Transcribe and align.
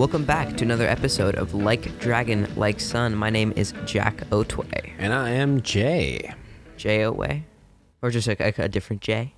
Welcome 0.00 0.24
back 0.24 0.56
to 0.56 0.64
another 0.64 0.88
episode 0.88 1.36
of 1.36 1.54
Like 1.54 1.96
Dragon, 2.00 2.48
Like 2.56 2.80
Son. 2.80 3.14
My 3.14 3.30
name 3.30 3.52
is 3.54 3.72
Jack 3.84 4.22
Otway. 4.32 4.94
And 4.98 5.12
I 5.12 5.30
am 5.30 5.60
Jay. 5.60 6.34
J 6.76 7.04
Otway? 7.04 7.44
Or 8.02 8.10
just 8.10 8.28
a, 8.28 8.36
a, 8.60 8.64
a 8.64 8.68
different 8.68 9.02
J? 9.02 9.34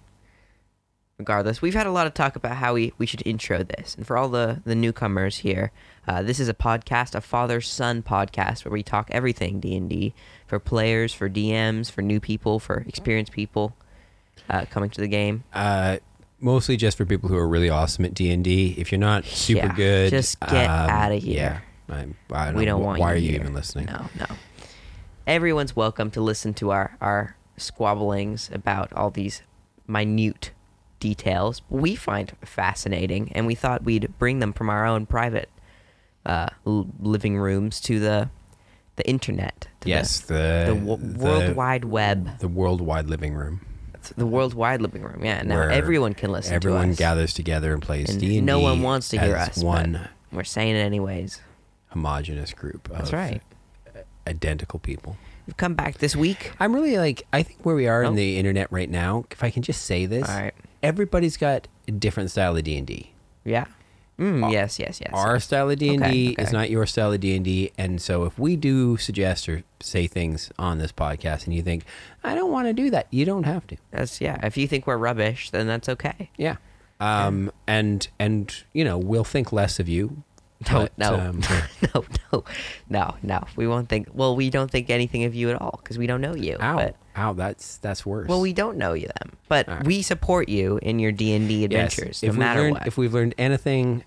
Regardless, 1.18 1.60
we've 1.62 1.74
had 1.74 1.86
a 1.86 1.92
lot 1.92 2.06
of 2.06 2.14
talk 2.14 2.36
about 2.36 2.56
how 2.56 2.74
we, 2.74 2.92
we 2.98 3.06
should 3.06 3.22
intro 3.26 3.62
this. 3.62 3.94
And 3.94 4.06
for 4.06 4.16
all 4.16 4.28
the, 4.28 4.60
the 4.64 4.74
newcomers 4.74 5.38
here, 5.38 5.70
uh, 6.08 6.22
this 6.22 6.40
is 6.40 6.48
a 6.48 6.54
podcast, 6.54 7.14
a 7.14 7.20
father-son 7.20 8.02
podcast, 8.02 8.64
where 8.64 8.72
we 8.72 8.82
talk 8.82 9.08
everything 9.12 9.60
D&D 9.60 10.14
for 10.46 10.58
players, 10.58 11.12
for 11.14 11.28
DMs, 11.28 11.90
for 11.90 12.02
new 12.02 12.18
people, 12.18 12.58
for 12.58 12.78
experienced 12.88 13.30
people 13.32 13.76
uh, 14.50 14.64
coming 14.70 14.90
to 14.90 15.00
the 15.00 15.06
game. 15.06 15.44
Uh, 15.52 15.98
mostly 16.40 16.76
just 16.76 16.96
for 16.96 17.04
people 17.04 17.28
who 17.28 17.36
are 17.36 17.46
really 17.48 17.68
awesome 17.68 18.04
at 18.04 18.14
D 18.14 18.30
and 18.32 18.42
D. 18.42 18.74
If 18.78 18.90
you're 18.90 18.98
not 18.98 19.24
super 19.24 19.66
Yeah, 19.66 19.74
good, 19.74 20.10
just 20.10 20.40
get 20.40 20.66
um, 20.66 21.12
of 21.12 21.22
here. 21.22 21.62
Yeah, 21.88 21.94
I'm, 21.94 22.16
I 22.32 22.46
don't 22.46 22.56
we 22.56 22.64
don't 22.64 22.80
wh- 22.80 22.84
want 22.86 23.00
Why 23.00 23.10
you 23.12 23.14
are 23.14 23.18
you 23.18 23.30
here. 23.32 23.40
even 23.42 23.54
listening? 23.54 23.86
No, 23.86 24.06
no. 24.18 24.26
Everyone's 25.26 25.76
welcome 25.76 26.10
to 26.12 26.20
listen 26.20 26.52
to 26.54 26.70
our 26.70 26.96
our 27.00 27.36
squabblings 27.62 28.50
about 28.54 28.92
all 28.92 29.10
these 29.10 29.42
minute 29.86 30.50
details 31.00 31.62
we 31.68 31.94
find 31.96 32.32
fascinating, 32.44 33.32
and 33.34 33.46
we 33.46 33.54
thought 33.54 33.82
we'd 33.84 34.06
bring 34.18 34.38
them 34.38 34.52
from 34.52 34.70
our 34.70 34.86
own 34.86 35.04
private 35.06 35.48
uh, 36.24 36.48
living 36.64 37.36
rooms 37.38 37.80
to 37.80 37.98
the 37.98 38.28
the 38.96 39.08
internet. 39.08 39.68
To 39.80 39.88
Yes, 39.88 40.20
the, 40.20 40.34
the 40.68 40.74
the, 40.74 40.74
wo- 40.74 40.96
the- 40.96 41.18
World 41.18 41.56
Wide 41.56 41.84
Web, 41.86 42.38
the 42.38 42.46
worldwide 42.48 43.06
living 43.08 43.34
room. 43.34 43.60
the 44.16 44.26
worldwide 44.26 44.80
living 44.82 45.02
room. 45.02 45.24
Yeah, 45.24 45.42
now 45.42 45.56
where 45.56 45.70
everyone 45.70 46.14
can 46.14 46.30
listen. 46.30 46.54
Everyone 46.54 46.86
to 46.86 46.90
us. 46.92 46.98
gathers 46.98 47.34
together 47.34 47.72
and 47.72 47.82
plays 47.82 48.10
and 48.10 48.20
D 48.20 48.38
and 48.38 48.46
no 48.46 48.60
one 48.60 48.82
wants 48.82 49.08
to 49.08 49.18
hear 49.18 49.36
us. 49.36 49.56
but 49.56 49.64
One 49.64 50.08
We're 50.30 50.44
saying 50.44 50.76
it 50.76 50.80
anyways. 50.80 51.40
homogenous 51.88 52.52
group. 52.52 52.88
Of 52.90 52.98
That's 52.98 53.12
right. 53.12 53.42
Identical 54.26 54.78
people. 54.78 55.16
We've 55.46 55.56
come 55.56 55.74
back 55.74 55.98
this 55.98 56.14
week. 56.14 56.52
I'm 56.60 56.72
really 56.74 56.96
like 56.98 57.22
I 57.32 57.42
think 57.42 57.64
where 57.64 57.74
we 57.74 57.88
are 57.88 58.04
Oh. 58.04 58.08
in 58.08 58.14
the 58.14 58.38
internet 58.38 58.70
right 58.70 58.88
now. 58.90 59.24
If 59.30 59.42
I 59.42 59.50
can 59.50 59.62
just 59.62 59.82
say 59.84 60.06
this, 60.06 60.28
All 60.28 60.36
right. 60.36 60.54
everybody's 60.82 61.36
got 61.36 61.66
a 61.88 61.92
different 61.92 62.30
style 62.30 62.56
of 62.56 62.62
D 62.64 62.76
and 62.78 62.86
D. 62.86 63.12
Yeah. 63.44 63.66
Mm, 64.18 64.52
yes, 64.52 64.78
yes, 64.78 65.00
yes. 65.00 65.10
Our 65.12 65.34
yes. 65.34 65.44
style 65.44 65.68
of 65.70 65.78
D 65.78 65.94
and 65.94 66.04
D 66.04 66.36
is 66.38 66.48
okay. 66.48 66.56
not 66.56 66.70
your 66.70 66.86
style 66.86 67.12
of 67.12 67.18
D 67.18 67.34
and 67.34 67.44
D, 67.44 67.72
and 67.76 68.00
so 68.00 68.24
if 68.24 68.38
we 68.38 68.54
do 68.56 68.96
suggest 68.98 69.48
or 69.48 69.64
say 69.80 70.06
things 70.06 70.52
on 70.58 70.78
this 70.78 70.92
podcast, 70.92 71.46
and 71.46 71.54
you 71.54 71.62
think 71.62 71.84
I 72.22 72.34
don't 72.36 72.52
want 72.52 72.68
to 72.68 72.72
do 72.72 72.90
that, 72.90 73.08
you 73.10 73.24
don't 73.24 73.44
have 73.44 73.66
to. 73.68 73.76
That's 73.90 74.20
yeah. 74.20 74.38
If 74.46 74.56
you 74.56 74.68
think 74.68 74.86
we're 74.86 74.98
rubbish, 74.98 75.50
then 75.50 75.66
that's 75.66 75.88
okay. 75.88 76.30
Yeah. 76.36 76.56
Um. 77.00 77.50
And 77.66 78.06
and 78.20 78.54
you 78.72 78.84
know 78.84 78.96
we'll 78.98 79.24
think 79.24 79.50
less 79.50 79.80
of 79.80 79.88
you. 79.88 80.22
No, 80.70 80.80
but, 80.80 80.98
no, 80.98 81.14
um, 81.14 81.40
no, 81.94 82.04
no, 82.32 82.44
no, 82.88 83.14
no. 83.22 83.44
We 83.56 83.66
won't 83.66 83.88
think. 83.88 84.08
Well, 84.12 84.36
we 84.36 84.50
don't 84.50 84.70
think 84.70 84.90
anything 84.90 85.24
of 85.24 85.34
you 85.34 85.50
at 85.50 85.60
all 85.60 85.80
because 85.82 85.98
we 85.98 86.06
don't 86.06 86.20
know 86.20 86.34
you. 86.34 86.56
ow, 86.60 86.76
But, 86.76 86.96
ow. 87.16 87.32
That's 87.32 87.78
that's 87.78 88.04
worse. 88.06 88.28
well, 88.28 88.40
we 88.40 88.52
don't 88.52 88.76
know 88.76 88.92
you 88.92 89.08
them, 89.20 89.36
but 89.48 89.68
right. 89.68 89.84
we 89.84 90.02
support 90.02 90.48
you 90.48 90.78
in 90.82 90.98
your 90.98 91.12
D 91.12 91.34
and 91.34 91.48
D 91.48 91.60
Yes, 91.62 91.64
adventures, 91.98 92.22
if 92.22 92.28
no 92.28 92.32
we've 92.32 92.38
matter 92.38 92.60
learned, 92.62 92.74
what. 92.74 92.86
If 92.86 92.96
we've 92.96 93.12
learned 93.14 93.34
anything 93.38 94.04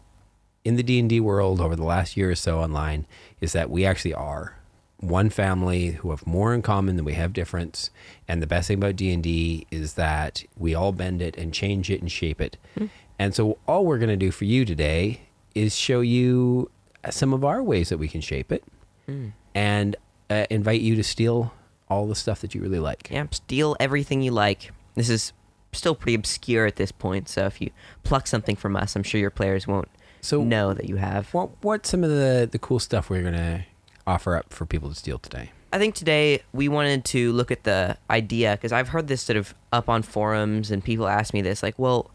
in 0.64 0.76
the 0.76 0.84
D 0.84 1.00
and 1.00 1.10
D 1.10 1.20
world 1.20 1.62
over 1.62 1.76
the 1.76 1.84
last 1.84 2.16
year 2.18 2.32
or 2.32 2.36
so 2.36 2.60
online, 2.60 3.06
is 3.42 3.54
that 3.54 3.70
we 3.70 3.86
actually 3.86 4.14
are 4.14 4.58
one 5.00 5.30
family 5.30 5.92
who 5.92 6.10
have 6.10 6.26
more 6.26 6.54
in 6.54 6.62
common 6.62 6.96
than 6.96 7.06
we 7.06 7.14
have 7.14 7.34
difference. 7.34 7.90
And 8.28 8.42
the 8.42 8.48
best 8.48 8.68
thing 8.70 8.78
about 8.78 8.96
D 8.96 9.12
and 9.12 9.22
D 9.22 9.68
is 9.70 9.94
that 9.96 10.44
we 10.58 10.74
all 10.74 10.92
bend 10.94 11.22
it 11.22 11.36
and 11.38 11.54
change 11.54 11.92
it 11.92 12.02
and 12.02 12.12
shape 12.12 12.42
it. 12.42 12.58
Hmm. 12.78 12.86
And 13.20 13.36
so 13.36 13.58
all 13.68 13.86
we're 13.86 13.98
going 13.98 14.10
to 14.10 14.16
do 14.18 14.32
for 14.32 14.46
you 14.46 14.66
today 14.66 15.22
is 15.56 15.76
show 15.76 16.02
you 16.02 16.70
some 17.10 17.34
of 17.34 17.44
our 17.44 17.64
ways 17.64 17.90
that 17.90 17.98
we 17.98 18.08
can 18.08 18.22
shape 18.22 18.52
it, 18.52 18.64
Hmm. 19.08 19.30
and 19.54 19.96
uh, 20.30 20.46
invite 20.50 20.82
you 20.82 20.96
to 20.96 21.04
steal 21.04 21.54
all 21.90 22.08
the 22.08 22.16
stuff 22.16 22.42
that 22.42 22.56
you 22.56 22.62
really 22.62 22.80
like. 22.80 23.10
yeah, 23.12 23.26
steal 23.32 23.76
everything 23.80 24.22
you 24.22 24.32
like. 24.32 24.72
This 24.96 25.10
is 25.10 25.34
still 25.72 25.94
pretty 25.94 26.16
obscure 26.16 26.66
at 26.66 26.78
this 26.78 26.92
point, 26.92 27.30
so 27.30 27.46
if 27.46 27.62
you 27.62 27.70
pluck 28.04 28.26
something 28.28 28.56
from 28.56 28.76
us, 28.76 28.96
I'm 28.96 29.04
sure 29.04 29.20
your 29.22 29.30
players 29.30 29.68
won't 29.68 29.88
So 30.22 30.44
know 30.44 30.74
that 30.74 30.90
you 30.90 30.96
have. 30.96 31.32
What 31.34 31.50
what's 31.64 31.90
some 31.90 32.04
of 32.04 32.10
the 32.10 32.48
the 32.52 32.58
cool 32.60 32.80
stuff 32.80 33.10
we're 33.10 33.22
going 33.22 33.34
to 33.36 33.66
offer 34.08 34.36
up 34.36 34.52
for 34.52 34.66
people 34.66 34.90
to 34.90 34.96
steal 34.96 35.20
today? 35.20 35.52
I 35.72 35.78
think 35.78 35.94
today 35.94 36.42
we 36.54 36.68
wanted 36.70 37.04
to 37.06 37.32
look 37.34 37.52
at 37.52 37.64
the 37.66 37.98
idea 38.10 38.54
because 38.54 38.72
I've 38.72 38.90
heard 38.90 39.08
this 39.08 39.22
sort 39.22 39.38
of 39.38 39.54
up 39.74 39.90
on 39.90 40.02
forums 40.02 40.72
and 40.72 40.84
people 40.84 41.08
ask 41.08 41.34
me 41.34 41.42
this 41.42 41.62
like, 41.62 41.78
well, 41.78 42.10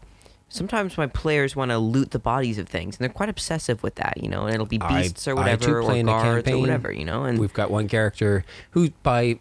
sometimes 0.51 0.97
my 0.97 1.07
players 1.07 1.55
want 1.55 1.71
to 1.71 1.77
loot 1.77 2.11
the 2.11 2.19
bodies 2.19 2.57
of 2.57 2.67
things 2.67 2.97
and 2.97 3.03
they're 3.03 3.13
quite 3.13 3.29
obsessive 3.29 3.81
with 3.81 3.95
that, 3.95 4.21
you 4.21 4.29
know, 4.29 4.45
and 4.45 4.53
it'll 4.53 4.65
be 4.65 4.77
beasts 4.77 5.27
or 5.27 5.31
I, 5.31 5.33
too, 5.33 5.35
whatever 5.37 5.81
or 5.81 6.03
guards 6.03 6.49
or 6.49 6.57
whatever, 6.59 6.91
you 6.91 7.05
know, 7.05 7.23
and 7.23 7.39
We've 7.39 7.53
got 7.53 7.71
one 7.71 7.87
character 7.87 8.43
who, 8.71 8.89
by 9.01 9.37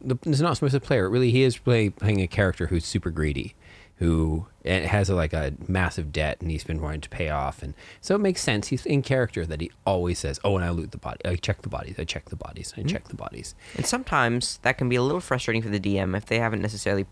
the, 0.00 0.16
it's 0.24 0.40
not 0.40 0.62
much 0.62 0.72
a 0.72 0.80
player. 0.80 1.10
Really, 1.10 1.30
he 1.30 1.42
is 1.42 1.58
play, 1.58 1.90
playing 1.90 2.20
a 2.20 2.28
character 2.28 2.68
who's 2.68 2.84
super 2.84 3.10
greedy, 3.10 3.54
who 3.96 4.46
has 4.64 5.10
a, 5.10 5.14
like 5.14 5.32
a 5.32 5.54
massive 5.66 6.12
debt, 6.12 6.38
and 6.40 6.50
he's 6.50 6.64
been 6.64 6.80
wanting 6.80 7.00
to 7.02 7.08
pay 7.08 7.28
off, 7.28 7.62
and 7.62 7.74
so 8.00 8.14
it 8.14 8.18
makes 8.18 8.40
sense. 8.40 8.68
He's 8.68 8.86
in 8.86 9.02
character 9.02 9.44
that 9.46 9.60
he 9.60 9.70
always 9.86 10.18
says, 10.18 10.40
"Oh, 10.44 10.56
and 10.56 10.64
I 10.64 10.70
loot 10.70 10.92
the 10.92 10.98
body. 10.98 11.20
I 11.24 11.36
check 11.36 11.62
the 11.62 11.68
bodies. 11.68 11.96
I 11.98 12.04
check 12.04 12.26
the 12.26 12.36
bodies. 12.36 12.74
I 12.76 12.80
hmm. 12.80 12.88
check 12.88 13.08
the 13.08 13.16
bodies." 13.16 13.54
and 13.76 13.86
sometimes 13.86 14.58
that 14.62 14.78
can 14.78 14.88
be 14.88 14.96
a 14.96 15.02
little 15.02 15.20
frustrating 15.20 15.62
for 15.62 15.68
the 15.68 15.80
DM 15.80 16.16
if 16.16 16.26
they 16.26 16.38
haven't 16.38 16.62
necessarily 16.62 17.06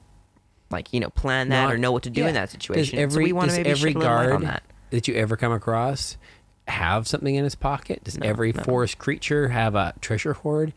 like 0.70 0.92
you 0.92 1.00
know 1.00 1.10
plan 1.10 1.48
that 1.50 1.64
Not- 1.64 1.72
or 1.74 1.78
know 1.78 1.92
what 1.92 2.02
to 2.04 2.10
do 2.10 2.26
in 2.26 2.34
that 2.34 2.50
situation. 2.50 2.98
Does 2.98 3.14
so 3.14 3.20
we 3.20 3.32
want 3.32 3.50
to 3.50 3.56
maybe 3.56 3.70
every 3.70 3.90
shed 3.92 3.96
a 3.96 3.98
little 4.00 4.14
light 4.16 4.22
guard 4.26 4.36
on 4.36 4.42
that. 4.44 4.62
that 4.90 5.08
you 5.08 5.14
ever 5.14 5.36
come 5.36 5.52
across 5.52 6.16
have 6.68 7.08
something 7.08 7.34
in 7.34 7.44
his 7.44 7.54
pocket? 7.54 8.04
Does 8.04 8.18
No, 8.18 8.26
every 8.26 8.52
no. 8.52 8.62
forest 8.62 8.98
creature 8.98 9.48
have 9.48 9.74
a 9.74 9.94
treasure 10.00 10.34
hoard? 10.34 10.72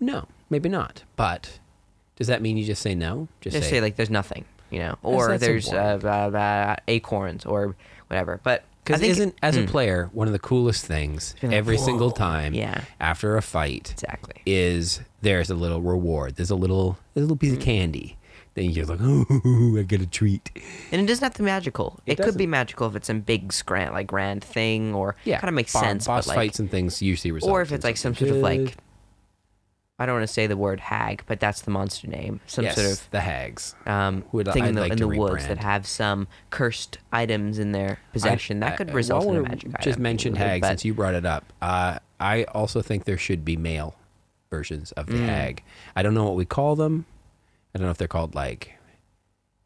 No, 0.00 0.28
maybe 0.50 0.68
not. 0.68 1.04
But 1.16 1.58
does 2.16 2.26
that 2.26 2.42
mean 2.42 2.56
you 2.56 2.64
just 2.64 2.82
say 2.82 2.94
no? 2.94 3.28
Just 3.40 3.62
say 3.62 3.80
like 3.80 3.96
there's 3.96 4.10
nothing, 4.10 4.44
you 4.70 4.78
know, 4.80 4.96
or 5.02 5.38
there's 5.38 5.72
uh, 5.72 5.98
uh, 6.04 6.36
uh, 6.36 6.76
acorns 6.88 7.44
or 7.46 7.74
whatever. 8.08 8.40
But 8.42 8.64
Because 8.84 9.00
isn't 9.02 9.34
as 9.42 9.56
a 9.56 9.62
Mm, 9.62 9.68
player 9.68 10.10
one 10.12 10.26
of 10.26 10.32
the 10.32 10.38
coolest 10.38 10.84
things 10.84 11.34
like, 11.42 11.52
every 11.52 11.78
single 11.78 12.10
time 12.10 12.52
Yeah. 12.54 12.82
after 13.00 13.36
a 13.36 13.42
fight 13.42 13.90
exactly. 13.92 14.34
is 14.44 15.00
there's 15.22 15.48
a 15.50 15.54
little 15.54 15.80
reward. 15.80 16.36
There's 16.36 16.50
a 16.50 16.56
little 16.56 16.98
there's 17.14 17.22
a 17.24 17.26
little 17.26 17.36
Mm. 17.36 17.40
piece 17.40 17.52
of 17.54 17.60
candy. 17.60 18.16
Then 18.56 18.70
you're 18.70 18.86
like, 18.86 18.98
oh, 19.02 19.76
I 19.78 19.82
get 19.82 20.00
a 20.00 20.06
treat. 20.06 20.50
And 20.90 21.00
it 21.00 21.06
doesn't 21.06 21.22
have 21.22 21.34
to 21.34 21.42
be 21.42 21.44
magical. 21.44 22.00
It, 22.06 22.18
It 22.18 22.22
could 22.24 22.36
be 22.38 22.46
magical 22.46 22.88
if 22.88 22.96
it's 22.96 23.06
some 23.06 23.20
big 23.20 23.52
grand 23.66 23.92
like 23.92 24.06
grand 24.06 24.42
thing 24.42 24.94
or 24.94 25.14
Yeah, 25.24 25.38
kind 25.38 25.50
of 25.50 25.54
makes 25.54 25.72
bo- 25.74 25.80
sense. 25.80 26.06
Boss 26.06 26.24
but 26.26 26.30
like, 26.30 26.36
fights 26.36 26.58
and 26.58 26.70
things 26.70 27.00
usually 27.02 27.30
result. 27.32 27.52
or 27.52 27.60
if 27.62 27.70
it's 27.70 27.84
like 27.84 27.96
some 27.98 28.14
something 28.14 28.28
sort 28.28 28.36
of 28.38 28.42
like 28.42 28.76
I 29.98 30.04
don't 30.06 30.16
want 30.16 30.26
to 30.26 30.32
say 30.32 30.46
the 30.46 30.56
word 30.58 30.80
hag, 30.80 31.22
but 31.26 31.38
that's 31.40 31.62
the 31.62 31.70
monster 31.70 32.06
name. 32.06 32.40
Some 32.46 32.64
yes, 32.66 32.74
sort 32.76 32.86
of 32.90 33.10
the 33.12 33.20
hags. 33.20 33.74
um, 33.86 34.24
Would- 34.32 34.46
thing 34.52 34.64
in 34.64 34.68
I'd 34.70 34.74
the, 34.76 34.80
like 34.80 34.92
in 34.92 34.98
the 34.98 35.08
woods 35.08 35.46
that 35.46 35.58
have 35.58 35.86
some 35.86 36.26
cursed 36.50 36.98
items 37.12 37.58
in 37.58 37.72
their 37.72 37.98
possession 38.12 38.62
I- 38.62 38.68
that 38.70 38.76
could 38.78 38.90
I- 38.90 38.94
result 38.94 39.26
in 39.26 39.36
a 39.36 39.42
magic 39.42 39.68
item. 39.70 39.80
Just 39.82 39.98
mentioned 39.98 40.36
But- 40.36 40.46
hag 40.46 40.64
since 40.64 40.84
you 40.84 40.92
brought 40.94 41.14
it 41.14 41.24
up. 41.26 41.50
Uh, 41.62 41.98
I 42.20 42.44
also 42.44 42.80
think 42.82 43.04
there 43.04 43.16
should 43.18 43.44
be 43.44 43.56
male 43.58 43.96
versions 44.50 44.92
of 44.92 45.06
the 45.06 45.14
Mm. 45.14 45.26
hag. 45.26 45.62
I 45.94 46.02
don't 46.02 46.14
know 46.14 46.24
what 46.24 46.36
we 46.36 46.44
call 46.46 46.74
them. 46.76 47.04
I 47.76 47.78
don't 47.78 47.88
know 47.88 47.90
if 47.90 47.98
they're 47.98 48.08
called 48.08 48.34
like 48.34 48.72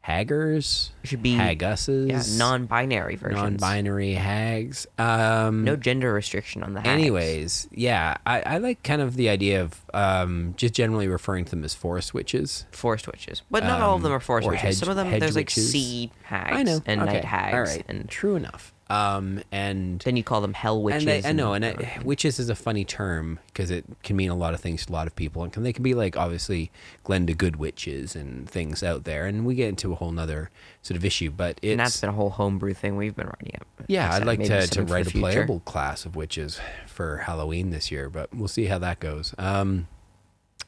haggers, 0.01 0.91
It 1.03 1.07
should 1.07 1.21
be 1.23 1.33
hagusses, 1.35 2.09
yeah, 2.09 2.37
non-binary 2.37 3.15
versions. 3.15 3.39
non-binary 3.39 4.13
hags. 4.15 4.85
Um, 4.97 5.63
No 5.63 5.75
gender 5.77 6.11
restriction 6.11 6.61
on 6.63 6.73
the 6.73 6.81
hags. 6.81 6.89
Anyways, 6.89 7.67
yeah, 7.71 8.17
I, 8.25 8.41
I 8.41 8.57
like 8.57 8.83
kind 8.83 9.01
of 9.01 9.15
the 9.15 9.29
idea 9.29 9.61
of 9.61 9.79
um, 9.93 10.55
just 10.57 10.73
generally 10.73 11.07
referring 11.07 11.45
to 11.45 11.51
them 11.51 11.63
as 11.63 11.73
forest 11.73 12.13
witches. 12.13 12.65
forest 12.71 13.07
witches, 13.07 13.43
but 13.51 13.63
not 13.63 13.79
all 13.81 13.95
of 13.95 14.01
them 14.01 14.11
Um, 14.11 14.17
are 14.17 14.19
forest 14.19 14.47
or 14.47 14.51
witches. 14.51 14.63
hedge- 14.63 14.75
Some 14.77 14.89
of 14.89 14.95
them 14.97 15.09
there's 15.19 15.35
like 15.35 15.45
witches. 15.47 15.71
sea 15.71 16.11
hags 16.23 16.57
I 16.57 16.63
know, 16.63 16.81
and 16.85 17.01
okay, 17.03 17.13
night 17.13 17.25
hags, 17.25 17.53
All 17.55 17.61
right, 17.75 17.85
and 17.87 18.09
true 18.09 18.35
enough. 18.35 18.73
Um, 18.91 19.41
and 19.51 19.99
then 20.01 20.17
you 20.17 20.23
call 20.23 20.41
them 20.41 20.53
hell 20.53 20.81
witches. 20.83 21.25
and 21.25 21.37
know, 21.37 21.53
and 21.53 21.63
or- 21.63 21.67
I, 21.81 22.01
witches 22.03 22.39
is 22.39 22.49
a 22.49 22.55
funny 22.55 22.83
term 22.83 23.39
because 23.47 23.71
it 23.71 23.85
can 24.03 24.15
mean 24.15 24.29
a 24.29 24.35
lot 24.35 24.53
of 24.53 24.59
things 24.59 24.85
to 24.85 24.91
a 24.91 24.93
lot 24.93 25.07
of 25.07 25.15
people, 25.15 25.43
and 25.43 25.53
can, 25.53 25.63
they 25.63 25.71
can 25.71 25.83
be 25.83 25.93
like 25.93 26.17
obviously 26.17 26.71
Glinda 27.03 27.33
Good 27.33 27.55
witches 27.55 28.15
and 28.15 28.49
things 28.49 28.83
out 28.83 29.05
there, 29.05 29.25
and 29.25 29.45
we 29.45 29.55
get 29.55 29.69
into 29.69 29.91
a 29.93 29.95
whole 29.95 30.11
nother 30.11 30.49
sort 30.81 30.97
of 30.97 31.05
issue. 31.05 31.31
But 31.31 31.59
it's 31.61 31.71
and 31.71 31.79
that's 31.79 32.01
been 32.01 32.09
a 32.09 32.13
whole 32.13 32.31
homebrew 32.31 32.73
thing 32.73 32.97
we've 32.97 33.15
been 33.15 33.27
writing 33.27 33.53
up. 33.61 33.67
yeah, 33.87 34.13
I'd 34.13 34.25
like 34.25 34.43
to, 34.43 34.67
to 34.67 34.83
write 34.83 35.07
a 35.07 35.09
future. 35.09 35.21
playable 35.31 35.59
class 35.61 36.05
of 36.05 36.15
witches 36.15 36.59
for 36.87 37.17
Halloween 37.17 37.69
this 37.69 37.91
year, 37.91 38.09
but 38.09 38.33
we'll 38.33 38.47
see 38.49 38.65
how 38.65 38.79
that 38.79 38.99
goes. 38.99 39.33
Um, 39.37 39.87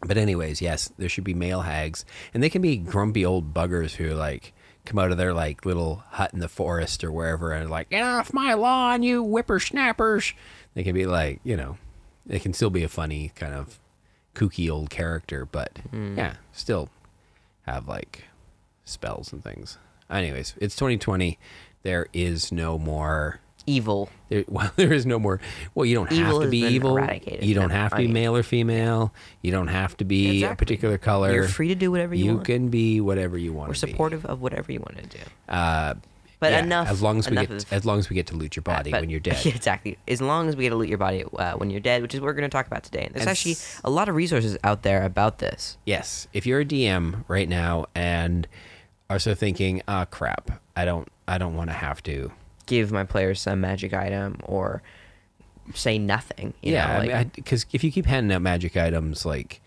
But 0.06 0.18
anyways, 0.18 0.62
yes, 0.62 0.92
there 0.98 1.08
should 1.10 1.24
be 1.24 1.34
male 1.34 1.62
hags, 1.62 2.04
and 2.34 2.44
they 2.44 2.50
can 2.50 2.62
be 2.62 2.76
grumpy 2.78 3.26
old 3.26 3.54
buggers 3.54 3.96
who 3.96 4.14
like 4.14 4.54
come 4.86 5.00
out 5.00 5.12
of 5.12 5.18
their 5.18 5.34
like 5.34 5.66
little 5.66 6.04
hut 6.12 6.34
in 6.34 6.40
the 6.40 6.50
forest 6.50 7.04
or 7.04 7.12
wherever 7.12 7.52
and 7.52 7.70
like 7.70 7.90
get 7.90 8.04
off 8.04 8.34
my 8.34 8.54
lawn, 8.54 9.04
you 9.04 9.24
whippersnappers. 9.24 10.34
They 10.74 10.84
can 10.84 10.94
be 10.94 11.06
like 11.06 11.40
you 11.44 11.56
know, 11.56 11.78
they 12.26 12.40
can 12.40 12.54
still 12.54 12.70
be 12.70 12.84
a 12.84 12.90
funny 12.90 13.32
kind 13.36 13.54
of 13.54 13.80
kooky 14.36 14.70
old 14.70 14.90
character, 14.90 15.46
but 15.46 15.78
hmm. 15.90 16.18
yeah, 16.18 16.36
still 16.52 16.90
have 17.64 17.88
like 17.88 18.26
spells 18.86 19.32
and 19.32 19.44
things. 19.44 19.78
Anyways, 20.10 20.56
it's 20.60 20.76
2020. 20.76 21.40
There 21.84 22.08
is 22.14 22.52
no 22.52 22.78
more. 22.78 23.40
Evil. 23.66 24.10
There, 24.30 24.44
well, 24.50 24.72
there 24.76 24.92
is 24.92 25.06
no 25.06 25.20
more. 25.20 25.40
Well, 25.76 25.86
you 25.86 25.96
don't 25.96 26.12
Evil 26.12 26.40
have 26.40 26.44
to 26.44 26.50
be 26.50 26.60
evil. 26.66 26.98
eradicated. 26.98 27.46
You 27.46 27.56
don't 27.56 27.70
have 27.70 27.92
to 27.92 27.98
be 27.98 28.08
male 28.08 28.36
or 28.36 28.44
female. 28.44 29.14
You 29.42 29.52
don't 29.52 29.68
have 29.70 29.96
to 29.98 30.06
be 30.06 30.44
a 30.44 30.56
particular 30.56 30.98
color. 30.98 31.32
You're 31.34 31.48
free 31.48 31.70
to 31.70 31.76
do 31.76 31.92
whatever 31.92 32.14
you, 32.16 32.26
You 32.26 32.34
want. 32.36 32.48
You 32.50 32.56
can 32.56 32.70
be 32.70 33.00
whatever 33.02 33.38
you 33.38 33.54
want 33.54 33.70
We're 33.70 33.76
to 33.76 33.86
be. 33.86 33.92
supportive 33.92 34.26
of 34.26 34.42
whatever 34.42 34.72
you 34.72 34.80
want 34.80 34.98
to 34.98 35.18
do. 35.18 35.24
Uh, 35.48 35.94
But 36.40 36.52
yeah, 36.52 36.60
enough. 36.64 36.90
As 36.90 37.02
long 37.02 37.20
as 37.20 37.30
we 37.30 37.38
get, 37.38 37.50
of- 37.50 37.72
as 37.72 37.86
long 37.86 38.00
as 38.00 38.10
we 38.10 38.16
get 38.16 38.28
to 38.28 38.36
loot 38.36 38.58
your 38.58 38.64
body 38.64 38.92
But- 38.92 39.00
when 39.00 39.10
you're 39.10 39.22
dead. 39.22 39.40
Yeah, 39.46 39.54
exactly. 39.56 39.98
As 40.10 40.22
long 40.22 40.50
as 40.50 40.58
we 40.58 40.64
get 40.66 40.72
to 40.72 40.76
loot 40.76 40.90
your 40.90 40.98
body 40.98 41.24
uh, 41.24 41.54
when 41.54 41.70
you're 41.70 41.80
dead, 41.80 42.02
which 42.02 42.14
is 42.14 42.20
what 42.20 42.26
we're 42.28 42.34
going 42.34 42.50
to 42.50 42.54
talk 42.54 42.68
about 42.68 42.84
today. 42.84 43.06
And 43.06 43.14
there's 43.16 43.22
And 43.22 43.30
actually 43.30 43.56
a 43.86 43.90
lot 43.90 44.10
of 44.10 44.16
resources 44.16 44.58
out 44.62 44.82
there 44.84 45.04
about 45.04 45.38
this. 45.40 45.78
Yes. 45.86 46.28
If 46.34 46.46
you're 46.46 46.60
a 46.60 46.66
DM 46.66 47.24
right 47.30 47.48
now 47.48 47.86
and 47.96 48.46
are 49.10 49.20
so 49.20 49.34
thinking, 49.36 49.82
ah, 49.88 50.04
crap, 50.04 50.60
I 50.76 50.84
don't, 50.84 51.08
I 51.30 51.38
don't 51.38 51.56
want 51.56 51.70
to 51.70 51.74
have 51.76 52.04
to. 52.04 52.34
Give 52.66 52.92
my 52.92 53.04
players 53.04 53.42
some 53.42 53.62
magic 53.62 53.94
item 53.94 54.38
or 54.44 54.82
say 55.74 55.98
nothing. 55.98 56.54
You 56.62 56.74
yeah, 56.74 57.00
know, 57.04 57.14
like, 57.14 57.34
because 57.36 57.66
if 57.74 57.84
you 57.84 57.92
keep 57.92 58.06
handing 58.06 58.34
out 58.36 58.42
magic 58.42 58.76
items, 58.78 59.26
like, 59.26 59.62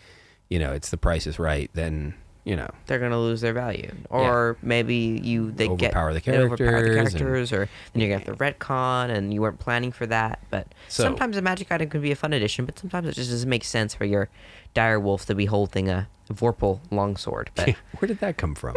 you 0.48 0.58
know, 0.58 0.72
it's 0.72 0.90
the 0.90 0.96
price 0.96 1.26
is 1.26 1.38
right, 1.38 1.70
then 1.74 2.14
you 2.44 2.54
know, 2.54 2.68
they're 2.86 3.00
going 3.00 3.10
to 3.10 3.18
lose 3.18 3.40
their 3.40 3.52
value. 3.52 3.90
Or 4.08 4.56
maybe 4.62 5.20
you 5.20 5.50
they 5.50 5.68
Overpower 5.68 6.14
the 6.14 6.20
get 6.20 6.30
they 6.30 6.38
overpower 6.38 6.80
the 6.80 6.94
characters 6.94 7.50
and- 7.52 7.60
or 7.62 7.68
then 7.92 8.02
you 8.02 8.06
get 8.06 8.24
the 8.24 8.34
retcon, 8.36 9.10
and 9.10 9.34
you 9.34 9.40
weren't 9.42 9.58
planning 9.58 9.90
for 9.90 10.06
that. 10.06 10.38
But 10.48 10.68
So- 10.86 11.02
sometimes 11.02 11.36
a 11.36 11.42
magic 11.42 11.72
item 11.72 11.88
can 11.90 12.00
be 12.02 12.12
a 12.12 12.16
fun 12.16 12.32
addition, 12.32 12.64
but 12.64 12.78
sometimes 12.78 13.08
it 13.08 13.14
just 13.16 13.30
doesn't 13.30 13.48
make 13.50 13.64
sense 13.64 13.94
for 13.96 14.04
your 14.04 14.28
dire 14.74 15.00
wolf 15.00 15.26
to 15.26 15.34
be 15.34 15.46
holding 15.46 15.88
a 15.88 16.06
Vorpal 16.32 16.78
longsword. 16.92 17.50
But 17.56 17.70
where 17.98 18.06
did 18.06 18.20
that 18.20 18.36
come 18.36 18.54
from? 18.54 18.76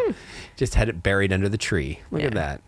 Just 0.56 0.74
had 0.74 0.90
it 0.90 1.04
buried 1.04 1.32
under 1.32 1.48
the 1.48 1.58
tree. 1.58 2.00
Look 2.10 2.24
at 2.24 2.30
Hmm. 2.32 2.38
That. 2.38 2.62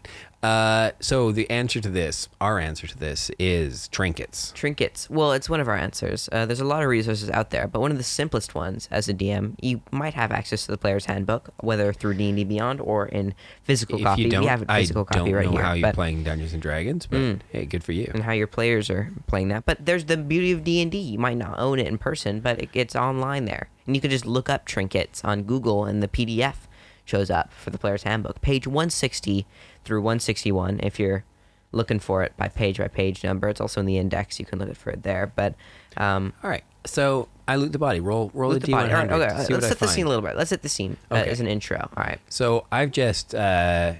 Uh, 0.43 0.89
so 0.99 1.31
the 1.31 1.47
answer 1.51 1.79
to 1.79 1.89
this, 1.89 2.27
our 2.39 2.57
answer 2.57 2.87
to 2.87 2.97
this, 2.97 3.29
is 3.37 3.87
trinkets. 3.89 4.51
Trinkets. 4.55 5.07
Well, 5.07 5.33
it's 5.33 5.47
one 5.49 5.59
of 5.59 5.67
our 5.67 5.75
answers. 5.75 6.27
Uh, 6.31 6.47
there's 6.47 6.59
a 6.59 6.65
lot 6.65 6.81
of 6.81 6.89
resources 6.89 7.29
out 7.29 7.51
there, 7.51 7.67
but 7.67 7.79
one 7.79 7.91
of 7.91 7.97
the 7.97 8.03
simplest 8.03 8.55
ones 8.55 8.87
as 8.89 9.07
a 9.07 9.13
DM, 9.13 9.53
you 9.61 9.81
might 9.91 10.15
have 10.15 10.31
access 10.31 10.65
to 10.65 10.71
the 10.71 10.79
player's 10.79 11.05
handbook, 11.05 11.53
whether 11.59 11.93
through 11.93 12.15
D&D 12.15 12.43
Beyond 12.45 12.81
or 12.81 13.05
in 13.05 13.35
physical 13.63 13.97
if 13.99 14.03
copy. 14.03 14.23
you 14.23 14.29
don't, 14.31 14.41
we 14.41 14.47
have 14.47 14.63
a 14.63 14.71
I 14.71 14.79
physical 14.81 15.03
don't 15.11 15.19
copy 15.19 15.33
right 15.33 15.45
know 15.45 15.51
here. 15.51 15.61
how 15.61 15.73
you're 15.73 15.87
but- 15.89 15.95
playing 15.95 16.23
Dungeons 16.23 16.53
and 16.53 16.61
Dragons, 16.61 17.05
but 17.05 17.19
Mm. 17.19 17.39
hey, 17.51 17.65
good 17.65 17.83
for 17.83 17.91
you. 17.91 18.09
and 18.11 18.23
how 18.23 18.31
your 18.31 18.47
players 18.47 18.89
are 18.89 19.11
playing 19.27 19.49
that. 19.49 19.65
But 19.67 19.85
there's 19.85 20.05
the 20.05 20.17
beauty 20.17 20.51
of 20.51 20.63
D 20.63 20.81
and 20.81 20.91
D. 20.91 20.97
You 20.97 21.19
might 21.19 21.37
not 21.37 21.59
own 21.59 21.77
it 21.77 21.85
in 21.85 21.99
person, 21.99 22.39
but 22.39 22.59
it, 22.59 22.69
it's 22.73 22.95
online 22.95 23.45
there, 23.45 23.69
and 23.85 23.95
you 23.95 24.01
can 24.01 24.09
just 24.09 24.25
look 24.25 24.49
up 24.49 24.65
trinkets 24.65 25.23
on 25.23 25.43
Google, 25.43 25.85
and 25.85 26.01
the 26.01 26.07
PDF 26.07 26.67
shows 27.05 27.29
up 27.29 27.51
for 27.53 27.69
the 27.71 27.77
player's 27.77 28.03
handbook, 28.03 28.41
page 28.41 28.65
160 28.67 29.45
through 29.83 30.01
161. 30.01 30.79
If 30.83 30.99
you're 30.99 31.23
looking 31.71 31.99
for 31.99 32.23
it 32.23 32.35
by 32.37 32.47
page 32.47 32.77
by 32.77 32.87
page 32.87 33.23
number, 33.23 33.47
it's 33.49 33.61
also 33.61 33.79
in 33.79 33.85
the 33.85 33.97
index. 33.97 34.39
You 34.39 34.45
can 34.45 34.59
look 34.59 34.69
it 34.69 34.77
for 34.77 34.89
it 34.91 35.03
there. 35.03 35.31
But 35.35 35.55
um, 35.97 36.33
All 36.43 36.49
right, 36.49 36.63
so 36.85 37.29
I 37.47 37.55
loot 37.55 37.71
the 37.71 37.79
body. 37.79 37.99
Roll, 37.99 38.31
roll 38.33 38.51
the 38.51 38.59
the 38.59 38.71
body. 38.71 38.89
D100. 38.89 38.93
All 39.11 39.19
right, 39.19 39.31
okay, 39.31 39.37
let's 39.37 39.49
what 39.49 39.63
I 39.63 39.67
set 39.67 39.79
the 39.79 39.85
find. 39.85 39.91
scene 39.91 40.05
a 40.05 40.09
little 40.09 40.23
bit. 40.23 40.35
Let's 40.35 40.49
set 40.49 40.61
the 40.61 40.69
scene 40.69 40.97
uh, 41.09 41.15
as 41.15 41.39
an 41.39 41.47
intro. 41.47 41.77
All 41.77 42.03
right. 42.03 42.19
So 42.29 42.65
I've 42.71 42.91
just 42.91 43.33
uh, 43.35 43.93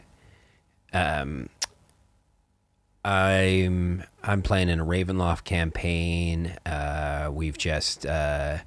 um, 0.94 1.50
I'm 3.04 4.04
I'm 4.24 4.42
playing 4.42 4.70
in 4.70 4.80
a 4.80 4.86
Ravenloft 4.86 5.44
campaign. 5.44 6.54
Uh, 6.66 7.30
we've 7.34 7.58
just 7.58 8.06
uh, 8.06 8.60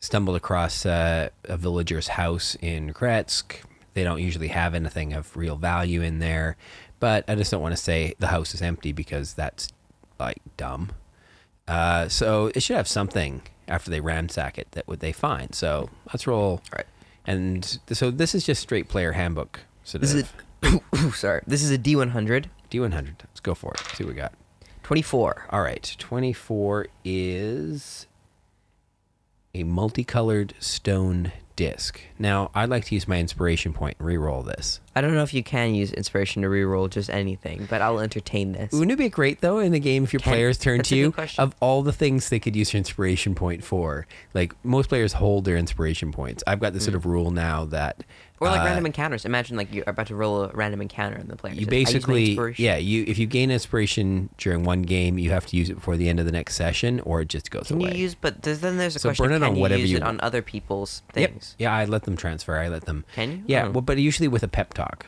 stumbled 0.00 0.36
across 0.36 0.84
uh, 0.84 1.30
a 1.44 1.56
villager's 1.56 2.08
house 2.08 2.56
in 2.60 2.92
Krezk. 2.92 3.62
They 3.94 4.04
don't 4.04 4.20
usually 4.20 4.48
have 4.48 4.74
anything 4.74 5.12
of 5.12 5.36
real 5.36 5.56
value 5.56 6.02
in 6.02 6.18
there, 6.18 6.56
but 7.00 7.24
I 7.28 7.34
just 7.34 7.50
don't 7.50 7.62
want 7.62 7.72
to 7.72 7.82
say 7.82 8.14
the 8.18 8.28
house 8.28 8.54
is 8.54 8.62
empty 8.62 8.92
because 8.92 9.34
that's 9.34 9.68
like 10.18 10.38
dumb. 10.56 10.90
Uh, 11.66 12.08
so 12.08 12.50
it 12.54 12.62
should 12.62 12.76
have 12.76 12.88
something 12.88 13.42
after 13.68 13.90
they 13.90 14.00
ransack 14.00 14.58
it 14.58 14.68
that 14.72 14.86
would 14.88 15.00
they 15.00 15.12
find. 15.12 15.54
So 15.54 15.88
let's 16.12 16.26
roll. 16.26 16.60
All 16.72 16.76
right. 16.76 16.86
And 17.26 17.78
so 17.92 18.10
this 18.10 18.34
is 18.34 18.44
just 18.44 18.60
straight 18.60 18.88
player 18.88 19.12
handbook. 19.12 19.60
Sort 19.84 20.00
This 20.00 20.14
is 20.14 20.32
a, 20.62 21.12
sorry. 21.14 21.42
This 21.46 21.62
is 21.62 21.70
a 21.70 21.78
D100, 21.78 22.46
D100. 22.70 23.14
Let's 23.24 23.40
go 23.40 23.54
for 23.54 23.72
it. 23.74 23.80
See 23.94 24.04
what 24.04 24.14
we 24.14 24.16
got. 24.16 24.32
24. 24.82 25.46
All 25.50 25.62
right. 25.62 25.94
24 25.98 26.86
is 27.04 28.06
a 29.54 29.62
multicolored 29.62 30.54
stone 30.58 31.32
disc. 31.60 32.00
Now, 32.18 32.50
I'd 32.54 32.70
like 32.70 32.86
to 32.86 32.94
use 32.94 33.06
my 33.06 33.18
inspiration 33.18 33.74
point 33.74 33.96
and 33.98 34.06
re-roll 34.06 34.42
this. 34.42 34.80
I 34.96 35.02
don't 35.02 35.14
know 35.14 35.22
if 35.22 35.34
you 35.34 35.42
can 35.42 35.74
use 35.74 35.92
inspiration 35.92 36.40
to 36.42 36.48
reroll 36.48 36.88
just 36.88 37.10
anything, 37.10 37.66
but 37.68 37.82
I'll 37.82 38.00
entertain 38.00 38.52
this. 38.52 38.72
Wouldn't 38.72 38.90
it 38.92 38.96
be 38.96 39.10
great 39.10 39.40
though 39.42 39.58
in 39.58 39.70
the 39.70 39.78
game 39.78 40.04
if 40.04 40.12
your 40.14 40.20
Can- 40.20 40.32
players 40.32 40.56
turn 40.56 40.80
to 40.82 40.96
you 40.96 41.12
question. 41.12 41.42
of 41.44 41.54
all 41.60 41.82
the 41.82 41.92
things 41.92 42.30
they 42.30 42.38
could 42.40 42.56
use 42.56 42.72
your 42.72 42.78
inspiration 42.78 43.34
point 43.34 43.62
for? 43.62 44.06
Like 44.32 44.54
most 44.64 44.88
players 44.88 45.12
hold 45.12 45.44
their 45.44 45.56
inspiration 45.58 46.12
points. 46.12 46.42
I've 46.46 46.60
got 46.60 46.72
this 46.72 46.84
sort 46.84 46.94
of 46.96 47.04
rule 47.04 47.30
now 47.30 47.66
that 47.66 47.98
Mm. 47.98 48.04
Or 48.40 48.48
like 48.48 48.62
uh, 48.62 48.64
random 48.64 48.86
encounters. 48.86 49.26
Imagine 49.26 49.58
like 49.58 49.72
you're 49.74 49.84
about 49.86 50.06
to 50.06 50.14
roll 50.14 50.44
a 50.44 50.48
random 50.54 50.80
encounter 50.80 51.18
and 51.18 51.28
the 51.28 51.36
player. 51.36 51.52
you 51.52 51.66
says, 51.66 51.72
"I 51.72 51.76
use 51.76 52.06
my 52.08 52.14
basically 52.14 52.54
yeah 52.64 52.76
you 52.78 53.04
if 53.06 53.18
you 53.18 53.26
gain 53.26 53.50
inspiration 53.50 54.30
during 54.38 54.64
one 54.64 54.80
game 54.80 55.18
you 55.18 55.30
have 55.30 55.44
to 55.46 55.56
use 55.58 55.68
it 55.68 55.74
before 55.74 55.98
the 55.98 56.08
end 56.08 56.18
of 56.20 56.24
the 56.26 56.32
next 56.32 56.54
session 56.54 57.00
or 57.00 57.20
it 57.20 57.28
just 57.28 57.50
goes 57.50 57.66
Can 57.68 57.82
away 57.82 57.92
you 57.92 57.98
use? 57.98 58.14
But 58.14 58.40
then 58.42 58.78
there's 58.78 58.96
a 58.96 58.98
So 58.98 59.10
question: 59.10 59.24
burn 59.26 59.32
it 59.34 59.38
can 59.40 59.48
on 59.50 59.54
you 59.56 59.60
whatever 59.60 59.80
use 59.80 59.90
you 59.90 59.96
it 59.98 60.02
on 60.02 60.18
other 60.22 60.40
people's 60.40 61.02
Yep. 61.14 61.30
things? 61.32 61.54
yeah 61.58 61.70
i 61.74 61.84
let 61.84 62.04
them 62.04 62.16
transfer 62.16 62.56
i 62.56 62.68
let 62.68 62.86
them 62.86 63.04
Can 63.14 63.30
you? 63.30 63.42
yeah 63.46 63.66
Oh. 63.66 63.72
well, 63.72 63.82
but 63.82 63.98
usually 63.98 64.26
with 64.28 64.42
a 64.42 64.48
pep 64.48 64.72
talk 64.72 65.04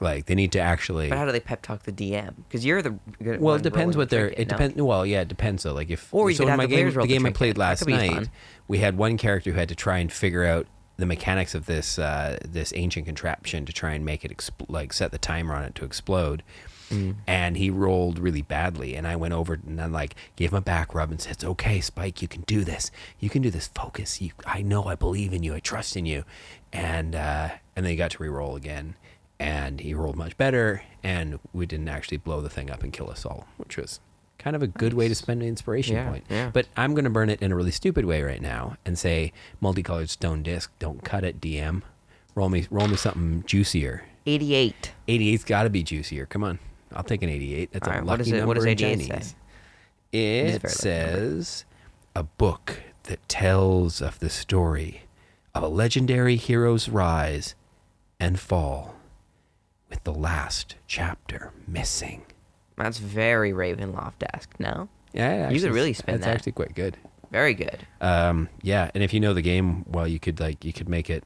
like 0.00 0.26
they 0.26 0.34
need 0.34 0.50
to 0.52 0.58
actually 0.60 1.08
But 1.08 1.18
how 1.18 1.26
do 1.26 1.32
they 1.32 1.40
pep 1.40 1.62
talk 1.62 1.82
the 1.84 1.92
DM? 1.92 2.34
Because 2.48 2.64
you're 2.64 2.82
the 2.82 2.98
good 3.22 3.40
well 3.40 3.54
it 3.56 3.62
depends 3.62 3.96
what 3.96 4.08
they're 4.10 4.28
it 4.30 4.38
no? 4.48 4.56
depends 4.56 4.80
well 4.80 5.04
yeah 5.06 5.20
it 5.20 5.28
depends 5.28 5.62
though 5.64 5.72
like 5.74 5.90
if 5.90 6.12
Or 6.12 6.30
you 6.30 6.36
so 6.36 6.46
in 6.48 6.56
my 6.56 6.66
the 6.66 6.74
game 6.76 6.90
the 6.90 7.00
the 7.00 7.06
game 7.06 7.26
i 7.26 7.30
played 7.30 7.58
last 7.58 7.86
night 7.88 8.10
fun. 8.12 8.30
we 8.68 8.78
had 8.78 8.96
one 8.96 9.16
character 9.16 9.50
who 9.52 9.58
had 9.58 9.68
to 9.68 9.74
try 9.76 9.98
and 9.98 10.12
figure 10.12 10.44
out 10.44 10.66
the 10.96 11.06
mechanics 11.06 11.54
of 11.54 11.66
this 11.66 11.98
uh, 11.98 12.38
this 12.46 12.72
ancient 12.76 13.06
contraption 13.06 13.64
to 13.66 13.72
try 13.72 13.92
and 13.92 14.04
make 14.04 14.24
it 14.24 14.36
expl- 14.36 14.66
like 14.68 14.92
set 14.92 15.10
the 15.10 15.18
timer 15.18 15.54
on 15.54 15.64
it 15.64 15.74
to 15.76 15.84
explode. 15.84 16.42
Mm. 16.90 17.14
and 17.26 17.56
he 17.56 17.70
rolled 17.70 18.18
really 18.18 18.42
badly. 18.42 18.94
And 18.96 19.06
i 19.08 19.16
went 19.16 19.32
over 19.32 19.54
and 19.54 19.78
then 19.78 19.92
like 19.92 20.14
gave 20.36 20.52
him 20.52 20.58
a 20.58 20.60
back 20.60 20.94
rub 20.94 21.10
and 21.10 21.18
said 21.20 21.32
it's 21.32 21.44
okay 21.44 21.80
spike. 21.80 22.20
You 22.20 22.28
can 22.28 22.42
do 22.42 22.64
this. 22.64 22.90
You 23.18 23.30
can 23.30 23.40
do 23.40 23.50
this. 23.50 23.66
Focus. 23.68 24.20
You 24.20 24.32
i 24.46 24.60
know 24.60 24.84
i 24.84 24.94
believe 24.94 25.32
in 25.32 25.42
you. 25.42 25.54
I 25.54 25.60
trust 25.60 25.96
in 25.96 26.04
you. 26.04 26.24
And 26.70 27.14
uh 27.14 27.48
and 27.74 27.86
then 27.86 27.90
he 27.92 27.96
got 27.96 28.10
to 28.12 28.22
re-roll 28.22 28.56
again. 28.56 28.96
And 29.38 29.80
he 29.80 29.94
rolled 29.94 30.16
much 30.16 30.36
better. 30.36 30.82
And 31.02 31.38
we 31.54 31.64
didn't 31.64 31.88
actually 31.88 32.18
blow 32.18 32.42
the 32.42 32.50
thing 32.50 32.70
up 32.70 32.82
and 32.82 32.92
kill 32.92 33.08
us 33.10 33.24
all 33.24 33.46
which 33.56 33.78
was 33.78 33.98
kind 34.42 34.56
of 34.56 34.62
a 34.62 34.66
good 34.66 34.92
way 34.94 35.06
to 35.08 35.14
spend 35.14 35.40
an 35.42 35.48
inspiration 35.48 35.94
Yeah, 35.94 36.08
point 36.08 36.24
yeah. 36.28 36.50
but 36.52 36.66
i'm 36.76 36.94
going 36.94 37.04
to 37.04 37.10
burn 37.10 37.30
it 37.30 37.40
in 37.40 37.52
a 37.52 37.56
really 37.56 37.70
stupid 37.70 38.04
way 38.04 38.22
right 38.22 38.42
now 38.42 38.76
and 38.84 38.98
say 38.98 39.32
multicolored 39.60 40.10
stone 40.10 40.42
disc 40.42 40.70
don't 40.78 41.04
cut 41.04 41.22
it 41.24 41.40
dm 41.40 41.82
roll 42.34 42.48
me 42.48 42.66
roll 42.70 42.88
me 42.88 42.96
something 42.96 43.44
juicier 43.46 44.04
88. 44.24 44.92
88's 45.08 45.42
got 45.42 45.64
to 45.64 45.70
be 45.70 45.82
juicier. 45.82 46.26
Come 46.26 46.44
on. 46.44 46.60
I'll 46.94 47.02
take 47.02 47.24
an 47.24 47.28
88. 47.28 47.72
That's 47.72 47.88
All 47.88 47.92
a 47.92 47.96
right, 47.96 48.06
lucky 48.06 48.18
what 48.18 48.20
is 48.20 48.28
it- 48.28 48.32
number 48.36 48.46
what 48.46 48.54
does 48.54 48.64
in 48.64 48.70
88 48.70 48.98
say? 49.00 49.08
Chinese. 49.08 49.34
It 50.12 50.18
a 50.18 50.46
It 50.46 50.52
number. 50.52 50.68
says 50.68 51.64
a 52.14 52.22
book 52.22 52.82
that 53.04 53.28
tells 53.28 54.00
of 54.00 54.20
the 54.20 54.30
story 54.30 55.02
of 55.56 55.64
a 55.64 55.68
legendary 55.68 56.36
hero's 56.36 56.88
rise 56.88 57.56
and 58.20 58.38
fall 58.38 58.94
with 59.90 60.04
the 60.04 60.14
last 60.14 60.76
chapter 60.86 61.50
missing. 61.66 62.22
That's 62.82 62.98
very 62.98 63.52
Ravenloft-esque. 63.52 64.58
No, 64.58 64.88
Yeah, 65.12 65.50
You 65.50 65.60
could 65.60 65.72
really 65.72 65.92
spin 65.92 66.14
That's 66.16 66.26
that. 66.26 66.34
actually 66.36 66.52
quite 66.52 66.74
good. 66.74 66.96
very 67.30 67.54
good. 67.54 67.86
Um, 68.00 68.48
yeah, 68.62 68.90
and 68.94 69.02
if 69.02 69.12
you 69.14 69.20
know 69.20 69.32
the 69.34 69.42
game 69.42 69.84
well, 69.88 70.06
you 70.08 70.18
could 70.18 70.40
like 70.40 70.64
you 70.64 70.72
could 70.72 70.88
make 70.88 71.08
it. 71.10 71.24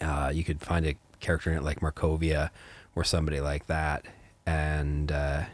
Uh, 0.00 0.30
you 0.34 0.44
could 0.44 0.60
find 0.60 0.86
a 0.86 0.94
character 1.20 1.50
in 1.50 1.58
it 1.58 1.62
like 1.62 1.80
Markovia 1.80 2.50
or 2.96 3.04
somebody 3.04 3.40
like 3.40 3.66
that, 3.68 4.04
and 4.46 5.12
uh, 5.12 5.44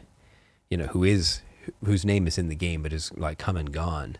you 0.71 0.77
know 0.77 0.87
who 0.87 1.05
is 1.05 1.43
whose 1.85 2.05
name 2.05 2.27
is 2.27 2.37
in 2.39 2.49
the 2.49 2.55
game 2.55 2.83
but 2.83 2.93
is 2.93 3.13
like 3.17 3.39
come 3.39 3.57
and 3.57 3.73
gone, 3.73 4.17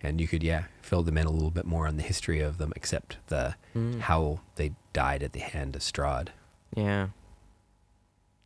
and 0.00 0.20
you 0.20 0.28
could 0.28 0.42
yeah 0.42 0.64
fill 0.82 1.02
them 1.02 1.18
in 1.18 1.26
a 1.26 1.30
little 1.30 1.50
bit 1.50 1.66
more 1.66 1.86
on 1.88 1.96
the 1.96 2.02
history 2.02 2.40
of 2.40 2.58
them, 2.58 2.72
except 2.76 3.16
the 3.28 3.54
Mm. 3.76 4.00
how 4.00 4.40
they 4.56 4.72
died 4.92 5.22
at 5.22 5.32
the 5.32 5.40
hand 5.40 5.76
of 5.76 5.82
Strahd. 5.82 6.28
Yeah, 6.76 7.08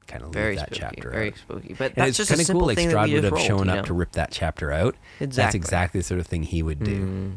Kind 0.06 0.22
of 0.24 0.32
very 0.32 0.50
leave 0.50 0.58
that 0.60 0.66
spooky. 0.74 0.80
chapter 0.80 1.10
very 1.10 1.28
out. 1.28 1.36
spooky. 1.38 1.74
But 1.78 1.92
And 1.92 1.94
that's 1.96 2.08
it's 2.10 2.18
just 2.18 2.30
a 2.30 2.32
kind 2.34 2.40
of 2.40 2.46
simple 2.46 2.60
cool. 2.60 2.68
Like 2.68 2.78
Strahd 2.78 3.12
would 3.12 3.24
have 3.24 3.32
rolled, 3.32 3.46
shown 3.46 3.68
up 3.68 3.76
know? 3.76 3.82
to 3.82 3.94
rip 3.94 4.12
that 4.12 4.30
chapter 4.30 4.72
out. 4.72 4.94
exactly. 5.20 5.36
That's 5.36 5.54
Exactly. 5.54 6.00
the 6.00 6.04
sort 6.04 6.20
of 6.20 6.26
thing 6.26 6.42
he 6.42 6.62
would 6.62 6.82
do. 6.82 7.04
Mm. 7.06 7.32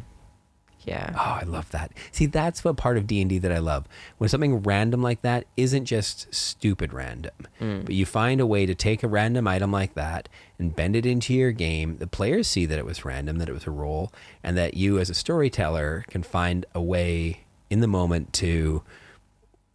Yeah. 0.83 1.13
Oh, 1.15 1.39
I 1.41 1.43
love 1.45 1.71
that. 1.71 1.91
See, 2.11 2.27
that's 2.27 2.63
what 2.63 2.77
part 2.77 2.97
of 2.97 3.07
D 3.07 3.19
and 3.19 3.27
D 3.27 3.39
that 3.39 3.51
I 3.51 3.57
love. 3.57 3.87
When 4.19 4.29
something 4.29 4.61
random 4.61 5.01
like 5.01 5.23
that 5.23 5.45
isn't 5.57 5.85
just 5.85 6.31
stupid 6.33 6.93
random, 6.93 7.33
but 7.59 7.89
you 7.95 8.05
find 8.05 8.39
a 8.39 8.45
way 8.45 8.67
to 8.67 8.75
take 8.75 9.01
a 9.01 9.07
random 9.07 9.47
item 9.47 9.71
like 9.71 9.95
that 9.95 10.29
and 10.59 10.75
bend 10.75 10.95
it 10.95 11.03
into 11.07 11.33
your 11.33 11.51
game. 11.51 11.97
The 11.97 12.05
players 12.05 12.47
see 12.47 12.67
that 12.67 12.77
it 12.77 12.85
was 12.85 13.03
random, 13.03 13.39
that 13.39 13.49
it 13.49 13.53
was 13.53 13.65
a 13.65 13.71
roll, 13.71 14.11
and 14.43 14.55
that 14.59 14.75
you, 14.75 14.99
as 14.99 15.09
a 15.09 15.15
storyteller, 15.15 16.05
can 16.07 16.21
find 16.21 16.67
a 16.75 16.81
way 16.83 17.45
in 17.71 17.79
the 17.79 17.87
moment 17.87 18.31
to 18.33 18.83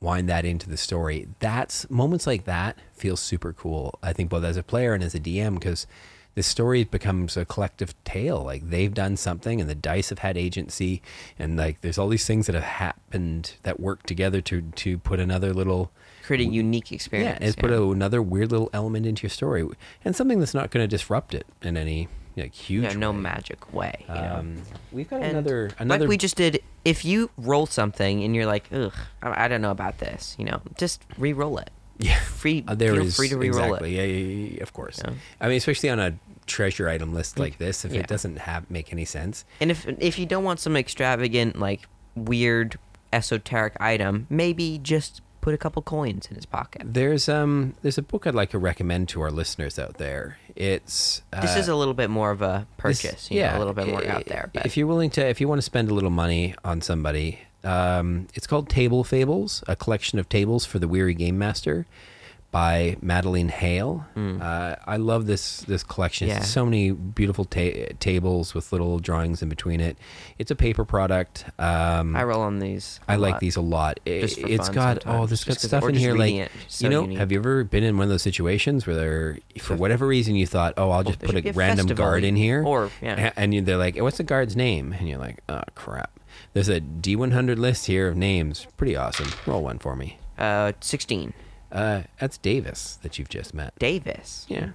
wind 0.00 0.28
that 0.28 0.44
into 0.44 0.68
the 0.68 0.76
story. 0.76 1.28
That's 1.40 1.88
moments 1.90 2.26
like 2.26 2.44
that 2.44 2.78
feel 2.92 3.16
super 3.16 3.52
cool. 3.52 3.98
I 4.02 4.12
think 4.12 4.30
both 4.30 4.44
as 4.44 4.56
a 4.56 4.62
player 4.62 4.94
and 4.94 5.04
as 5.04 5.14
a 5.14 5.20
DM 5.20 5.54
because 5.54 5.86
the 6.34 6.42
story 6.42 6.84
becomes 6.84 7.36
a 7.36 7.44
collective 7.44 7.92
tale. 8.04 8.42
Like 8.42 8.70
they've 8.70 8.94
done 8.94 9.16
something 9.16 9.60
and 9.60 9.68
the 9.68 9.74
dice 9.74 10.08
have 10.10 10.20
had 10.20 10.36
agency 10.36 11.02
and 11.38 11.56
like 11.56 11.80
there's 11.80 11.98
all 11.98 12.08
these 12.08 12.26
things 12.26 12.46
that 12.46 12.54
have 12.54 12.64
happened 12.64 13.54
that 13.62 13.80
work 13.80 14.04
together 14.04 14.40
to 14.42 14.62
to 14.62 14.98
put 14.98 15.20
another 15.20 15.52
little 15.52 15.90
Create 16.22 16.48
a 16.48 16.50
unique 16.50 16.90
yeah, 16.90 16.94
experience. 16.94 17.38
and 17.40 17.44
it's 17.44 17.56
put 17.56 17.70
a, 17.70 17.82
another 17.82 18.22
weird 18.22 18.52
little 18.52 18.70
element 18.72 19.04
into 19.06 19.24
your 19.24 19.30
story 19.30 19.68
and 20.04 20.14
something 20.14 20.38
that's 20.38 20.54
not 20.54 20.70
going 20.70 20.82
to 20.84 20.88
disrupt 20.88 21.34
it 21.34 21.46
in 21.62 21.76
any 21.76 22.08
like 22.36 22.54
huge 22.54 22.84
yeah, 22.84 22.92
no 22.94 23.10
way. 23.10 23.16
magic 23.18 23.72
way. 23.74 24.04
You 24.08 24.14
know? 24.14 24.36
Um, 24.38 24.62
we've 24.92 25.08
got 25.10 25.22
And 25.22 25.32
another 25.32 25.70
another 25.78 26.04
like 26.04 26.08
we 26.08 26.16
just 26.16 26.36
did. 26.36 26.62
If 26.84 27.04
you 27.04 27.30
roll 27.36 27.66
something 27.66 28.22
and 28.24 28.34
you're 28.34 28.46
like, 28.46 28.68
ugh, 28.72 28.92
I, 29.22 29.44
I 29.44 29.48
don't 29.48 29.60
know 29.60 29.70
about 29.72 29.98
this, 29.98 30.34
you 30.38 30.44
know, 30.46 30.60
just 30.78 31.02
re-roll 31.18 31.58
it. 31.58 31.70
yeah 31.98 32.18
Free, 32.20 32.64
Uh, 32.66 32.74
there 32.74 32.94
feel 32.94 33.02
is 33.04 33.16
free 33.16 33.28
to 33.28 33.36
re-roll 33.36 33.64
exactly. 33.74 33.98
it. 33.98 34.08
Yeah, 34.08 34.16
yeah, 34.16 34.50
yeah, 34.56 34.62
of 34.62 34.72
course. 34.72 35.00
Yeah. 35.04 35.12
I 35.40 35.48
mean, 35.48 35.58
especially 35.58 35.90
on 35.90 36.00
a 36.00 36.14
treasure 36.46 36.88
item 36.88 37.12
list 37.12 37.38
like 37.38 37.58
this, 37.58 37.84
if 37.84 37.92
Yeah. 37.92 38.00
it 38.00 38.06
doesn't 38.06 38.38
have 38.38 38.70
make 38.70 38.92
any 38.92 39.04
sense. 39.04 39.44
And 39.60 39.70
if 39.70 39.86
if 39.98 40.18
you 40.18 40.24
don't 40.26 40.42
want 40.44 40.58
some 40.60 40.76
extravagant, 40.76 41.58
like 41.60 41.86
weird, 42.16 42.78
esoteric 43.12 43.74
item, 43.80 44.26
maybe 44.30 44.78
just 44.78 45.20
put 45.40 45.54
a 45.54 45.58
couple 45.58 45.80
coins 45.82 46.26
in 46.28 46.36
his 46.36 46.46
pocket. 46.46 46.82
There's 46.84 47.28
um 47.28 47.74
there's 47.82 47.98
a 47.98 48.02
book 48.02 48.26
I'd 48.26 48.34
like 48.34 48.50
to 48.50 48.58
recommend 48.58 49.08
to 49.10 49.20
our 49.22 49.30
listeners 49.30 49.78
out 49.78 49.94
there. 49.98 50.38
It's 50.56 51.22
uh, 51.32 51.40
This 51.40 51.56
is 51.56 51.68
a 51.68 51.74
little 51.74 51.94
bit 51.94 52.10
more 52.10 52.30
of 52.30 52.42
a 52.42 52.66
this- 52.82 53.00
purchase, 53.02 53.30
you 53.30 53.40
know, 53.42 53.56
a 53.56 53.58
little 53.58 53.72
bit 53.74 53.88
more 53.88 54.02
i- 54.04 54.08
out 54.08 54.26
there. 54.26 54.50
But 54.52 54.66
If 54.66 54.76
you're 54.76 54.86
willing 54.86 55.10
to, 55.10 55.26
if 55.26 55.40
you 55.40 55.48
want 55.48 55.58
to 55.58 55.62
spend 55.62 55.90
a 55.90 55.94
little 55.94 56.10
money 56.10 56.54
on 56.64 56.80
somebody, 56.82 57.40
um, 57.64 58.26
it's 58.34 58.46
called 58.46 58.68
Table 58.68 59.04
Fables, 59.04 59.62
a 59.68 59.76
collection 59.76 60.18
of 60.18 60.28
tables 60.28 60.64
for 60.66 60.78
the 60.78 60.88
weary 60.88 61.14
game 61.14 61.38
master 61.38 61.86
by 62.50 62.96
Madeline 63.00 63.48
Hale. 63.48 64.04
Uh, 64.16 64.74
I 64.84 64.96
love 64.96 65.26
this 65.26 65.60
this 65.62 65.82
collection. 65.84 66.28
Mm. 66.28 66.32
Yeah. 66.32 66.40
So 66.40 66.64
many 66.64 66.90
beautiful 66.90 67.44
ta- 67.44 67.92
tables 68.00 68.54
with 68.54 68.72
little 68.72 68.98
drawings 68.98 69.40
in 69.42 69.48
between 69.48 69.80
it. 69.80 69.96
It's 70.38 70.50
a 70.50 70.56
paper 70.56 70.84
product. 70.84 71.44
Um, 71.58 72.16
I 72.16 72.24
roll 72.24 72.40
on 72.40 72.58
these. 72.58 72.98
I 73.08 73.14
a 73.14 73.18
like 73.18 73.38
these 73.38 73.56
a 73.56 73.60
lot. 73.60 74.00
It, 74.04 74.20
Just 74.22 74.40
for 74.40 74.48
it's 74.48 74.66
fun 74.66 74.74
got 74.74 75.02
oh, 75.06 75.26
there's 75.26 75.44
got 75.44 75.58
stuff 75.60 75.84
in 75.88 75.94
here 75.94 76.14
like 76.14 76.50
so 76.68 76.86
you 76.86 76.90
know. 76.90 77.02
unique. 77.02 77.18
Have 77.18 77.30
you 77.30 77.38
ever 77.38 77.62
been 77.64 77.84
in 77.84 77.96
one 77.96 78.04
of 78.04 78.10
those 78.10 78.22
situations 78.22 78.86
where 78.86 78.96
they're 78.96 79.38
for 79.60 79.76
whatever 79.76 80.06
reason 80.06 80.34
you 80.34 80.46
thought, 80.46 80.74
oh, 80.76 80.90
I'll 80.90 81.04
just 81.04 81.20
there 81.20 81.28
put 81.28 81.36
a 81.46 81.48
a 81.50 81.52
random 81.52 81.86
festival 81.86 82.04
guard 82.04 82.24
in 82.24 82.34
here, 82.36 82.64
or- 82.64 82.90
yeah. 83.00 83.28
a- 83.28 83.38
and 83.38 83.54
you, 83.54 83.60
they're 83.60 83.76
like, 83.76 83.96
what's 83.98 84.16
the 84.18 84.24
guard's 84.24 84.56
name? 84.56 84.92
And 84.92 85.08
you're 85.08 85.18
like, 85.18 85.40
oh 85.48 85.62
crap. 85.74 86.18
There's 86.52 86.68
a 86.68 86.80
D100 86.80 87.58
list 87.58 87.86
here 87.86 88.08
of 88.08 88.16
names. 88.16 88.66
Pretty 88.76 88.96
awesome. 88.96 89.28
Roll 89.46 89.62
one 89.62 89.78
for 89.78 89.94
me. 89.94 90.18
Uh, 90.36 90.72
sixteen. 90.80 91.32
Uh, 91.72 92.02
that's 92.18 92.38
Davis 92.38 92.98
that 93.02 93.18
you've 93.18 93.28
just 93.28 93.54
met. 93.54 93.72
Davis. 93.78 94.46
Yeah. 94.48 94.70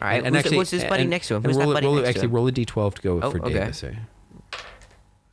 All 0.00 0.08
right. 0.08 0.24
who's, 0.24 0.50
who's 0.50 0.70
his 0.70 0.84
buddy 0.84 1.02
and- 1.02 1.10
next 1.10 1.28
to 1.28 1.34
him? 1.34 1.44
and 1.44 1.46
Who's 1.46 1.56
roll 1.56 1.68
that 1.68 1.74
buddy 1.74 1.86
roll 1.86 1.96
next 1.96 2.04
to 2.04 2.08
Actually, 2.10 2.24
him? 2.28 2.32
roll 2.34 2.48
a 2.48 2.52
D12 2.52 2.94
to 2.94 3.02
go 3.02 3.20
Oh, 3.22 3.30
for 3.30 3.40
okay. 3.44 3.54
Davis. 3.54 3.84
uh, 3.84 3.92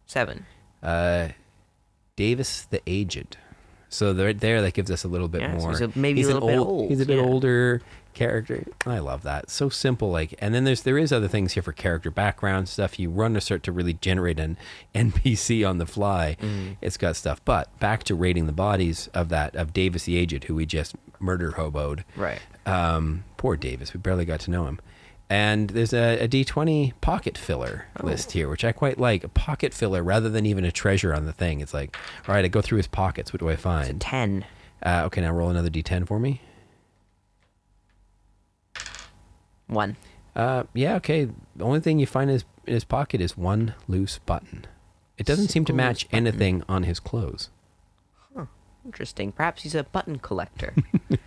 Seven. 0.07 0.45
Uh, 0.81 1.29
Davis 2.15 2.65
the 2.69 2.81
Aged. 2.87 3.37
So 3.89 4.13
right 4.13 4.39
there, 4.39 4.61
that 4.61 4.73
gives 4.73 4.89
us 4.91 5.03
a 5.03 5.07
little 5.07 5.27
bit 5.27 5.41
Yeah, 5.41 5.57
so 5.57 5.63
more. 5.63 5.69
he's 5.71 5.81
a- 5.81 5.91
maybe 5.95 6.21
a 6.23 6.27
little 6.27 6.47
bit 6.47 6.57
old, 6.57 6.89
He's 6.89 6.99
a 6.99 7.05
bit 7.05 7.17
yeah. 7.17 7.23
older 7.23 7.81
character. 8.15 8.65
I 8.85 8.97
love 8.99 9.21
that. 9.23 9.49
So 9.51 9.69
simple. 9.69 10.09
Like, 10.09 10.33
and 10.39 10.55
then 10.55 10.63
there's 10.63 10.81
there 10.81 10.97
is 10.97 11.11
other 11.13 11.27
things 11.27 11.53
here 11.53 11.61
for 11.61 11.71
character 11.71 12.09
background 12.09 12.67
stuff. 12.67 12.97
You 12.97 13.11
run 13.11 13.35
to 13.35 13.41
start 13.41 13.61
to 13.63 13.71
really 13.71 13.93
generate 13.93 14.39
an 14.39 14.57
NPC 14.95 15.67
on 15.67 15.77
the 15.77 15.85
fly. 15.85 16.37
Mm. 16.41 16.77
It's 16.81 16.97
got 16.97 17.15
stuff. 17.15 17.43
But 17.45 17.77
back 17.79 18.03
to 18.05 18.15
raiding 18.15 18.47
the 18.47 18.51
bodies 18.53 19.07
of 19.13 19.29
that 19.29 19.55
of 19.55 19.73
Davis 19.73 20.05
the 20.05 20.17
Aged, 20.17 20.45
who 20.45 20.55
we 20.55 20.65
just 20.65 20.95
murder 21.19 21.51
hoboed. 21.51 22.03
Right. 22.15 22.39
Um, 22.65 23.23
poor 23.37 23.55
Davis. 23.55 23.93
We 23.93 23.99
barely 23.99 24.25
got 24.25 24.39
to 24.41 24.51
know 24.51 24.65
him. 24.65 24.79
And 25.27 25.71
there's 25.71 25.91
a, 25.93 26.19
a 26.23 26.27
D20 26.27 26.93
pocket 27.01 27.35
filler 27.37 27.85
Oh. 27.99 28.05
list 28.05 28.33
here, 28.33 28.47
which 28.47 28.63
I 28.63 28.71
quite 28.71 28.99
like. 28.99 29.23
A 29.23 29.27
pocket 29.27 29.73
filler 29.73 30.03
rather 30.03 30.29
than 30.29 30.45
even 30.45 30.65
a 30.65 30.71
treasure 30.71 31.15
on 31.15 31.25
the 31.25 31.33
thing. 31.33 31.61
It's 31.61 31.73
like, 31.73 31.97
all 32.27 32.35
right, 32.35 32.45
I 32.45 32.47
go 32.47 32.61
through 32.61 32.77
his 32.77 32.87
pockets. 32.87 33.33
What 33.33 33.39
do 33.39 33.49
I 33.49 33.55
find? 33.55 33.99
Ten. 33.99 34.45
Uh, 34.85 35.03
okay, 35.05 35.21
now 35.21 35.31
roll 35.31 35.49
another 35.49 35.71
D10 35.71 36.05
for 36.07 36.19
me. 36.19 36.41
One. 39.67 39.95
Uh, 40.35 40.63
yeah, 40.73 40.95
okay. 40.95 41.29
The 41.55 41.63
only 41.63 41.79
thing 41.79 41.99
you 41.99 42.05
find 42.05 42.29
in 42.29 42.35
his, 42.35 42.45
in 42.65 42.73
his 42.73 42.83
pocket 42.83 43.21
is 43.21 43.37
one 43.37 43.73
loose 43.87 44.19
button. 44.19 44.65
It 45.17 45.25
doesn't 45.25 45.47
seem 45.47 45.65
to 45.65 45.73
match 45.73 46.05
button. 46.09 46.27
anything 46.27 46.63
on 46.67 46.83
his 46.83 46.99
clothes. 46.99 47.49
Interesting. 48.85 49.31
Perhaps 49.31 49.63
he's 49.63 49.73
a 49.73 49.83
button 49.83 50.19
collector. 50.19 50.73
he 51.09 51.17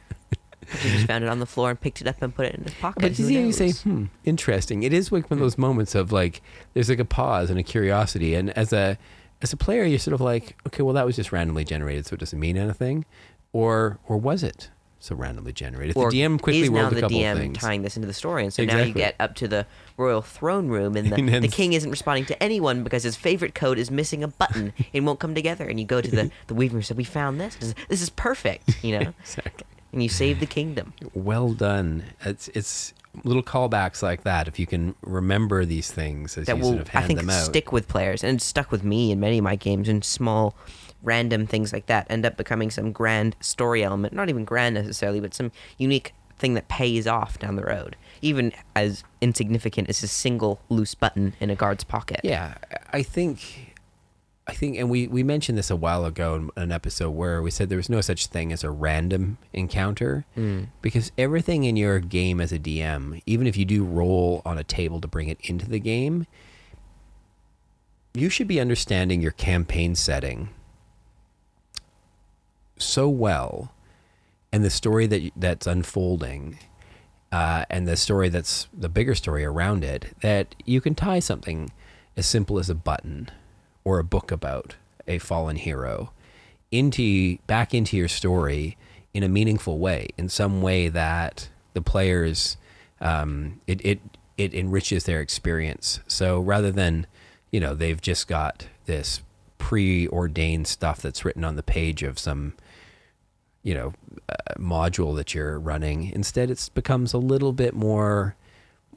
just 0.90 1.06
found 1.06 1.24
it 1.24 1.30
on 1.30 1.40
the 1.40 1.46
floor 1.46 1.70
and 1.70 1.80
picked 1.80 2.00
it 2.00 2.06
up 2.06 2.22
and 2.22 2.32
put 2.32 2.46
it 2.46 2.54
in 2.54 2.62
his 2.62 2.74
pocket. 2.74 3.00
But 3.00 3.18
you 3.18 3.24
Who 3.24 3.28
see, 3.28 3.40
you 3.40 3.52
say, 3.52 3.66
knows? 3.66 3.82
hmm, 3.82 4.04
interesting. 4.24 4.84
It 4.84 4.92
is 4.92 5.10
like 5.10 5.28
one 5.28 5.38
of 5.38 5.42
those 5.42 5.58
moments 5.58 5.94
of 5.96 6.12
like, 6.12 6.40
there's 6.74 6.88
like 6.88 7.00
a 7.00 7.04
pause 7.04 7.50
and 7.50 7.58
a 7.58 7.64
curiosity, 7.64 8.34
and 8.34 8.50
as 8.50 8.72
a 8.72 8.96
as 9.42 9.52
a 9.52 9.56
player, 9.56 9.84
you're 9.84 9.98
sort 9.98 10.14
of 10.14 10.20
like, 10.20 10.56
okay, 10.66 10.82
well, 10.82 10.94
that 10.94 11.06
was 11.06 11.16
just 11.16 11.32
randomly 11.32 11.64
generated, 11.64 12.06
so 12.06 12.14
it 12.14 12.20
doesn't 12.20 12.38
mean 12.38 12.56
anything, 12.56 13.04
or 13.52 13.98
or 14.06 14.16
was 14.16 14.42
it 14.44 14.70
so 15.00 15.14
randomly 15.14 15.52
generated? 15.52 15.96
Or 15.96 16.10
the 16.10 16.20
DM 16.20 16.40
quickly 16.40 16.62
is 16.62 16.70
now 16.70 16.82
rolled 16.82 16.92
a 16.92 16.94
the 16.96 17.00
couple 17.02 17.18
DM 17.18 17.36
things. 17.36 17.58
tying 17.58 17.82
this 17.82 17.96
into 17.96 18.06
the 18.06 18.14
story, 18.14 18.44
and 18.44 18.52
so 18.52 18.64
now 18.64 18.78
you 18.78 18.92
get 18.92 19.14
up 19.20 19.34
to 19.36 19.48
the 19.48 19.66
royal 19.96 20.22
throne 20.22 20.68
room, 20.68 20.96
and 20.96 21.10
the, 21.10 21.16
And 21.34 21.44
the 21.44 21.48
king 21.48 21.72
isn't 21.72 21.90
responding 21.90 22.26
to 22.26 22.42
anyone 22.42 22.84
because 22.84 23.02
his 23.02 23.16
favorite 23.16 23.54
code 23.54 23.78
is 23.78 23.90
missing 23.90 24.22
a 24.22 24.28
button 24.28 24.72
and 24.94 25.06
won't 25.06 25.20
come 25.20 25.34
together. 25.34 25.66
And 25.68 25.78
you 25.78 25.86
go 25.86 26.00
to 26.00 26.10
the 26.10 26.30
the 26.46 26.54
weaver 26.54 26.76
and 26.76 26.86
say, 26.86 26.94
"We 26.94 27.04
found 27.04 27.40
this. 27.40 27.54
This 27.56 27.68
is, 27.68 27.74
this 27.88 28.02
is 28.02 28.10
perfect," 28.10 28.82
you 28.82 28.98
know, 28.98 29.12
exactly. 29.20 29.66
and 29.92 30.02
you 30.02 30.08
save 30.08 30.40
the 30.40 30.46
kingdom. 30.46 30.92
Well 31.14 31.52
done. 31.52 32.04
It's 32.24 32.48
it's 32.48 32.94
little 33.24 33.42
callbacks 33.42 34.02
like 34.02 34.24
that. 34.24 34.48
If 34.48 34.58
you 34.58 34.66
can 34.66 34.94
remember 35.02 35.64
these 35.64 35.90
things 35.90 36.36
as 36.36 36.46
that 36.46 36.56
you 36.56 36.62
will, 36.62 36.70
sort 36.70 36.82
of 36.82 36.90
I 36.96 37.02
think, 37.02 37.20
them 37.20 37.30
out. 37.30 37.44
stick 37.44 37.72
with 37.72 37.88
players, 37.88 38.24
and 38.24 38.40
stuck 38.42 38.70
with 38.70 38.84
me 38.84 39.12
in 39.12 39.20
many 39.20 39.38
of 39.38 39.44
my 39.44 39.56
games. 39.56 39.88
And 39.88 40.04
small, 40.04 40.54
random 41.02 41.46
things 41.46 41.72
like 41.72 41.86
that 41.86 42.06
end 42.10 42.26
up 42.26 42.36
becoming 42.36 42.70
some 42.70 42.92
grand 42.92 43.36
story 43.40 43.82
element. 43.82 44.12
Not 44.12 44.28
even 44.28 44.44
grand 44.44 44.74
necessarily, 44.74 45.20
but 45.20 45.34
some 45.34 45.52
unique 45.76 46.14
thing 46.38 46.54
that 46.54 46.68
pays 46.68 47.06
off 47.06 47.38
down 47.38 47.56
the 47.56 47.64
road. 47.64 47.96
Even 48.22 48.52
as 48.74 49.04
insignificant 49.20 49.88
as 49.88 50.02
a 50.02 50.08
single 50.08 50.60
loose 50.68 50.94
button 50.94 51.34
in 51.40 51.50
a 51.50 51.54
guard's 51.54 51.84
pocket. 51.84 52.20
Yeah, 52.24 52.54
I 52.92 53.02
think, 53.02 53.74
I 54.46 54.52
think, 54.52 54.76
and 54.76 54.90
we 54.90 55.06
we 55.06 55.22
mentioned 55.22 55.58
this 55.58 55.70
a 55.70 55.76
while 55.76 56.04
ago 56.04 56.34
in 56.34 56.50
an 56.56 56.72
episode 56.72 57.10
where 57.10 57.42
we 57.42 57.50
said 57.50 57.68
there 57.68 57.76
was 57.76 57.90
no 57.90 58.00
such 58.00 58.26
thing 58.26 58.52
as 58.52 58.64
a 58.64 58.70
random 58.70 59.38
encounter 59.52 60.24
mm. 60.36 60.68
because 60.82 61.12
everything 61.18 61.64
in 61.64 61.76
your 61.76 62.00
game 62.00 62.40
as 62.40 62.52
a 62.52 62.58
DM, 62.58 63.22
even 63.26 63.46
if 63.46 63.56
you 63.56 63.64
do 63.64 63.84
roll 63.84 64.42
on 64.44 64.58
a 64.58 64.64
table 64.64 65.00
to 65.00 65.08
bring 65.08 65.28
it 65.28 65.38
into 65.42 65.68
the 65.68 65.80
game, 65.80 66.26
you 68.14 68.28
should 68.28 68.48
be 68.48 68.60
understanding 68.60 69.20
your 69.20 69.32
campaign 69.32 69.94
setting 69.94 70.48
so 72.78 73.08
well 73.08 73.72
and 74.52 74.64
the 74.64 74.70
story 74.70 75.06
that 75.06 75.30
that's 75.36 75.66
unfolding 75.66 76.58
uh, 77.30 77.64
and 77.68 77.86
the 77.86 77.96
story 77.96 78.28
that's 78.28 78.68
the 78.72 78.88
bigger 78.88 79.14
story 79.14 79.44
around 79.44 79.84
it 79.84 80.14
that 80.20 80.54
you 80.64 80.80
can 80.80 80.94
tie 80.94 81.18
something 81.18 81.70
as 82.16 82.26
simple 82.26 82.58
as 82.58 82.70
a 82.70 82.74
button 82.74 83.30
or 83.84 83.98
a 83.98 84.04
book 84.04 84.30
about 84.30 84.76
a 85.06 85.18
fallen 85.18 85.56
hero 85.56 86.12
into 86.70 87.38
back 87.46 87.72
into 87.72 87.96
your 87.96 88.08
story 88.08 88.76
in 89.14 89.22
a 89.22 89.28
meaningful 89.28 89.78
way 89.78 90.08
in 90.16 90.28
some 90.28 90.60
way 90.62 90.88
that 90.88 91.48
the 91.74 91.82
players 91.82 92.56
um, 93.00 93.60
it, 93.66 93.80
it 93.84 94.00
it 94.36 94.54
enriches 94.54 95.04
their 95.04 95.20
experience. 95.20 96.00
So 96.06 96.40
rather 96.40 96.70
than 96.70 97.06
you 97.50 97.60
know 97.60 97.74
they've 97.74 98.00
just 98.00 98.28
got 98.28 98.66
this 98.86 99.20
preordained 99.58 100.66
stuff 100.66 101.02
that's 101.02 101.24
written 101.24 101.44
on 101.44 101.56
the 101.56 101.62
page 101.62 102.02
of 102.02 102.18
some 102.18 102.54
you 103.62 103.74
know 103.74 103.92
uh, 104.28 104.34
module 104.58 105.14
that 105.16 105.34
you're 105.34 105.58
running 105.58 106.10
instead 106.12 106.50
it 106.50 106.70
becomes 106.74 107.12
a 107.12 107.18
little 107.18 107.52
bit 107.52 107.74
more 107.74 108.36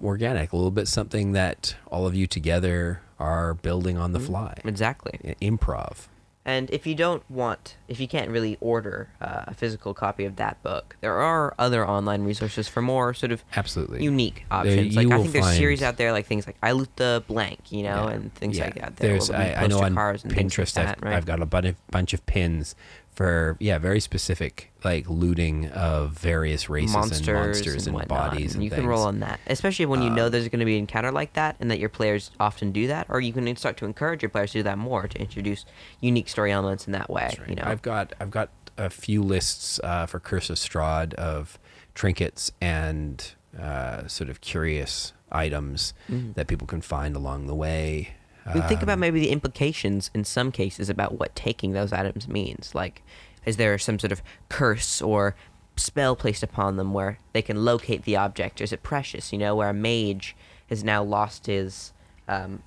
organic 0.03 0.51
a 0.51 0.55
little 0.55 0.71
bit 0.71 0.87
something 0.87 1.31
that 1.33 1.75
all 1.91 2.05
of 2.07 2.15
you 2.15 2.25
together 2.27 3.01
are 3.19 3.53
building 3.55 3.97
on 3.97 4.13
the 4.13 4.19
fly 4.19 4.53
Exactly. 4.65 5.35
Improv 5.41 6.07
And 6.43 6.71
if 6.71 6.87
you 6.87 6.95
don't 6.95 7.21
want, 7.29 7.77
if 7.87 7.99
you 7.99 8.07
can't 8.07 8.31
really 8.31 8.57
order 8.59 9.09
uh, 9.21 9.43
a 9.45 9.53
physical 9.53 9.93
copy 9.93 10.25
of 10.25 10.37
that 10.37 10.57
book, 10.63 10.95
there 11.01 11.17
are 11.19 11.53
other 11.59 11.87
online 11.87 12.23
resources 12.23 12.67
for 12.67 12.81
more 12.81 13.13
sort 13.13 13.31
of 13.31 13.43
Absolutely. 13.55 14.01
unique 14.03 14.37
There- 14.49 14.57
options. 14.59 14.95
you 14.95 15.03
like 15.03 15.13
I 15.13 15.21
think 15.21 15.33
there's 15.33 15.55
series 15.55 15.83
out 15.83 15.97
there, 15.97 16.11
like 16.11 16.25
things 16.25 16.47
like 16.47 16.55
I 16.63 16.71
loot 16.71 16.89
the 16.95 17.23
blank, 17.27 17.71
you 17.71 17.83
know, 17.83 18.07
Yeah. 18.07 18.13
and 18.15 18.33
things 18.33 18.57
Yeah. 18.57 18.65
like 18.65 18.75
that. 18.81 18.95
There 18.95 19.11
There's, 19.11 19.29
I, 19.29 19.53
I 19.53 19.67
know 19.67 19.81
on 19.83 19.93
cars 19.93 20.23
and 20.23 20.33
things 20.33 20.57
like 20.57 20.67
Pinterest, 20.67 20.73
that, 20.73 20.97
I've, 20.97 21.03
right? 21.03 21.13
I've 21.13 21.27
got 21.27 21.43
a 21.43 21.45
bunch 21.45 21.67
of, 21.67 21.75
bunch 21.91 22.13
of 22.15 22.25
pins 22.25 22.73
for 23.21 23.57
yeah, 23.59 23.77
very 23.77 23.99
specific 23.99 24.71
like 24.83 25.07
looting 25.09 25.67
of 25.69 26.11
various 26.11 26.69
races 26.69 26.93
monsters 26.93 27.27
and 27.27 27.37
monsters 27.37 27.87
and, 27.87 27.93
whatnot, 27.95 28.31
bodies 28.31 28.55
and 28.55 28.63
you 28.63 28.69
things. 28.69 28.79
can 28.81 28.87
roll 28.89 29.03
on 29.03 29.19
that, 29.19 29.39
especially 29.47 29.85
when 29.85 30.01
you 30.01 30.09
know 30.09 30.25
Uh, 30.25 30.29
there's 30.29 30.47
going 30.49 30.59
to 30.59 30.65
be 30.65 30.73
an 30.75 30.79
encounter 30.79 31.11
like 31.11 31.33
that, 31.33 31.55
and 31.59 31.69
that 31.71 31.79
your 31.79 31.89
players 31.89 32.31
often 32.39 32.71
do 32.71 32.87
that, 32.87 33.05
or 33.09 33.21
you 33.21 33.31
can 33.33 33.55
start 33.55 33.77
to 33.77 33.85
encourage 33.85 34.21
your 34.23 34.29
players 34.29 34.51
to 34.53 34.59
do 34.59 34.63
that 34.63 34.77
more 34.77 35.07
to 35.07 35.19
introduce 35.19 35.65
unique 35.99 36.29
story 36.29 36.51
elements 36.51 36.85
in 36.87 36.93
that 36.93 37.09
way. 37.09 37.35
Right. 37.39 37.49
You 37.49 37.55
know, 37.55 37.63
I've 37.65 37.81
got 37.81 38.13
I've 38.19 38.31
got 38.31 38.49
a 38.77 38.89
few 38.89 39.21
lists 39.21 39.79
uh, 39.83 40.05
for 40.07 40.19
Curse 40.19 40.49
of 40.49 40.55
Strahd 40.57 41.13
of 41.15 41.59
trinkets 41.93 42.51
and 42.61 43.33
uh, 43.59 44.07
sort 44.07 44.29
of 44.29 44.41
curious 44.41 45.13
items 45.31 45.93
Mhm. 46.09 46.33
that 46.35 46.47
people 46.47 46.65
can 46.67 46.81
find 46.81 47.15
along 47.15 47.47
the 47.47 47.55
way. 47.55 48.15
We 48.53 48.61
think 48.61 48.81
about 48.81 48.93
Um, 48.93 48.99
maybe 49.01 49.19
the 49.19 49.29
implications 49.29 50.09
in 50.13 50.23
some 50.23 50.51
cases 50.51 50.89
about 50.89 51.19
what 51.19 51.35
taking 51.35 51.73
those 51.73 51.93
items 51.93 52.27
means. 52.27 52.73
Like, 52.73 53.03
is 53.45 53.57
there 53.57 53.77
some 53.77 53.99
sort 53.99 54.11
of 54.11 54.21
curse 54.49 55.01
or 55.01 55.35
spell 55.75 56.15
placed 56.15 56.43
upon 56.43 56.77
them 56.77 56.93
where 56.93 57.19
they 57.33 57.41
can 57.41 57.63
locate 57.63 58.03
the 58.03 58.15
object? 58.15 58.59
Or 58.59 58.63
is 58.63 58.73
it 58.73 58.83
precious? 58.83 59.31
You 59.31 59.39
know, 59.39 59.55
where 59.55 59.69
a 59.69 59.73
mage 59.73 60.35
has 60.69 60.83
now 60.83 61.03
lost 61.03 61.45
his, 61.45 61.93
um, 62.27 62.63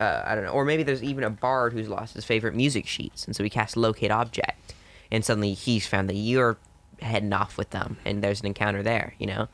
uh, 0.00 0.22
I 0.24 0.34
don't 0.34 0.44
know, 0.44 0.50
or 0.50 0.64
maybe 0.64 0.82
there's 0.82 1.02
even 1.02 1.24
a 1.24 1.30
bard 1.30 1.72
who's 1.72 1.88
lost 1.88 2.14
his 2.14 2.24
favorite 2.24 2.54
music 2.54 2.86
sheets, 2.86 3.26
and 3.26 3.36
so 3.36 3.42
he 3.44 3.50
casts 3.50 3.76
locate 3.76 4.10
object, 4.10 4.74
and 5.10 5.24
suddenly 5.24 5.52
he's 5.54 5.86
found 5.86 6.08
that 6.08 6.16
you're 6.16 6.56
heading 7.00 7.32
off 7.32 7.58
with 7.58 7.70
them, 7.70 7.96
and 8.04 8.22
there's 8.22 8.40
an 8.40 8.46
encounter 8.46 8.82
there. 8.82 9.14
You 9.18 9.26
know. 9.26 9.48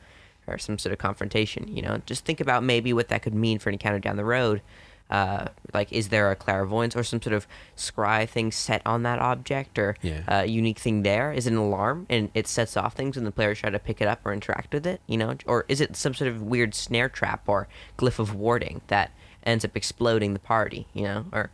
Or 0.45 0.57
some 0.57 0.77
sort 0.77 0.91
of 0.91 0.99
confrontation, 0.99 1.73
you 1.73 1.81
know. 1.81 2.01
Just 2.05 2.25
think 2.25 2.41
about 2.41 2.65
maybe 2.65 2.91
what 2.91 3.07
that 3.07 3.21
could 3.21 3.33
mean 3.33 3.59
for 3.59 3.69
an 3.69 3.75
encounter 3.75 3.99
down 3.99 4.17
the 4.17 4.25
road, 4.25 4.61
uh, 5.09 5.47
like 5.73 5.91
is 5.91 6.09
there 6.09 6.31
a 6.31 6.35
clairvoyance 6.35 6.95
or 6.95 7.03
some 7.03 7.21
sort 7.21 7.33
of 7.33 7.45
scry 7.77 8.27
thing 8.27 8.51
set 8.51 8.81
on 8.85 9.03
that 9.03 9.19
object 9.19 9.77
or 9.77 9.95
Yeah. 10.01 10.21
uh, 10.27 10.41
unique 10.43 10.79
thing 10.79 11.03
there? 11.03 11.31
Is 11.31 11.45
it 11.47 11.51
an 11.53 11.57
alarm 11.59 12.07
and 12.09 12.29
it 12.33 12.47
sets 12.47 12.75
off 12.77 12.93
things 12.95 13.15
and 13.17 13.25
the 13.27 13.31
players 13.31 13.59
try 13.59 13.69
to 13.69 13.79
pick 13.79 14.01
it 14.01 14.07
up 14.07 14.21
or 14.25 14.33
interact 14.33 14.73
with 14.73 14.87
it 14.87 15.01
you 15.07 15.17
know? 15.17 15.35
Or 15.45 15.65
is 15.67 15.81
it 15.81 15.95
some 15.95 16.13
sort 16.13 16.29
of 16.29 16.41
weird 16.41 16.73
snare 16.73 17.09
trap 17.09 17.47
or 17.47 17.67
glyph 17.97 18.17
of 18.19 18.33
warding 18.33 18.81
that 18.87 19.11
ends 19.45 19.63
up 19.65 19.75
exploding 19.75 20.33
the 20.33 20.39
party 20.39 20.87
you 20.93 21.03
know? 21.03 21.25
Or 21.31 21.51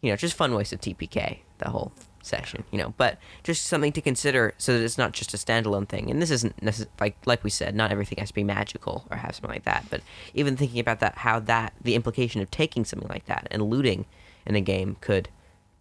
you 0.00 0.10
know 0.10 0.16
just 0.16 0.34
fun 0.34 0.54
ways 0.54 0.72
of 0.72 0.80
tpk 0.80 1.38
the 1.58 1.70
whole 1.70 1.92
session 2.24 2.64
you 2.70 2.78
know 2.78 2.94
but 2.96 3.18
just 3.42 3.66
something 3.66 3.92
to 3.92 4.00
consider 4.00 4.54
so 4.58 4.76
that 4.76 4.84
it's 4.84 4.98
not 4.98 5.12
just 5.12 5.34
a 5.34 5.36
standalone 5.36 5.88
thing 5.88 6.10
and 6.10 6.20
this 6.22 6.30
isn't 6.30 6.56
necess- 6.60 6.86
like 7.00 7.16
like 7.26 7.44
we 7.44 7.50
said 7.50 7.74
not 7.74 7.90
everything 7.92 8.16
has 8.18 8.28
to 8.28 8.34
be 8.34 8.44
magical 8.44 9.06
or 9.10 9.16
have 9.16 9.34
something 9.34 9.50
like 9.50 9.64
that 9.64 9.84
but 9.90 10.00
even 10.34 10.56
thinking 10.56 10.80
about 10.80 11.00
that 11.00 11.18
how 11.18 11.38
that 11.38 11.72
the 11.82 11.94
implication 11.94 12.40
of 12.40 12.50
taking 12.50 12.84
something 12.84 13.08
like 13.08 13.26
that 13.26 13.46
and 13.50 13.62
looting 13.62 14.04
in 14.46 14.54
a 14.54 14.60
game 14.60 14.96
could 15.00 15.28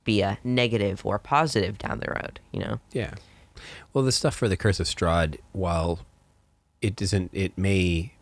be 0.03 0.21
a 0.21 0.38
negative 0.43 1.05
or 1.05 1.17
positive 1.17 1.77
down 1.77 2.00
the 2.00 2.12
road 2.12 2.39
you 2.51 2.59
know 2.59 2.79
Yeah. 2.91 3.13
Well, 3.93 4.03
the 4.03 4.12
stuff 4.12 4.35
for 4.35 4.50
the 4.50 4.57
Curse 4.57 4.79
of 4.79 4.88
Strahd, 4.88 5.38
while 5.51 6.00
it 6.81 6.95
doesn't, 6.95 7.29
it 7.33 7.55
may, 7.55 8.13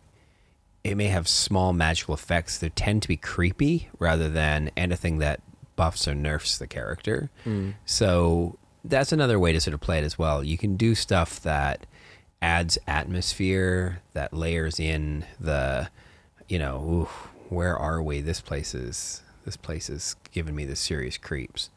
it 0.84 0.94
may 0.94 1.06
have 1.06 1.26
small 1.26 1.72
magical 1.72 2.14
effects. 2.14 2.58
They 2.58 2.68
tend 2.68 3.00
to 3.02 3.08
be 3.08 3.16
creepy 3.16 3.88
rather 3.98 4.28
than 4.28 4.70
anything 4.76 5.18
that 5.18 5.40
or 6.06 6.14
nerfs 6.14 6.58
the 6.58 6.66
character. 6.66 7.30
So 7.84 8.58
that's 8.84 9.12
another 9.12 9.38
way 9.38 9.52
to 9.52 9.60
sort 9.60 9.74
of 9.74 9.80
play 9.80 9.98
it 9.98 10.04
as 10.04 10.18
well. 10.18 10.42
You 10.42 10.58
can 10.58 10.76
do 10.76 10.94
stuff 10.94 11.40
that 11.42 11.86
adds 12.40 12.78
atmosphere, 12.86 14.02
that 14.14 14.32
layers 14.34 14.80
in 14.80 15.24
the, 15.38 15.88
you 16.48 16.58
know, 16.58 16.76
ooh, 16.78 17.08
where 17.48 17.76
are 17.76 18.02
we? 18.02 18.20
This 18.20 18.40
place 18.40 18.74
is 18.74 19.22
this 19.44 19.56
place 19.56 19.90
is 19.90 20.16
giving 20.32 20.54
me 20.54 20.64
the 20.64 20.76
serious 20.76 21.18
creeps. 21.18 21.70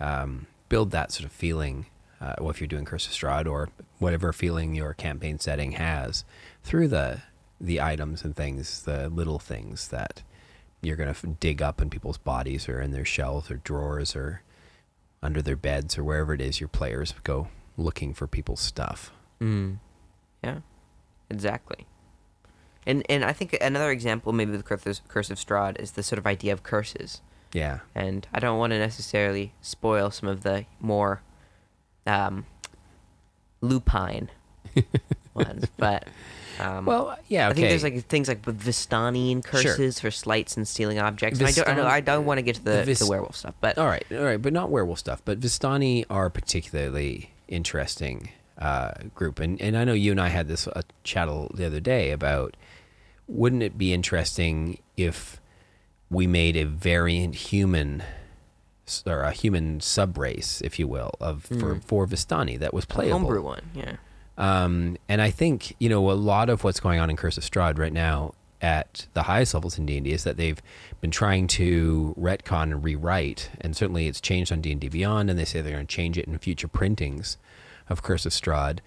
Um, 0.00 0.46
build 0.68 0.90
that 0.90 1.12
sort 1.12 1.24
of 1.24 1.32
feeling. 1.32 1.86
Uh, 2.20 2.34
well, 2.38 2.50
if 2.50 2.60
you're 2.60 2.68
doing 2.68 2.84
Curse 2.84 3.06
of 3.06 3.12
Strahd 3.12 3.50
or 3.50 3.68
whatever 3.98 4.32
feeling 4.32 4.74
your 4.74 4.94
campaign 4.94 5.38
setting 5.38 5.72
has, 5.72 6.24
through 6.62 6.88
the 6.88 7.22
the 7.60 7.80
items 7.80 8.22
and 8.22 8.36
things, 8.36 8.82
the 8.82 9.08
little 9.08 9.38
things 9.38 9.88
that 9.88 10.22
you're 10.82 10.96
gonna 10.96 11.10
f- 11.10 11.24
dig 11.40 11.62
up 11.62 11.80
in 11.80 11.90
people's 11.90 12.18
bodies 12.18 12.68
or 12.68 12.80
in 12.80 12.90
their 12.92 13.04
shelves 13.04 13.50
or 13.50 13.56
drawers 13.56 14.14
or 14.14 14.42
under 15.22 15.42
their 15.42 15.56
beds 15.56 15.98
or 15.98 16.04
wherever 16.04 16.34
it 16.34 16.40
is 16.40 16.60
your 16.60 16.68
players 16.68 17.14
go 17.24 17.48
looking 17.76 18.14
for 18.14 18.26
people's 18.26 18.60
stuff. 18.60 19.12
Mm. 19.40 19.78
Yeah, 20.42 20.60
exactly. 21.30 21.86
And 22.86 23.04
and 23.08 23.24
I 23.24 23.32
think 23.32 23.56
another 23.60 23.90
example, 23.90 24.32
maybe 24.32 24.52
with 24.52 24.64
Curse 24.64 24.86
of, 24.86 25.08
Curse 25.08 25.30
of 25.30 25.38
Strahd, 25.38 25.80
is 25.80 25.92
the 25.92 26.02
sort 26.02 26.18
of 26.18 26.26
idea 26.26 26.52
of 26.52 26.62
curses. 26.62 27.20
Yeah. 27.52 27.80
And 27.94 28.26
I 28.32 28.38
don't 28.38 28.58
want 28.58 28.72
to 28.72 28.78
necessarily 28.78 29.54
spoil 29.60 30.10
some 30.10 30.28
of 30.28 30.42
the 30.42 30.66
more 30.80 31.22
um, 32.06 32.46
lupine 33.60 34.30
ones, 35.36 35.66
but 35.76 36.08
um, 36.58 36.86
Well, 36.86 37.18
yeah. 37.28 37.48
I 37.48 37.52
think 37.52 37.68
there's 37.68 37.82
like 37.82 38.04
things 38.06 38.28
like 38.28 38.42
Vistani 38.42 39.42
curses 39.44 40.00
for 40.00 40.10
slights 40.10 40.56
and 40.56 40.66
stealing 40.66 40.98
objects. 40.98 41.40
I 41.40 41.52
don't, 41.52 41.68
I, 41.68 41.74
know, 41.74 41.86
I 41.86 42.00
don't 42.00 42.24
want 42.24 42.38
to 42.38 42.42
get 42.42 42.56
to 42.56 42.64
the, 42.64 42.70
the 42.70 42.84
Vis- 42.84 43.00
the 43.00 43.06
werewolf 43.06 43.36
stuff, 43.36 43.54
but 43.60 43.78
all 43.78 43.86
right, 43.86 44.04
all 44.12 44.24
right, 44.24 44.40
but 44.40 44.52
not 44.52 44.70
werewolf 44.70 44.98
stuff. 44.98 45.22
But 45.24 45.40
Vistani 45.40 46.04
are 46.10 46.30
particularly 46.30 47.30
interesting 47.48 48.30
uh, 48.58 48.92
group, 49.14 49.38
and 49.38 49.60
and 49.60 49.76
I 49.76 49.84
know 49.84 49.92
you 49.92 50.10
and 50.10 50.20
I 50.20 50.28
had 50.28 50.48
this 50.48 50.66
uh, 50.66 50.82
chattel 51.04 51.50
the 51.54 51.66
other 51.66 51.80
day 51.80 52.10
about 52.10 52.56
wouldn't 53.28 53.62
it 53.62 53.76
be 53.76 53.92
interesting 53.92 54.78
if 54.96 55.40
we 56.10 56.26
made 56.26 56.56
a 56.56 56.64
variant 56.64 57.34
human 57.34 58.02
or 59.04 59.22
a 59.22 59.32
human 59.32 59.80
subrace, 59.80 60.62
if 60.62 60.78
you 60.78 60.86
will, 60.86 61.14
of 61.20 61.44
for 61.44 61.80
for 61.84 62.06
Vistani 62.06 62.58
that 62.58 62.72
was 62.72 62.84
playable. 62.84 63.18
homebrew 63.18 63.42
one, 63.42 63.62
yeah. 63.74 63.96
Um, 64.38 64.96
and 65.08 65.22
I 65.22 65.30
think 65.30 65.74
you 65.78 65.88
know 65.88 66.10
a 66.10 66.12
lot 66.12 66.50
of 66.50 66.64
what's 66.64 66.80
going 66.80 67.00
on 67.00 67.10
in 67.10 67.16
Curse 67.16 67.38
of 67.38 67.44
Strahd 67.44 67.78
right 67.78 67.92
now 67.92 68.34
at 68.62 69.06
the 69.12 69.24
highest 69.24 69.54
levels 69.54 69.78
in 69.78 69.86
D 69.86 69.96
and 69.96 70.04
D 70.04 70.12
is 70.12 70.24
that 70.24 70.36
they've 70.36 70.60
been 71.00 71.10
trying 71.10 71.46
to 71.48 72.14
retcon 72.18 72.64
and 72.64 72.84
rewrite, 72.84 73.50
and 73.60 73.76
certainly 73.76 74.06
it's 74.06 74.20
changed 74.20 74.52
on 74.52 74.60
D 74.60 74.72
and 74.72 74.80
D 74.80 74.88
Beyond, 74.88 75.30
and 75.30 75.38
they 75.38 75.44
say 75.44 75.60
they're 75.60 75.74
going 75.74 75.86
to 75.86 75.94
change 75.94 76.18
it 76.18 76.26
in 76.26 76.38
future 76.38 76.68
printings 76.68 77.38
of 77.88 78.02
Curse 78.02 78.26
of 78.26 78.32
Strahd 78.32 78.78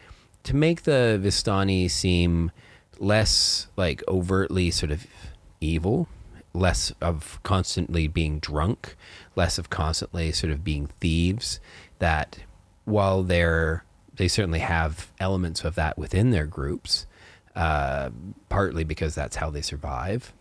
to 0.44 0.56
make 0.56 0.84
the 0.84 1.20
Vistani 1.22 1.90
seem 1.90 2.52
less 3.00 3.68
like 3.76 4.04
overtly 4.08 4.72
sort 4.72 4.92
of 4.92 5.06
evil, 5.62 6.08
less 6.54 6.92
of 7.02 7.40
constantly 7.44 8.08
being 8.08 8.40
drunk, 8.40 8.96
less 9.36 9.58
of 9.58 9.70
constantly 9.70 10.32
sort 10.32 10.52
of 10.52 10.64
being 10.64 10.88
thieves. 11.00 11.60
That 12.00 12.40
while 12.86 13.24
they're 13.24 13.84
they 14.19 14.27
certainly 14.27 14.60
have 14.60 15.08
elements 15.21 15.63
of 15.63 15.75
that 15.75 15.97
within 15.97 16.32
their 16.32 16.45
groups, 16.45 17.08
uh, 17.55 18.10
partly 18.49 18.84
because 18.84 19.15
that's 19.15 19.38
how 19.38 19.49
they 19.49 19.62
survive. 19.62 20.34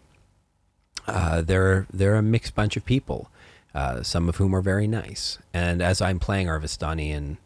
Uh, 1.06 1.42
they're 1.42 1.86
they're 1.92 2.16
a 2.16 2.22
mixed 2.22 2.56
bunch 2.56 2.76
of 2.76 2.84
people, 2.84 3.30
uh, 3.76 4.02
some 4.02 4.28
of 4.28 4.34
whom 4.36 4.52
are 4.52 4.60
very 4.60 4.88
nice. 4.88 5.38
And 5.54 5.80
as 5.80 6.02
I'm 6.02 6.18
playing 6.18 6.48
our 6.48 6.58
Vistani 6.58 7.10
in 7.10 7.38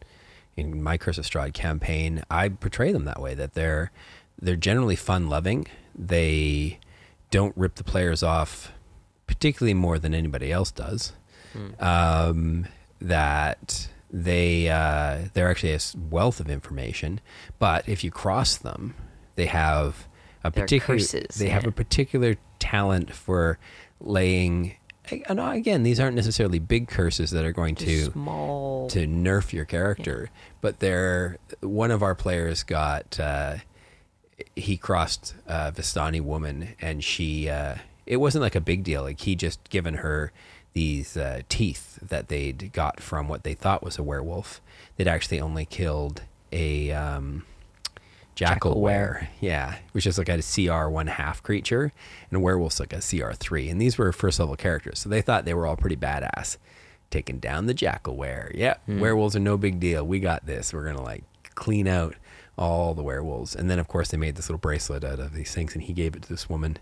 in 0.56 0.82
my 0.82 0.96
Curse 0.96 1.18
of 1.18 1.26
Strahd 1.26 1.52
campaign, 1.52 2.22
I 2.30 2.48
portray 2.48 2.92
them 2.92 3.04
that 3.04 3.20
way. 3.20 3.34
That 3.34 3.52
they're 3.52 3.92
they're 4.40 4.56
generally 4.56 4.96
fun 4.96 5.28
loving. 5.28 5.66
They 5.94 6.78
don't 7.30 7.54
rip 7.58 7.74
the 7.74 7.84
players 7.84 8.22
off, 8.22 8.72
particularly 9.26 9.74
more 9.74 9.98
than 9.98 10.14
anybody 10.14 10.50
else 10.50 10.70
does. 10.70 11.12
Um, 11.78 12.68
that 13.02 13.88
they 14.12 14.68
uh, 14.68 15.29
they're 15.33 15.51
actually 15.51 15.72
a 15.72 15.81
wealth 16.11 16.38
of 16.38 16.51
information, 16.51 17.20
but 17.59 17.88
if 17.88 18.05
you 18.05 18.11
cross 18.11 18.57
them, 18.57 18.94
they 19.37 19.46
have 19.46 20.07
a 20.44 20.51
They're 20.51 20.64
particular 20.64 20.98
curses, 20.98 21.37
they 21.37 21.48
have 21.48 21.66
a 21.66 21.72
particular 21.72 22.37
talent 22.59 23.12
for 23.12 23.59
laying. 24.01 24.77
And 25.27 25.40
again, 25.40 25.83
these 25.83 25.98
aren't 25.98 26.14
necessarily 26.14 26.61
big 26.61 26.88
curses 26.88 27.33
that 27.33 27.44
are 27.44 27.53
going 27.53 27.75
to 27.77 28.05
small. 28.12 28.88
to 28.90 29.07
nerf 29.07 29.53
your 29.53 29.64
character. 29.64 30.31
But 30.61 30.79
they're 30.79 31.38
one 31.61 31.90
of 31.90 32.03
our 32.03 32.14
players 32.14 32.62
got 32.62 33.18
uh, 33.18 33.57
he 34.55 34.77
crossed 34.77 35.35
a 35.46 35.72
Vistani 35.72 36.20
woman, 36.20 36.75
and 36.81 37.03
she 37.03 37.48
uh, 37.48 37.77
it 38.07 38.18
wasn't 38.18 38.42
like 38.42 38.55
a 38.55 38.61
big 38.61 38.85
deal. 38.85 39.03
Like 39.03 39.20
he 39.20 39.35
just 39.35 39.68
given 39.70 39.94
her 39.94 40.33
these 40.74 41.16
uh, 41.16 41.42
teeth 41.48 41.98
that 42.00 42.28
they'd 42.28 42.72
got 42.72 43.00
from 43.00 43.28
what 43.28 43.44
they 43.44 43.54
thought 43.54 43.82
was 43.82 43.98
a 43.98 44.02
werewolf. 44.02 44.61
They'd 44.96 45.08
actually 45.08 45.40
only 45.40 45.64
killed 45.66 46.22
a 46.52 46.90
um, 46.92 47.44
jackal 48.35 48.80
were. 48.80 49.28
Yeah, 49.40 49.76
which 49.92 50.06
is 50.06 50.18
like 50.18 50.28
a 50.28 50.42
CR 50.42 50.88
one 50.88 51.06
half 51.08 51.42
creature, 51.42 51.92
and 52.30 52.37
a 52.37 52.40
werewolf's 52.40 52.80
like 52.80 52.92
a 52.92 53.00
CR 53.00 53.32
three. 53.32 53.68
And 53.68 53.80
these 53.80 53.98
were 53.98 54.12
first 54.12 54.38
level 54.40 54.56
characters, 54.56 55.00
so 55.00 55.08
they 55.08 55.22
thought 55.22 55.44
they 55.44 55.54
were 55.54 55.66
all 55.66 55.76
pretty 55.76 55.96
badass. 55.96 56.56
taking 57.11 57.38
down 57.38 57.66
the 57.66 57.74
jackalwere. 57.74 58.52
Yeah, 58.54 58.76
werewolves 58.88 59.37
are 59.37 59.40
no 59.40 59.58
big 59.58 59.78
deal. 59.80 60.02
We 60.06 60.18
got 60.20 60.46
this. 60.46 60.72
We're 60.72 60.85
gonna 60.87 61.02
like 61.02 61.24
clean 61.54 61.87
out 61.87 62.14
all 62.56 62.94
the 62.94 63.02
werewolves. 63.02 63.54
And 63.54 63.70
then 63.70 63.78
of 63.78 63.88
course 63.88 64.08
they 64.11 64.16
made 64.16 64.37
this 64.37 64.48
little 64.48 64.58
bracelet 64.58 65.04
out 65.04 65.18
of 65.18 65.35
these 65.35 65.54
things, 65.54 65.74
and 65.74 65.82
he 65.82 65.92
gave 65.92 66.14
it 66.16 66.22
to 66.22 66.28
this 66.28 66.48
woman, 66.48 66.78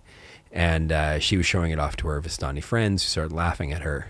and 0.53 0.93
uh, 0.93 1.19
she 1.19 1.37
was 1.37 1.47
showing 1.47 1.71
it 1.71 1.79
off 1.79 1.97
to 1.97 2.09
her 2.09 2.21
Vistani 2.21 2.63
friends, 2.63 3.03
who 3.03 3.09
started 3.09 3.35
laughing 3.35 3.73
at 3.73 3.83
her 3.83 4.09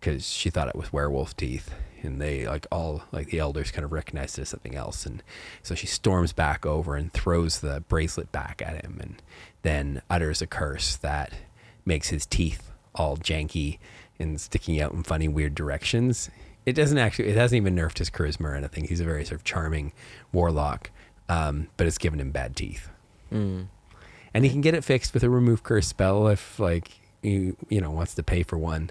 because 0.00 0.28
she 0.28 0.50
thought 0.50 0.68
it 0.68 0.76
was 0.76 0.92
werewolf 0.92 1.36
teeth. 1.36 1.74
And 2.02 2.20
they 2.20 2.46
like 2.46 2.66
all 2.70 3.02
like 3.10 3.28
the 3.28 3.40
elders 3.40 3.72
kind 3.72 3.84
of 3.84 3.90
recognized 3.90 4.38
it 4.38 4.42
as 4.42 4.50
something 4.50 4.76
else, 4.76 5.06
and 5.06 5.22
so 5.62 5.74
she 5.74 5.86
storms 5.88 6.32
back 6.32 6.64
over 6.64 6.94
and 6.94 7.12
throws 7.12 7.58
the 7.58 7.82
bracelet 7.88 8.30
back 8.30 8.62
at 8.64 8.84
him, 8.84 8.98
and 9.00 9.22
then 9.62 10.02
utters 10.08 10.40
a 10.40 10.46
curse 10.46 10.94
that 10.96 11.32
makes 11.84 12.10
his 12.10 12.24
teeth 12.24 12.70
all 12.94 13.16
janky 13.16 13.78
and 14.18 14.40
sticking 14.40 14.80
out 14.80 14.92
in 14.92 15.02
funny, 15.02 15.26
weird 15.26 15.54
directions. 15.54 16.30
It 16.64 16.74
doesn't 16.74 16.98
actually, 16.98 17.28
it 17.28 17.36
hasn't 17.36 17.56
even 17.56 17.74
nerfed 17.74 17.98
his 17.98 18.10
charisma 18.10 18.44
or 18.44 18.54
anything. 18.54 18.84
He's 18.84 19.00
a 19.00 19.04
very 19.04 19.24
sort 19.24 19.40
of 19.40 19.44
charming 19.44 19.92
warlock, 20.32 20.90
um, 21.28 21.68
but 21.76 21.86
it's 21.86 21.98
given 21.98 22.20
him 22.20 22.30
bad 22.30 22.56
teeth. 22.56 22.88
Mm. 23.32 23.66
And 24.36 24.44
he 24.44 24.50
can 24.50 24.60
get 24.60 24.74
it 24.74 24.84
fixed 24.84 25.14
with 25.14 25.22
a 25.22 25.30
remove 25.30 25.62
curse 25.62 25.86
spell 25.88 26.28
if, 26.28 26.58
like, 26.60 26.90
you 27.22 27.56
you 27.68 27.80
know 27.80 27.90
wants 27.90 28.14
to 28.14 28.22
pay 28.22 28.42
for 28.42 28.56
one 28.58 28.90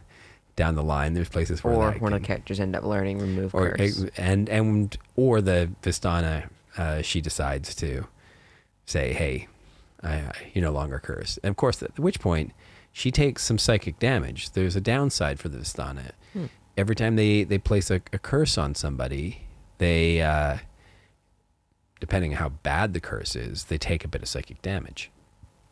down 0.56 0.76
the 0.76 0.84
line. 0.84 1.14
There's 1.14 1.30
places 1.30 1.64
where 1.64 1.74
Or 1.74 1.92
that 1.92 2.02
when 2.02 2.12
the 2.14 2.20
characters 2.20 2.60
end 2.60 2.76
up 2.76 2.84
learning 2.84 3.20
remove 3.20 3.54
or 3.54 3.76
curse. 3.76 4.06
and 4.18 4.50
and 4.50 4.98
or 5.16 5.42
the 5.42 5.70
Vistana, 5.84 6.50
uh, 6.78 7.02
she 7.02 7.22
decides 7.22 7.76
to 7.76 8.08
say, 8.86 9.14
"Hey, 9.14 9.48
I, 10.04 10.14
I, 10.16 10.32
you're 10.54 10.64
no 10.64 10.72
longer 10.72 11.00
cursed." 11.00 11.40
And 11.44 11.52
of 11.52 11.56
course, 11.58 11.82
at 11.84 11.98
which 12.00 12.20
point 12.20 12.52
she 12.92 13.12
takes 13.12 13.44
some 13.44 13.58
psychic 13.58 14.00
damage. 14.00 14.52
There's 14.52 14.76
a 14.76 14.82
downside 14.82 15.40
for 15.40 15.50
the 15.50 15.60
Vistana. 15.60 16.12
Hmm. 16.34 16.46
Every 16.78 16.96
time 16.96 17.16
they 17.16 17.44
they 17.44 17.58
place 17.58 17.92
a, 17.92 18.02
a 18.12 18.20
curse 18.20 18.58
on 18.58 18.76
somebody, 18.76 19.44
they 19.78 20.22
uh, 20.22 20.58
depending 22.00 22.34
on 22.34 22.38
how 22.40 22.50
bad 22.50 22.94
the 22.94 23.00
curse 23.00 23.36
is, 23.36 23.66
they 23.66 23.78
take 23.78 24.04
a 24.04 24.08
bit 24.08 24.22
of 24.22 24.28
psychic 24.28 24.62
damage. 24.62 25.12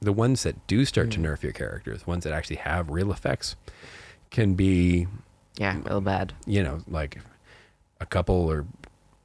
The 0.03 0.13
ones 0.13 0.43
that 0.43 0.65
do 0.67 0.85
start 0.85 1.11
to 1.11 1.17
Hmm. 1.19 1.25
nerf 1.27 1.43
your 1.43 1.51
characters, 1.53 2.03
the 2.03 2.09
ones 2.09 2.23
that 2.25 2.33
actually 2.33 2.57
have 2.57 2.89
real 2.89 3.11
effects, 3.11 3.55
can 4.31 4.53
be 4.55 5.07
yeah, 5.57 5.79
real 5.85 6.01
bad. 6.01 6.33
you 6.45 6.61
know, 6.63 6.81
like 6.87 7.19
a 7.99 8.05
couple 8.05 8.35
or 8.35 8.65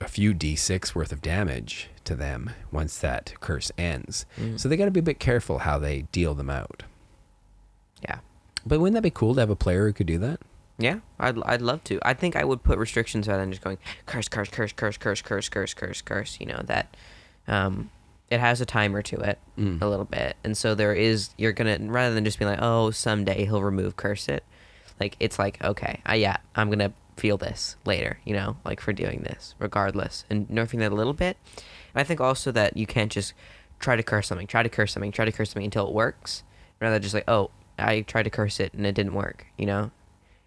a 0.00 0.06
few 0.08 0.32
d6 0.32 0.94
worth 0.94 1.10
of 1.12 1.20
damage 1.20 1.88
to 2.04 2.14
them 2.14 2.50
once 2.70 2.98
that 2.98 3.34
curse 3.40 3.72
ends. 3.76 4.24
Mm. 4.38 4.60
So 4.60 4.68
they 4.68 4.76
got 4.76 4.84
to 4.84 4.90
be 4.92 5.00
a 5.00 5.02
bit 5.02 5.18
careful 5.18 5.58
how 5.60 5.78
they 5.78 6.02
deal 6.12 6.34
them 6.34 6.48
out. 6.50 6.84
Yeah. 8.02 8.18
But 8.64 8.78
wouldn't 8.80 8.94
that 8.94 9.02
be 9.02 9.10
cool 9.10 9.34
to 9.34 9.40
have 9.40 9.50
a 9.50 9.56
player 9.56 9.86
who 9.86 9.92
could 9.92 10.06
do 10.06 10.18
that? 10.18 10.40
Yeah, 10.80 11.00
I'd 11.18 11.42
I'd 11.42 11.62
love 11.62 11.82
to. 11.84 11.98
I 12.02 12.14
think 12.14 12.36
I 12.36 12.44
would 12.44 12.62
put 12.62 12.78
restrictions 12.78 13.26
rather 13.26 13.40
than 13.42 13.50
just 13.50 13.64
going 13.64 13.78
curse, 14.06 14.28
curse, 14.28 14.48
curse, 14.48 14.72
curse, 14.72 14.96
curse, 14.96 15.22
curse, 15.22 15.48
curse, 15.48 15.74
curse, 15.74 16.02
curse. 16.02 16.36
You 16.38 16.46
know 16.46 16.62
that, 16.66 16.96
um, 17.48 17.90
it 18.30 18.40
has 18.40 18.60
a 18.60 18.66
timer 18.66 19.00
to 19.02 19.16
it 19.20 19.38
Mm. 19.58 19.80
a 19.82 19.86
little 19.86 20.04
bit, 20.04 20.36
and 20.44 20.56
so 20.56 20.74
there 20.74 20.92
is 20.94 21.30
you're 21.38 21.52
gonna 21.52 21.78
rather 21.80 22.14
than 22.14 22.24
just 22.24 22.38
be 22.38 22.44
like, 22.44 22.58
oh, 22.62 22.90
someday 22.90 23.44
he'll 23.46 23.62
remove 23.62 23.96
curse 23.96 24.28
it. 24.28 24.44
Like 25.00 25.16
it's 25.20 25.38
like 25.38 25.62
okay, 25.64 26.00
I 26.06 26.16
yeah, 26.16 26.36
I'm 26.54 26.70
gonna 26.70 26.92
feel 27.16 27.36
this 27.38 27.76
later. 27.84 28.18
You 28.24 28.34
know, 28.34 28.56
like 28.64 28.80
for 28.80 28.92
doing 28.92 29.22
this 29.22 29.54
regardless, 29.58 30.24
and 30.30 30.46
nerfing 30.48 30.78
that 30.80 30.92
a 30.92 30.94
little 30.94 31.12
bit. 31.14 31.36
And 31.94 32.00
I 32.00 32.04
think 32.04 32.20
also 32.20 32.52
that 32.52 32.76
you 32.76 32.86
can't 32.86 33.10
just 33.10 33.32
try 33.80 33.96
to 33.96 34.02
curse 34.02 34.26
something, 34.28 34.46
try 34.46 34.62
to 34.62 34.68
curse 34.68 34.92
something, 34.92 35.12
try 35.12 35.24
to 35.24 35.32
curse 35.32 35.50
something 35.50 35.64
until 35.64 35.88
it 35.88 35.94
works. 35.94 36.42
Rather 36.80 36.98
just 36.98 37.14
like, 37.14 37.28
oh, 37.28 37.50
I 37.78 38.00
tried 38.02 38.24
to 38.24 38.30
curse 38.30 38.60
it 38.60 38.72
and 38.74 38.84
it 38.86 38.94
didn't 38.94 39.14
work. 39.14 39.46
You 39.56 39.66
know, 39.66 39.90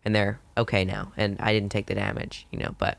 and 0.06 0.13
they're 0.15 0.39
okay 0.58 0.86
now, 0.86 1.12
and 1.17 1.38
I 1.39 1.52
didn't 1.54 1.72
take 1.72 1.88
the 1.88 1.96
damage, 1.96 2.46
you 2.52 2.60
know, 2.60 2.76
but 2.78 2.98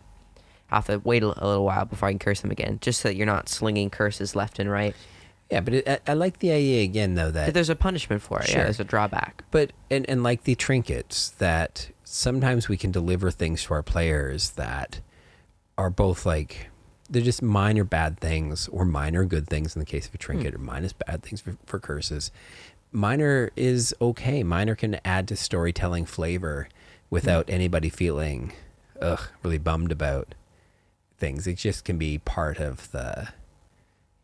I 0.73 0.77
have 0.77 0.87
to 0.87 0.99
wait 0.99 1.23
a, 1.23 1.29
little 1.29 1.65
while 1.65 1.85
before 1.85 2.09
I 2.09 2.13
can 2.13 2.19
curse 2.19 2.41
them 2.41 2.51
again, 2.51 2.79
just 2.81 3.01
so 3.01 3.09
that 3.09 3.15
you're 3.15 3.27
not 3.27 3.49
slinging 3.49 3.91
curses 3.91 4.35
left 4.35 4.59
and 4.59 4.71
right. 4.71 4.95
Yeah, 5.51 5.61
but 5.61 5.75
it, 5.75 5.89
I, 5.89 6.13
I 6.13 6.15
like 6.15 6.39
the 6.39 6.51
idea 6.51 6.83
again 6.83 7.15
though 7.15 7.27
But 7.27 7.35
that 7.35 7.55
there's 7.55 7.69
a 7.69 7.77
punishment 7.77 8.23
for 8.23 8.41
it. 8.41 8.49
Sure. 8.49 8.59
Yeah, 8.59 8.65
there's 8.65 8.81
a 8.81 8.85
drawback. 8.85 9.45
but 9.51 9.73
and 9.91 10.09
and 10.09 10.23
like 10.23 10.45
the 10.45 10.55
trinkets 10.55 11.29
that 11.39 11.91
sometimes 12.05 12.69
we 12.69 12.79
can 12.79 12.91
deliver 12.91 13.31
things 13.31 13.65
to 13.65 13.75
our 13.75 13.83
players 13.83 14.51
that 14.53 15.01
are 15.77 15.91
both 15.91 16.25
like 16.25 16.71
they're 17.11 17.23
just 17.23 17.43
minor 17.43 17.85
bad 17.85 18.19
things 18.19 18.69
or 18.69 18.87
minor 18.87 19.25
good 19.25 19.47
things 19.47 19.77
in 19.77 19.81
the 19.81 19.87
case 19.87 20.09
of 20.09 20.15
a 20.15 20.19
trinket 20.19 20.55
hmm. 20.55 20.61
or 20.61 20.65
minus 20.65 20.93
bad 20.93 21.23
things 21.23 21.41
for, 21.41 21.57
for 21.67 21.79
curses 21.79 22.31
minor 22.91 23.51
is 23.57 23.95
okay 24.01 24.43
minor 24.43 24.75
can 24.75 24.99
add 25.05 25.29
to 25.29 25.37
storytelling 25.37 26.07
flavor 26.07 26.69
without 27.11 27.47
hmm. 27.47 27.55
anybody 27.55 27.91
feeling 27.91 28.53
ugh 29.01 29.29
really 29.43 29.59
bummed 29.59 29.93
about 29.93 30.35
things 31.23 31.47
it 31.47 31.55
just 31.57 31.85
can 31.85 31.97
be 31.99 32.19
part 32.19 32.59
of 32.59 32.91
the 32.93 33.29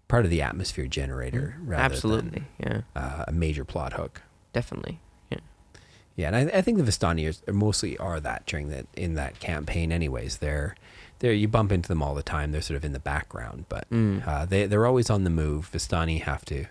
part 0.08 0.24
of 0.24 0.30
the 0.30 0.42
atmosphere 0.42 0.86
generator 0.86 1.56
rather 1.62 1.82
Absolutely. 1.94 2.44
Yeah, 2.58 2.80
uh, 2.96 3.24
a 3.28 3.32
major 3.32 3.64
plot 3.64 3.92
hook 3.94 4.22
definitely. 4.52 4.98
Yeah. 5.30 5.38
yeah, 6.16 6.26
and 6.28 6.36
I, 6.36 6.58
I 6.58 6.62
think 6.62 6.78
the 6.78 6.84
Vistani 6.90 7.22
are, 7.48 7.52
mostly 7.52 7.96
are 7.98 8.18
that 8.20 8.44
during 8.46 8.68
that 8.70 8.86
in 8.96 9.14
that 9.14 9.38
campaign. 9.38 9.92
Anyways, 9.92 10.38
they're 10.38 10.74
they're 11.20 11.32
you 11.32 11.46
bump 11.48 11.70
into 11.72 11.88
them 11.88 12.02
all 12.02 12.14
the 12.14 12.22
time. 12.22 12.50
They're 12.52 12.62
sort 12.70 12.76
of 12.78 12.84
in 12.84 12.92
the 12.92 12.98
background, 13.14 13.66
but 13.68 13.88
Mm. 13.90 14.26
uh, 14.26 14.44
they 14.46 14.66
they're 14.66 14.86
always 14.86 15.10
on 15.10 15.24
the 15.24 15.30
move. 15.30 15.70
Vistani 15.72 16.22
have 16.22 16.44
to 16.46 16.66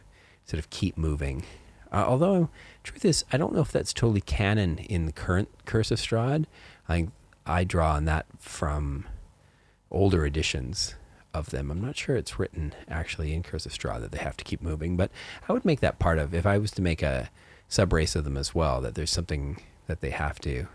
sort 0.45 0.59
of 0.59 0.69
keep 0.69 0.97
moving. 0.97 1.43
Uh, 1.91 2.03
although, 2.07 2.49
truth 2.83 3.05
is, 3.05 3.23
I 3.31 3.37
don't 3.37 3.53
know 3.53 3.61
if 3.61 3.71
that's 3.71 3.93
totally 3.93 4.19
canon 4.21 4.79
in 4.79 5.05
the 5.05 5.13
current 5.13 5.47
Curse 5.65 5.91
of 5.91 5.99
Strahd. 5.99 6.45
I 6.89 7.07
I 7.45 7.63
draw 7.63 7.93
on 7.93 8.05
that 8.05 8.25
from 8.39 9.05
older 9.91 10.25
editions 10.25 10.95
of 11.33 11.49
them. 11.51 11.69
I'm 11.71 11.81
not 11.81 11.95
sure 11.97 12.15
it's 12.15 12.39
written 12.39 12.73
actually 12.89 13.33
in 13.33 13.43
Curse 13.43 13.65
of 13.65 13.73
Strahd 13.73 14.01
that 14.01 14.11
they 14.11 14.17
have 14.19 14.37
to 14.37 14.43
keep 14.43 14.61
moving, 14.61 14.97
but 14.97 15.11
I 15.47 15.53
would 15.53 15.65
make 15.65 15.79
that 15.81 15.99
part 15.99 16.19
of 16.19 16.33
if 16.33 16.45
I 16.45 16.57
was 16.57 16.71
to 16.71 16.81
make 16.81 17.01
a 17.01 17.29
sub 17.69 17.93
race 17.93 18.15
of 18.15 18.23
them 18.23 18.37
as 18.37 18.55
well. 18.55 18.81
That 18.81 18.95
there's 18.95 19.11
something 19.11 19.61
that 19.87 20.01
they 20.01 20.09
have 20.11 20.39
to. 20.39 20.67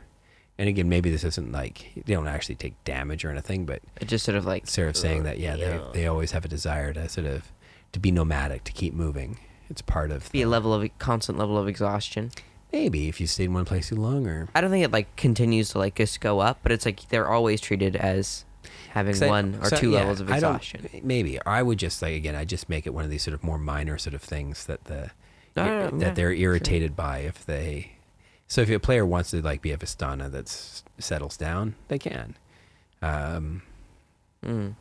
And 0.58 0.68
again, 0.68 0.88
maybe 0.88 1.10
this 1.10 1.24
isn't 1.24 1.50
like 1.50 1.90
they 1.96 2.14
don't 2.14 2.28
actually 2.28 2.54
take 2.56 2.82
damage 2.84 3.24
or 3.24 3.30
anything, 3.30 3.64
but 3.64 3.80
It 4.00 4.06
just 4.08 4.24
sort 4.24 4.36
of 4.36 4.44
like 4.44 4.66
sort 4.68 4.88
of 4.88 4.96
saying 4.96 5.24
that 5.24 5.38
yeah, 5.38 5.56
they 5.56 5.80
they 5.92 6.06
always 6.06 6.32
have 6.32 6.44
a 6.44 6.48
desire 6.48 6.92
to 6.92 7.08
sort 7.08 7.26
of 7.26 7.50
to 7.92 7.98
be 7.98 8.10
nomadic, 8.12 8.64
to 8.64 8.72
keep 8.72 8.94
moving. 8.94 9.38
It's 9.70 9.82
part 9.82 10.10
of 10.10 10.30
be 10.30 10.42
a 10.42 10.44
the- 10.44 10.50
level 10.50 10.74
of 10.74 10.88
constant 10.98 11.38
level 11.38 11.56
of 11.58 11.66
exhaustion. 11.66 12.30
maybe 12.70 13.08
if 13.08 13.20
you 13.20 13.26
stay 13.26 13.44
in 13.44 13.54
one 13.54 13.64
place 13.64 13.88
too 13.88 13.96
long 13.96 14.26
or 14.26 14.48
I 14.54 14.60
don't 14.60 14.70
think 14.70 14.84
it 14.84 14.92
like 14.92 15.16
continues 15.16 15.70
to 15.70 15.78
like 15.78 15.94
just 15.96 16.20
go 16.20 16.40
up, 16.40 16.58
but 16.62 16.70
it's 16.70 16.84
like 16.86 17.08
they're 17.08 17.28
always 17.28 17.60
treated 17.60 17.96
as 17.96 18.44
having 18.90 19.20
I- 19.22 19.26
one 19.28 19.58
or 19.60 19.68
so, 19.68 19.76
two 19.76 19.90
yeah, 19.90 19.98
levels 20.00 20.20
of 20.20 20.30
exhaustion. 20.30 20.88
maybe 21.02 21.40
I 21.44 21.62
would 21.62 21.78
just 21.78 22.00
like 22.02 22.14
again, 22.14 22.34
I 22.36 22.44
just 22.44 22.68
make 22.68 22.86
it 22.86 22.94
one 22.94 23.04
of 23.04 23.10
these 23.10 23.22
sort 23.22 23.34
of 23.34 23.42
more 23.42 23.58
minor 23.58 23.98
sort 23.98 24.14
of 24.14 24.22
things 24.22 24.66
that 24.66 24.84
the 24.84 25.10
No, 25.56 25.64
no, 25.66 25.88
no, 25.90 25.98
that 25.98 26.14
they're 26.14 26.34
sure. 26.34 26.42
irritated 26.50 26.96
by 26.96 27.18
if 27.18 27.44
they. 27.44 27.92
So 28.48 28.60
if 28.62 28.70
a 28.70 28.78
player 28.78 29.04
wants 29.06 29.30
to 29.30 29.40
like 29.42 29.62
be 29.62 29.72
a 29.72 29.76
Vistana 29.78 30.30
that 30.30 30.48
settles 30.98 31.36
down, 31.36 31.74
they 31.88 31.98
can. 31.98 32.36
Um, 33.00 33.62
Mm. 34.44 34.74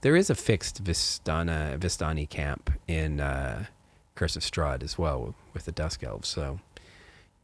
there 0.00 0.16
is 0.16 0.28
a 0.30 0.34
fixed 0.34 0.82
Vistana 0.82 1.78
Vistani 1.78 2.28
camp 2.28 2.70
in 2.88 3.20
uh, 3.20 3.66
Curse 4.16 4.36
of 4.36 4.42
Strahd 4.42 4.82
as 4.82 4.98
well 4.98 5.34
with 5.52 5.64
the 5.66 5.72
Dusk 5.72 6.02
Elves, 6.04 6.28
so 6.28 6.60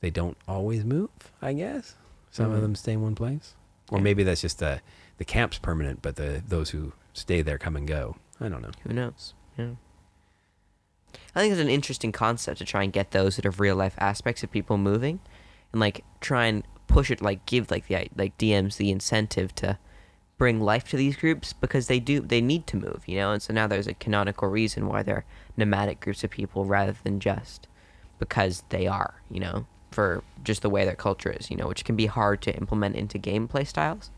they 0.01 0.11
don't 0.11 0.37
always 0.49 0.85
move. 0.85 1.11
I 1.41 1.53
guess 1.53 1.97
some 2.31 2.51
of 2.53 2.59
Mhm. 2.59 2.63
them 2.63 2.75
stay 2.75 2.93
in 2.93 3.03
one 3.03 3.15
place, 3.15 3.55
or 3.91 3.99
Yeah. 3.99 4.05
maybe 4.05 4.23
that's 4.25 4.41
just 4.41 4.59
the 4.59 4.81
the 5.21 5.25
camp's 5.27 5.59
permanent, 5.59 6.01
but 6.01 6.17
the 6.17 6.43
those 6.49 6.71
who 6.71 6.95
stay 7.13 7.43
there 7.43 7.59
come 7.59 7.77
and 7.77 7.87
go. 7.87 8.17
I 8.41 8.49
don't 8.49 8.63
know. 8.63 8.71
Who 8.85 8.95
knows? 8.95 9.35
Yeah. 9.59 9.73
I 11.35 11.41
think 11.41 11.53
it's 11.53 11.61
an 11.61 11.69
interesting 11.69 12.11
concept 12.11 12.57
to 12.59 12.65
try 12.65 12.85
and 12.85 12.93
get 12.93 13.11
those 13.11 13.35
sort 13.35 13.45
of 13.45 13.61
real 13.61 13.77
life 13.77 13.95
aspects 13.99 14.43
of 14.43 14.51
people 14.51 14.79
moving, 14.79 15.21
and 15.73 15.81
like 15.81 16.05
try 16.23 16.47
and 16.47 16.65
push 16.87 17.11
it, 17.11 17.21
like 17.21 17.45
give 17.45 17.71
like 17.71 17.87
the 17.87 18.09
like 18.17 18.39
DMs 18.39 18.79
the 18.79 18.91
incentive 18.91 19.55
to 19.57 19.79
bring 20.39 20.59
life 20.59 20.89
to 20.89 20.97
these 20.97 21.17
groups 21.17 21.53
because 21.53 21.87
they 21.87 22.01
do 22.01 22.21
they 22.21 22.41
need 22.41 22.67
to 22.69 22.79
move, 22.79 23.03
you 23.05 23.19
know. 23.19 23.33
And 23.33 23.43
so 23.43 23.53
now 23.53 23.67
there's 23.67 23.87
a 23.87 23.93
canonical 23.93 24.49
reason 24.49 24.87
why 24.87 25.03
they're 25.03 25.27
nomadic 25.55 26.01
groups 26.01 26.25
of 26.25 26.31
people 26.31 26.65
rather 26.65 26.97
than 27.05 27.21
just 27.21 27.69
because 28.19 28.65
they 28.71 28.87
are, 28.87 29.21
you 29.31 29.41
know, 29.41 29.67
for 29.91 30.25
just 30.43 30.63
the 30.63 30.71
way 30.71 30.87
their 30.87 30.95
culture 30.95 31.31
is, 31.39 31.51
you 31.51 31.59
know, 31.59 31.69
which 31.69 31.85
can 31.85 31.95
be 31.95 32.07
hard 32.07 32.41
to 32.41 32.57
implement 32.57 32.97
into 32.97 33.19
gameplay 33.19 33.67
styles. 33.67 34.11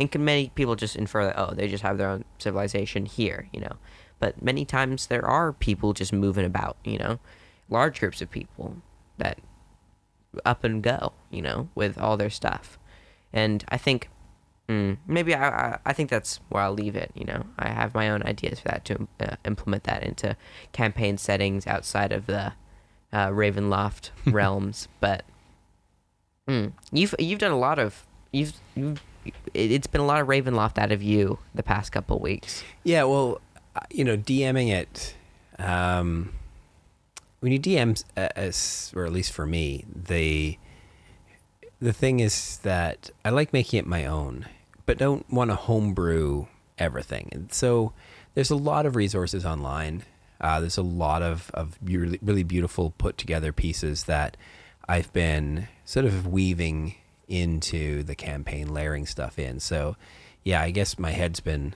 And 0.00 0.10
can 0.10 0.24
many 0.24 0.48
people 0.54 0.74
just 0.76 0.96
infer 0.96 1.26
that 1.26 1.38
oh 1.38 1.54
they 1.54 1.68
just 1.68 1.82
have 1.82 1.98
their 1.98 2.08
own 2.08 2.24
civilization 2.38 3.04
here, 3.04 3.48
you 3.52 3.60
know. 3.60 3.76
But 4.18 4.42
many 4.42 4.64
times 4.64 5.06
there 5.06 5.24
are 5.24 5.52
people 5.52 5.92
just 5.92 6.12
moving 6.12 6.44
about, 6.44 6.76
you 6.84 6.98
know, 6.98 7.20
large 7.68 8.00
groups 8.00 8.20
of 8.20 8.30
people 8.30 8.76
that 9.18 9.38
up 10.44 10.64
and 10.64 10.82
go, 10.82 11.12
you 11.30 11.42
know, 11.42 11.68
with 11.74 11.98
all 11.98 12.16
their 12.16 12.30
stuff. 12.30 12.78
And 13.32 13.64
I 13.68 13.76
think 13.76 14.08
mm, 14.68 14.96
maybe 15.06 15.34
I, 15.34 15.48
I 15.48 15.78
I 15.84 15.92
think 15.92 16.08
that's 16.08 16.40
where 16.48 16.62
I'll 16.62 16.72
leave 16.72 16.96
it. 16.96 17.10
You 17.14 17.26
know, 17.26 17.44
I 17.58 17.68
have 17.68 17.94
my 17.94 18.08
own 18.08 18.22
ideas 18.22 18.60
for 18.60 18.68
that 18.68 18.84
to 18.86 19.08
uh, 19.20 19.36
implement 19.44 19.84
that 19.84 20.02
into 20.02 20.36
campaign 20.72 21.18
settings 21.18 21.66
outside 21.66 22.12
of 22.12 22.26
the 22.26 22.54
uh, 23.12 23.28
Ravenloft 23.28 24.10
realms. 24.26 24.88
But 24.98 25.24
mm, 26.48 26.72
you've 26.90 27.14
you've 27.18 27.38
done 27.38 27.52
a 27.52 27.58
lot 27.58 27.78
of 27.78 28.06
you've 28.32 28.54
you've 28.74 29.02
it's 29.54 29.86
been 29.86 30.00
a 30.00 30.06
lot 30.06 30.20
of 30.20 30.28
Ravenloft 30.28 30.78
out 30.78 30.92
of 30.92 31.02
you 31.02 31.38
the 31.54 31.62
past 31.62 31.92
couple 31.92 32.18
weeks. 32.18 32.62
Yeah, 32.84 33.04
well, 33.04 33.40
uh, 33.76 33.80
you 33.90 34.04
know, 34.04 34.16
DMing 34.16 34.70
it, 34.70 35.14
um, 35.58 36.32
when 37.40 37.52
you 37.52 37.58
DM, 37.58 38.02
uh, 38.16 38.98
or 38.98 39.04
at 39.04 39.12
least 39.12 39.32
for 39.32 39.46
me, 39.46 39.84
the 39.94 40.58
the 41.80 41.92
thing 41.92 42.20
is 42.20 42.58
that 42.58 43.10
I 43.24 43.30
like 43.30 43.52
making 43.52 43.78
it 43.78 43.86
my 43.86 44.04
own, 44.04 44.46
but 44.84 44.98
don't 44.98 45.28
want 45.30 45.50
to 45.50 45.54
homebrew 45.54 46.46
everything. 46.78 47.28
And 47.32 47.52
so 47.52 47.92
there's 48.34 48.50
a 48.50 48.56
lot 48.56 48.84
of 48.84 48.96
resources 48.96 49.46
online. 49.46 50.02
Uh, 50.40 50.60
there's 50.60 50.78
a 50.78 50.82
lot 50.82 51.22
of, 51.22 51.50
of 51.54 51.78
really, 51.82 52.18
really 52.22 52.42
beautiful 52.42 52.92
put 52.98 53.16
together 53.16 53.52
pieces 53.52 54.04
that 54.04 54.36
I've 54.88 55.12
been 55.12 55.68
sort 55.84 56.06
of 56.06 56.26
weaving 56.26 56.96
into 57.30 58.02
the 58.02 58.14
campaign, 58.14 58.74
layering 58.74 59.06
stuff 59.06 59.38
in. 59.38 59.60
So, 59.60 59.96
yeah, 60.44 60.60
I 60.60 60.70
guess 60.70 60.98
my 60.98 61.12
head's 61.12 61.40
been 61.40 61.74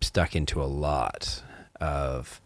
stuck 0.00 0.36
into 0.36 0.62
a 0.62 0.64
lot 0.64 1.42
of 1.80 2.40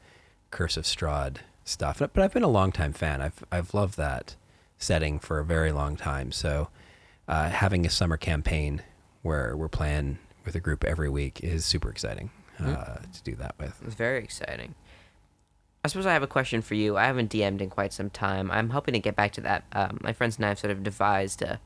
Curse 0.50 0.76
of 0.76 0.84
Strahd 0.84 1.38
stuff. 1.64 1.98
But 1.98 2.18
I've 2.18 2.32
been 2.32 2.42
a 2.42 2.48
long 2.48 2.72
time 2.72 2.92
fan. 2.92 3.20
I've 3.20 3.44
I've 3.50 3.74
loved 3.74 3.96
that 3.98 4.36
setting 4.78 5.18
for 5.18 5.38
a 5.38 5.44
very 5.44 5.72
long 5.72 5.96
time. 5.96 6.32
So, 6.32 6.68
uh, 7.28 7.50
having 7.50 7.84
a 7.84 7.90
summer 7.90 8.16
campaign 8.16 8.82
where 9.22 9.56
we're 9.56 9.68
playing 9.68 10.18
with 10.44 10.54
a 10.54 10.60
group 10.60 10.84
every 10.84 11.08
week 11.08 11.40
is 11.42 11.64
super 11.64 11.90
exciting 11.90 12.30
uh, 12.60 12.62
mm. 12.62 13.12
to 13.12 13.22
do 13.24 13.34
that 13.34 13.56
with. 13.58 13.76
It's 13.84 13.96
very 13.96 14.22
exciting. 14.22 14.74
I 15.84 15.88
suppose 15.88 16.06
I 16.06 16.12
have 16.12 16.22
a 16.22 16.28
question 16.28 16.62
for 16.62 16.74
you. 16.74 16.96
I 16.96 17.04
haven't 17.04 17.30
DM'd 17.30 17.62
in 17.62 17.70
quite 17.70 17.92
some 17.92 18.10
time. 18.10 18.50
I'm 18.50 18.70
hoping 18.70 18.94
to 18.94 18.98
get 18.98 19.14
back 19.14 19.32
to 19.32 19.40
that. 19.42 19.64
Um, 19.72 19.98
my 20.02 20.12
friends 20.12 20.36
and 20.36 20.44
I 20.44 20.48
have 20.48 20.58
sort 20.58 20.72
of 20.72 20.82
devised 20.82 21.42
a, 21.42 21.60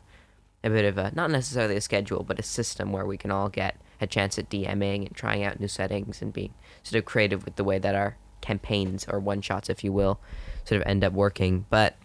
a 0.62 0.70
bit 0.70 0.84
of 0.84 0.98
a, 0.98 1.12
not 1.14 1.30
necessarily 1.30 1.76
a 1.76 1.80
schedule, 1.80 2.22
but 2.22 2.38
a 2.38 2.42
system 2.42 2.92
where 2.92 3.06
we 3.06 3.16
can 3.16 3.30
all 3.30 3.48
get 3.48 3.76
a 4.00 4.06
chance 4.06 4.38
at 4.38 4.50
DMing 4.50 5.06
and 5.06 5.14
trying 5.14 5.44
out 5.44 5.60
new 5.60 5.68
settings 5.68 6.22
and 6.22 6.32
being 6.32 6.54
sort 6.82 6.98
of 6.98 7.04
creative 7.04 7.44
with 7.44 7.56
the 7.56 7.64
way 7.64 7.78
that 7.78 7.94
our 7.94 8.16
campaigns 8.40 9.06
or 9.08 9.20
one 9.20 9.40
shots, 9.40 9.68
if 9.68 9.84
you 9.84 9.92
will, 9.92 10.20
sort 10.64 10.80
of 10.80 10.86
end 10.86 11.04
up 11.04 11.12
working. 11.12 11.66
But 11.70 11.96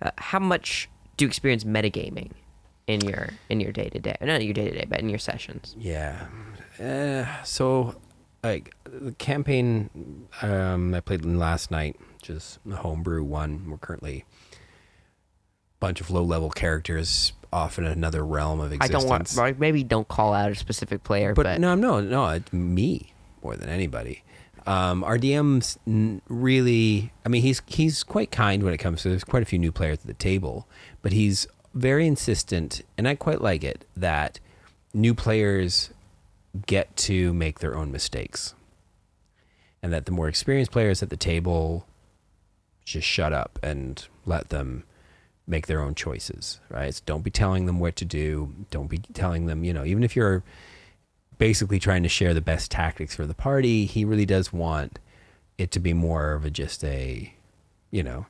uh, 0.00 0.10
how 0.16 0.38
much 0.38 0.88
do 1.16 1.24
you 1.24 1.28
experience 1.28 1.64
metagaming 1.64 2.32
in 2.86 3.02
your 3.02 3.30
in 3.48 3.60
your 3.60 3.72
day 3.72 3.88
to 3.90 3.98
day? 3.98 4.16
Not 4.20 4.42
your 4.42 4.54
day 4.54 4.70
to 4.70 4.78
day, 4.78 4.86
but 4.88 5.00
in 5.00 5.08
your 5.08 5.18
sessions. 5.18 5.74
Yeah. 5.78 6.26
Uh, 6.82 7.42
so 7.44 7.96
like 8.42 8.74
the 8.84 9.12
campaign 9.12 10.26
um, 10.42 10.94
I 10.94 11.00
played 11.00 11.24
last 11.24 11.70
night, 11.70 11.96
just 12.22 12.58
the 12.64 12.76
homebrew 12.76 13.22
one. 13.22 13.70
We're 13.70 13.78
currently 13.78 14.24
a 14.52 14.56
bunch 15.78 16.00
of 16.00 16.10
low 16.10 16.22
level 16.22 16.50
characters 16.50 17.32
off 17.52 17.78
in 17.78 17.84
another 17.84 18.24
realm 18.24 18.60
of 18.60 18.72
existence. 18.72 18.94
I 18.94 18.98
don't 18.98 19.08
want 19.08 19.58
maybe 19.58 19.82
don't 19.82 20.08
call 20.08 20.32
out 20.32 20.50
a 20.50 20.54
specific 20.54 21.02
player, 21.04 21.34
but, 21.34 21.44
but 21.44 21.60
no, 21.60 21.74
no, 21.74 22.00
no, 22.00 22.28
it's 22.28 22.52
me 22.52 23.12
more 23.42 23.56
than 23.56 23.68
anybody. 23.68 24.22
Um, 24.66 25.02
our 25.04 25.18
DM's 25.18 25.78
really, 26.28 27.12
I 27.24 27.28
mean, 27.28 27.42
he's 27.42 27.62
he's 27.66 28.02
quite 28.02 28.30
kind 28.30 28.62
when 28.62 28.74
it 28.74 28.78
comes 28.78 29.02
to. 29.02 29.08
There's 29.08 29.24
quite 29.24 29.42
a 29.42 29.46
few 29.46 29.58
new 29.58 29.72
players 29.72 29.98
at 29.98 30.06
the 30.06 30.14
table, 30.14 30.68
but 31.02 31.12
he's 31.12 31.46
very 31.74 32.06
insistent, 32.06 32.82
and 32.98 33.08
I 33.08 33.14
quite 33.14 33.40
like 33.40 33.64
it 33.64 33.84
that 33.96 34.38
new 34.92 35.14
players 35.14 35.90
get 36.66 36.94
to 36.96 37.32
make 37.32 37.60
their 37.60 37.76
own 37.76 37.90
mistakes. 37.92 38.54
And 39.82 39.92
that 39.94 40.04
the 40.04 40.12
more 40.12 40.28
experienced 40.28 40.72
players 40.72 41.02
at 41.02 41.08
the 41.08 41.16
table 41.16 41.86
just 42.84 43.06
shut 43.06 43.32
up 43.32 43.58
and 43.62 44.06
let 44.26 44.50
them 44.50 44.84
make 45.50 45.66
their 45.66 45.82
own 45.82 45.94
choices, 45.94 46.60
right? 46.70 46.94
So 46.94 47.02
don't 47.04 47.24
be 47.24 47.30
telling 47.30 47.66
them 47.66 47.80
what 47.80 47.96
to 47.96 48.04
do. 48.04 48.54
Don't 48.70 48.88
be 48.88 48.98
telling 48.98 49.46
them, 49.46 49.64
you 49.64 49.74
know, 49.74 49.84
even 49.84 50.04
if 50.04 50.14
you're 50.16 50.42
basically 51.38 51.78
trying 51.78 52.02
to 52.04 52.08
share 52.08 52.32
the 52.32 52.40
best 52.40 52.70
tactics 52.70 53.14
for 53.14 53.26
the 53.26 53.34
party, 53.34 53.84
he 53.86 54.04
really 54.04 54.26
does 54.26 54.52
want 54.52 54.98
it 55.58 55.70
to 55.72 55.80
be 55.80 55.92
more 55.92 56.32
of 56.32 56.44
a 56.44 56.50
just 56.50 56.84
a, 56.84 57.34
you 57.90 58.02
know, 58.02 58.26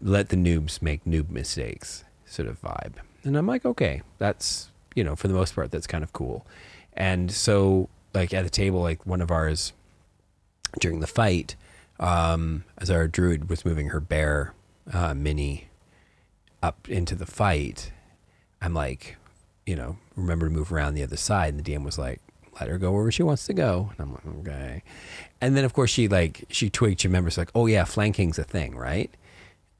let 0.00 0.28
the 0.28 0.36
noobs 0.36 0.82
make 0.82 1.04
noob 1.04 1.30
mistakes 1.30 2.04
sort 2.26 2.48
of 2.48 2.60
vibe. 2.60 2.94
And 3.24 3.36
I'm 3.36 3.46
like, 3.46 3.64
okay, 3.64 4.02
that's, 4.18 4.70
you 4.94 5.02
know, 5.02 5.16
for 5.16 5.28
the 5.28 5.34
most 5.34 5.54
part, 5.54 5.70
that's 5.70 5.86
kind 5.86 6.04
of 6.04 6.12
cool. 6.12 6.46
And 6.92 7.30
so, 7.32 7.88
like 8.12 8.34
at 8.34 8.44
the 8.44 8.50
table, 8.50 8.80
like 8.80 9.06
one 9.06 9.22
of 9.22 9.30
ours 9.30 9.72
during 10.78 11.00
the 11.00 11.06
fight, 11.06 11.56
um, 11.98 12.64
as 12.78 12.90
our 12.90 13.08
druid 13.08 13.48
was 13.48 13.64
moving 13.64 13.88
her 13.88 14.00
bear 14.00 14.52
uh, 14.92 15.14
mini 15.14 15.68
up 16.62 16.88
into 16.88 17.14
the 17.14 17.26
fight, 17.26 17.92
I'm 18.60 18.74
like, 18.74 19.16
you 19.66 19.76
know, 19.76 19.96
remember 20.16 20.48
to 20.48 20.52
move 20.52 20.72
around 20.72 20.94
the 20.94 21.02
other 21.02 21.16
side. 21.16 21.54
And 21.54 21.64
the 21.64 21.72
DM 21.72 21.84
was 21.84 21.98
like, 21.98 22.20
let 22.60 22.68
her 22.68 22.78
go 22.78 22.92
wherever 22.92 23.10
she 23.10 23.22
wants 23.22 23.46
to 23.46 23.54
go. 23.54 23.90
And 23.90 24.00
I'm 24.00 24.12
like, 24.12 24.26
okay. 24.40 24.82
And 25.40 25.56
then 25.56 25.64
of 25.64 25.72
course 25.72 25.90
she 25.90 26.08
like 26.08 26.44
she 26.48 26.70
twigged. 26.70 27.00
She 27.00 27.08
remembers 27.08 27.38
like, 27.38 27.50
oh 27.54 27.66
yeah, 27.66 27.84
flanking's 27.84 28.38
a 28.38 28.44
thing, 28.44 28.76
right? 28.76 29.10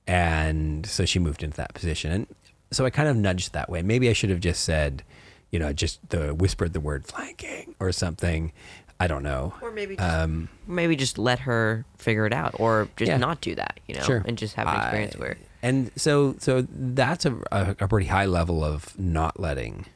And 0.06 0.86
so 0.86 1.04
she 1.04 1.18
moved 1.18 1.42
into 1.42 1.56
that 1.58 1.74
position. 1.74 2.12
And 2.12 2.26
so 2.70 2.84
I 2.84 2.90
kind 2.90 3.08
of 3.08 3.16
nudged 3.16 3.52
that 3.52 3.68
way. 3.68 3.82
Maybe 3.82 4.08
I 4.08 4.12
should 4.14 4.30
have 4.30 4.40
just 4.40 4.64
said, 4.64 5.04
you 5.50 5.58
know, 5.58 5.72
just 5.72 6.08
the 6.08 6.34
whispered 6.34 6.72
the 6.72 6.80
word 6.80 7.06
flanking 7.06 7.74
or 7.78 7.92
something. 7.92 8.52
I 8.98 9.06
don't 9.06 9.22
know. 9.22 9.52
Or 9.60 9.70
maybe 9.72 9.96
just, 9.96 10.08
um, 10.08 10.48
maybe 10.66 10.96
just 10.96 11.18
let 11.18 11.40
her 11.40 11.84
figure 11.98 12.24
it 12.24 12.32
out, 12.32 12.54
or 12.60 12.88
just 12.96 13.08
yeah. 13.08 13.16
not 13.16 13.40
do 13.40 13.56
that, 13.56 13.80
you 13.88 13.96
know, 13.96 14.02
sure. 14.02 14.22
and 14.24 14.38
just 14.38 14.54
have 14.54 14.68
an 14.68 14.76
experience 14.76 15.16
I, 15.16 15.18
where. 15.18 15.36
And 15.62 15.92
so, 15.96 16.35
so 16.38 16.66
that's 16.68 17.25
a, 17.25 17.37
a, 17.53 17.87
pretty 17.87 18.09
high 18.09 18.27
level 18.27 18.64
of 18.64 18.98
not 18.98 19.38
letting 19.38 19.87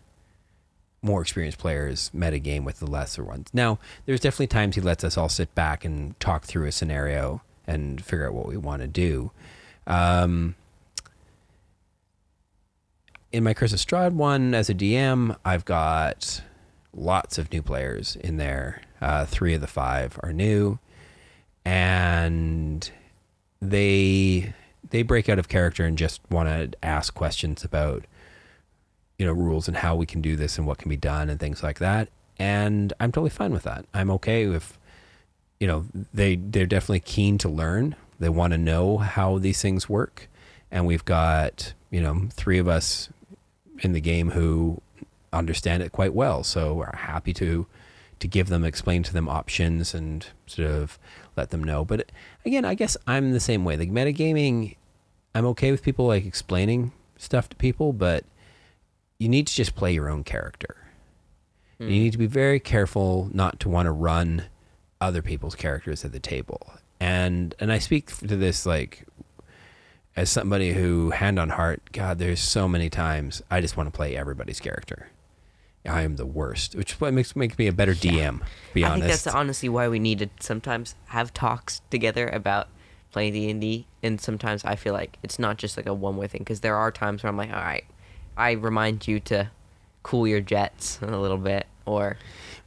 more 1.02 1.22
experienced 1.22 1.58
players 1.58 2.10
meta 2.14 2.38
game 2.38 2.64
with 2.64 2.78
the 2.78 2.86
lesser 2.86 3.24
ones. 3.24 3.48
Now, 3.52 3.80
there's 4.04 4.20
definitely 4.20 4.46
times 4.46 4.76
he 4.76 4.80
lets 4.80 5.02
us 5.02 5.18
all 5.18 5.28
sit 5.28 5.54
back 5.56 5.84
and 5.84 6.18
talk 6.20 6.44
through 6.44 6.66
a 6.66 6.72
scenario 6.72 7.42
and 7.66 8.04
figure 8.04 8.28
out 8.28 8.34
what 8.34 8.46
we 8.46 8.56
want 8.56 8.82
to 8.82 8.88
do. 8.88 9.32
Um, 9.88 10.54
in 13.32 13.42
my 13.42 13.52
Curse 13.52 13.72
of 13.72 13.80
Strahd 13.80 14.12
one 14.12 14.54
as 14.54 14.70
a 14.70 14.74
DM, 14.74 15.36
I've 15.44 15.64
got 15.64 16.42
lots 16.94 17.38
of 17.38 17.52
new 17.52 17.62
players 17.62 18.16
in 18.16 18.36
there. 18.36 18.82
Uh, 19.00 19.26
three 19.26 19.54
of 19.54 19.60
the 19.60 19.66
five 19.66 20.18
are 20.22 20.32
new, 20.32 20.78
and 21.64 22.90
they 23.60 24.54
they 24.90 25.02
break 25.02 25.28
out 25.28 25.38
of 25.38 25.48
character 25.48 25.84
and 25.84 25.98
just 25.98 26.20
want 26.30 26.48
to 26.48 26.78
ask 26.84 27.14
questions 27.14 27.64
about 27.64 28.04
you 29.18 29.26
know 29.26 29.32
rules 29.32 29.68
and 29.68 29.78
how 29.78 29.96
we 29.96 30.06
can 30.06 30.20
do 30.20 30.36
this 30.36 30.58
and 30.58 30.66
what 30.66 30.78
can 30.78 30.88
be 30.88 30.96
done 30.96 31.30
and 31.30 31.40
things 31.40 31.62
like 31.62 31.78
that. 31.78 32.08
And 32.38 32.92
I'm 33.00 33.12
totally 33.12 33.30
fine 33.30 33.52
with 33.52 33.62
that. 33.62 33.86
I'm 33.94 34.10
okay 34.12 34.46
with 34.46 34.78
you 35.60 35.66
know 35.66 35.86
they 36.12 36.36
they're 36.36 36.66
definitely 36.66 37.00
keen 37.00 37.38
to 37.38 37.48
learn. 37.48 37.96
They 38.18 38.28
want 38.28 38.52
to 38.52 38.58
know 38.58 38.98
how 38.98 39.38
these 39.38 39.60
things 39.60 39.88
work, 39.88 40.28
and 40.70 40.86
we've 40.86 41.04
got 41.04 41.72
you 41.90 42.00
know 42.00 42.28
three 42.32 42.58
of 42.58 42.68
us 42.68 43.08
in 43.80 43.92
the 43.92 44.00
game 44.00 44.30
who 44.30 44.80
understand 45.32 45.82
it 45.82 45.92
quite 45.92 46.14
well. 46.14 46.42
So 46.42 46.74
we're 46.74 46.94
happy 46.94 47.32
to 47.34 47.66
to 48.18 48.28
give 48.28 48.48
them, 48.48 48.64
explain 48.64 49.02
to 49.04 49.12
them 49.12 49.28
options, 49.28 49.94
and 49.94 50.26
sort 50.46 50.70
of 50.70 50.98
let 51.36 51.50
them 51.50 51.62
know. 51.62 51.84
But 51.84 52.10
again, 52.44 52.64
I 52.64 52.74
guess 52.74 52.96
I'm 53.06 53.32
the 53.32 53.40
same 53.40 53.64
way. 53.64 53.76
Like 53.76 53.90
metagaming, 53.90 54.76
I'm 55.34 55.46
okay 55.46 55.70
with 55.70 55.82
people 55.82 56.06
like 56.06 56.24
explaining 56.24 56.92
stuff 57.16 57.48
to 57.50 57.56
people, 57.56 57.92
but 57.92 58.24
you 59.18 59.28
need 59.28 59.46
to 59.46 59.54
just 59.54 59.74
play 59.74 59.92
your 59.92 60.08
own 60.08 60.24
character. 60.24 60.76
Mm. 61.80 61.84
You 61.84 62.00
need 62.00 62.12
to 62.12 62.18
be 62.18 62.26
very 62.26 62.60
careful 62.60 63.30
not 63.32 63.60
to 63.60 63.68
want 63.68 63.86
to 63.86 63.92
run 63.92 64.44
other 65.00 65.22
people's 65.22 65.54
characters 65.54 66.04
at 66.04 66.12
the 66.12 66.20
table. 66.20 66.74
And 66.98 67.54
and 67.60 67.70
I 67.70 67.78
speak 67.78 68.06
to 68.16 68.36
this 68.36 68.64
like 68.64 69.06
as 70.16 70.30
somebody 70.30 70.72
who, 70.72 71.10
hand 71.10 71.38
on 71.38 71.50
heart, 71.50 71.92
God, 71.92 72.18
there's 72.18 72.40
so 72.40 72.66
many 72.66 72.88
times 72.88 73.42
I 73.50 73.60
just 73.60 73.76
want 73.76 73.86
to 73.86 73.90
play 73.94 74.16
everybody's 74.16 74.60
character. 74.60 75.10
I 75.88 76.02
am 76.02 76.16
the 76.16 76.26
worst, 76.26 76.74
which 76.74 76.92
is 76.92 77.00
what 77.00 77.12
makes 77.12 77.36
makes 77.36 77.58
me 77.58 77.66
a 77.66 77.72
better 77.72 77.94
DM. 77.94 78.42
be 78.74 78.84
honest. 78.84 78.96
I 78.96 79.00
think 79.00 79.04
that's 79.04 79.26
honestly 79.26 79.68
why 79.68 79.88
we 79.88 79.98
need 79.98 80.18
to 80.20 80.28
sometimes 80.40 80.94
have 81.06 81.32
talks 81.34 81.80
together 81.90 82.28
about 82.28 82.68
playing 83.12 83.32
D 83.32 83.50
and 83.50 83.60
D, 83.60 83.86
and 84.02 84.20
sometimes 84.20 84.64
I 84.64 84.76
feel 84.76 84.92
like 84.92 85.18
it's 85.22 85.38
not 85.38 85.56
just 85.56 85.76
like 85.76 85.86
a 85.86 85.94
one 85.94 86.16
way 86.16 86.26
thing 86.26 86.40
because 86.40 86.60
there 86.60 86.76
are 86.76 86.90
times 86.90 87.22
where 87.22 87.30
I'm 87.30 87.36
like, 87.36 87.50
all 87.50 87.56
right, 87.56 87.84
I 88.36 88.52
remind 88.52 89.08
you 89.08 89.20
to 89.20 89.50
cool 90.02 90.26
your 90.28 90.40
jets 90.40 90.98
a 91.02 91.16
little 91.16 91.38
bit, 91.38 91.66
or 91.86 92.16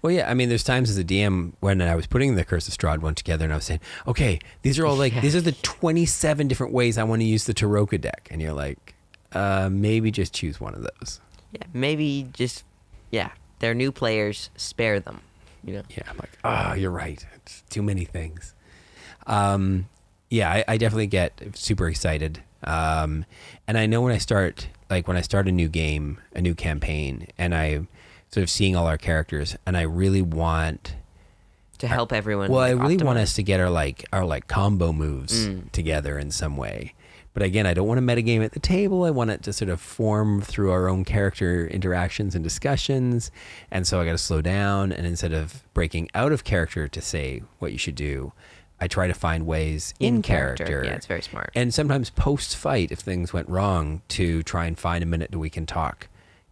well, 0.02 0.12
yeah. 0.12 0.30
I 0.30 0.34
mean, 0.34 0.50
there's 0.50 0.64
times 0.64 0.90
as 0.90 0.98
a 0.98 1.04
DM 1.04 1.54
when 1.60 1.82
I 1.82 1.96
was 1.96 2.08
putting 2.08 2.36
the 2.36 2.46
Curse 2.46 2.68
of 2.68 2.74
Strahd 2.74 3.00
one 3.00 3.16
together, 3.16 3.44
and 3.46 3.54
I 3.54 3.58
was 3.58 3.66
saying, 3.66 3.82
okay, 4.08 4.40
these 4.62 4.80
are 4.80 4.86
all 4.86 4.96
like 4.96 5.20
these 5.22 5.36
are 5.36 5.42
the 5.42 5.52
27 5.52 6.48
different 6.48 6.74
ways 6.74 6.98
I 6.98 7.04
want 7.04 7.22
to 7.22 7.26
use 7.26 7.46
the 7.46 7.54
Tarokka 7.54 8.00
deck, 8.00 8.28
and 8.32 8.42
you're 8.42 8.54
like, 8.54 8.96
uh, 9.34 9.70
maybe 9.72 10.12
just 10.12 10.34
choose 10.34 10.60
one 10.60 10.74
of 10.74 10.82
those. 10.82 11.20
Yeah, 11.52 11.64
maybe 11.74 12.28
just 12.34 12.64
yeah. 13.12 13.30
They're 13.60 13.74
new 13.74 13.92
players. 13.92 14.50
Spare 14.56 15.00
them. 15.00 15.20
You 15.64 15.74
know. 15.74 15.84
Yeah, 15.90 16.04
I'm 16.10 16.18
like, 16.18 16.32
oh, 16.46 16.74
you're 16.74 16.92
right. 16.92 17.26
It's 17.36 17.62
too 17.70 17.82
many 17.84 18.06
things. 18.06 18.54
Um, 19.28 19.88
yeah, 20.30 20.50
I, 20.52 20.64
I 20.68 20.78
definitely 20.78 21.08
get 21.08 21.42
super 21.54 21.88
excited. 21.90 22.42
Um, 22.64 23.26
and 23.68 23.78
I 23.78 23.86
know 23.86 24.02
when 24.02 24.14
I 24.14 24.18
start, 24.18 24.68
like 24.90 25.08
when 25.08 25.18
I 25.18 25.22
start 25.22 25.48
a 25.48 25.52
new 25.52 25.68
game, 25.68 26.20
a 26.34 26.42
new 26.42 26.56
campaign, 26.56 27.28
and 27.38 27.54
I 27.54 27.88
sort 28.30 28.44
of 28.44 28.50
seeing 28.50 28.76
all 28.76 28.88
our 28.88 28.98
characters, 28.98 29.58
and 29.66 29.76
I 29.76 29.82
really 29.82 30.22
want. 30.22 30.96
to 31.80 31.88
help 31.88 32.14
everyone. 32.14 32.52
Well, 32.52 32.62
I 32.62 32.74
like, 32.74 32.82
really 32.90 33.04
want 33.04 33.20
us 33.20 33.34
to 33.36 33.44
get 33.44 33.60
our 33.60 33.70
like 33.70 34.06
our 34.14 34.26
like 34.26 34.48
combo 34.48 34.94
moves 34.94 35.48
Mm. 35.48 35.72
together 35.72 36.18
in 36.18 36.32
some 36.32 36.56
way. 36.58 36.94
But 37.34 37.44
again, 37.44 37.66
I 37.66 37.74
don't 37.74 37.88
want 37.88 38.00
to 38.00 38.02
metagame 38.02 38.44
at 38.44 38.54
the 38.54 38.60
table. 38.60 39.04
I 39.04 39.12
want 39.12 39.30
it 39.30 39.44
to 39.44 39.54
sort 39.54 39.70
of 39.70 39.80
form 39.80 40.42
through 40.42 40.72
our 40.72 40.90
own 40.90 41.06
character 41.06 41.68
interactions 41.68 42.36
and 42.36 42.44
discussions. 42.44 43.32
And 43.72 43.86
so 43.86 44.02
I 44.02 44.06
got 44.06 44.14
to 44.14 44.18
slow 44.18 44.42
down. 44.42 44.92
And 44.92 45.06
instead 45.06 45.34
of 45.34 45.64
breaking 45.74 46.10
out 46.16 46.32
of 46.32 46.44
character 46.44 46.88
to 46.88 47.02
say 47.02 47.44
what 47.60 47.72
you 47.72 47.78
should 47.78 47.96
do, 47.96 48.34
I 48.82 48.88
try 48.88 49.08
to 49.08 49.14
find 49.14 49.46
ways 49.46 49.94
in, 50.00 50.22
character. 50.22 50.84
Yeah, 50.86 50.92
it's 50.92 51.06
very 51.06 51.22
smart. 51.22 51.52
And 51.54 51.74
sometimes 51.74 52.10
post 52.10 52.56
fight, 52.56 52.92
if 52.92 53.00
things 53.00 53.34
went 53.34 53.50
wrong, 53.50 54.02
to 54.10 54.42
try 54.44 54.66
and 54.66 54.78
find 54.78 55.04
a 55.04 55.08
minute 55.08 55.32
that 55.32 55.40
we 55.40 55.50
can 55.50 55.66
talk 55.66 56.08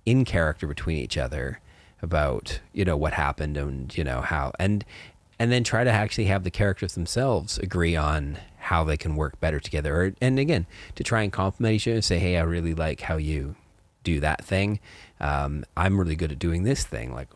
in 0.06 0.26
character 0.26 0.68
between 0.68 0.98
each 0.98 1.18
other 1.18 1.60
about 2.02 2.60
you 2.74 2.86
know 2.86 2.96
what 2.96 3.14
happened 3.14 3.58
and 3.58 3.98
you 3.98 4.04
know 4.04 4.22
how 4.22 4.52
and 4.60 4.86
and 5.40 5.52
then 5.52 5.64
try 5.64 5.84
to 5.84 5.90
actually 5.90 6.26
have 6.26 6.44
the 6.44 6.52
characters 6.52 6.94
themselves 6.94 7.58
agree 7.58 7.96
on 7.96 8.38
how 8.68 8.84
they 8.84 8.98
can 8.98 9.16
work 9.16 9.40
better 9.40 9.60
together. 9.60 10.02
Or, 10.02 10.14
and 10.22 10.38
again 10.40 10.66
to 10.96 11.04
try 11.04 11.22
and 11.24 11.32
compliment 11.32 11.76
each 11.76 11.88
other 11.88 11.96
and 11.96 12.06
say 12.06 12.20
hey 12.20 12.38
i 12.38 12.42
really 12.42 12.74
like 12.74 13.02
how 13.02 13.18
you 13.18 13.56
do 14.04 14.20
that 14.20 14.44
thing. 14.44 14.80
Um, 15.20 15.66
i'm 15.76 16.00
really 16.00 16.16
good 16.16 16.32
at 16.32 16.40
doing 16.40 16.64
this 16.64 16.84
thing. 16.86 17.14
Like 17.14 17.30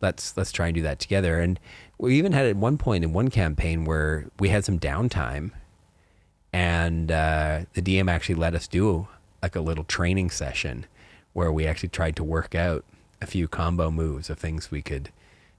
let's 0.00 0.36
let's 0.36 0.52
try 0.52 0.66
and 0.66 0.74
do 0.74 0.82
that 0.82 0.98
together. 0.98 1.40
And 1.40 1.58
we 1.98 2.16
even 2.16 2.32
had 2.32 2.46
at 2.46 2.56
one 2.56 2.78
point 2.78 3.04
in 3.04 3.12
one 3.12 3.30
campaign 3.30 3.84
where 3.84 4.26
we 4.38 4.48
had 4.48 4.64
some 4.64 4.78
downtime 4.78 5.50
and 6.52 7.12
uh, 7.12 7.60
the 7.74 7.82
dm 7.82 8.10
actually 8.10 8.34
let 8.34 8.54
us 8.54 8.66
do 8.66 9.06
like 9.42 9.54
a 9.54 9.60
little 9.60 9.84
training 9.84 10.30
session 10.30 10.86
where 11.32 11.52
we 11.52 11.66
actually 11.66 11.90
tried 11.90 12.16
to 12.16 12.24
work 12.24 12.54
out 12.54 12.84
a 13.20 13.26
few 13.26 13.46
combo 13.46 13.90
moves 13.90 14.30
of 14.30 14.38
things 14.38 14.70
we 14.70 14.82
could 14.82 15.10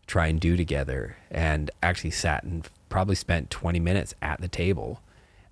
try 0.08 0.28
and 0.28 0.40
do 0.40 0.58
together 0.58 1.16
and 1.30 1.70
actually 1.84 2.10
sat 2.12 2.44
and 2.44 2.68
probably 2.90 3.16
spent 3.16 3.50
20 3.50 3.80
minutes 3.80 4.14
at 4.22 4.42
the 4.42 4.48
table 4.48 5.02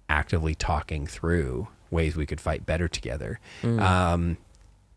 actively 0.09 0.55
talking 0.55 1.07
through 1.07 1.67
ways 1.89 2.15
we 2.15 2.25
could 2.25 2.41
fight 2.41 2.65
better 2.65 2.87
together. 2.87 3.39
Um, 3.63 4.37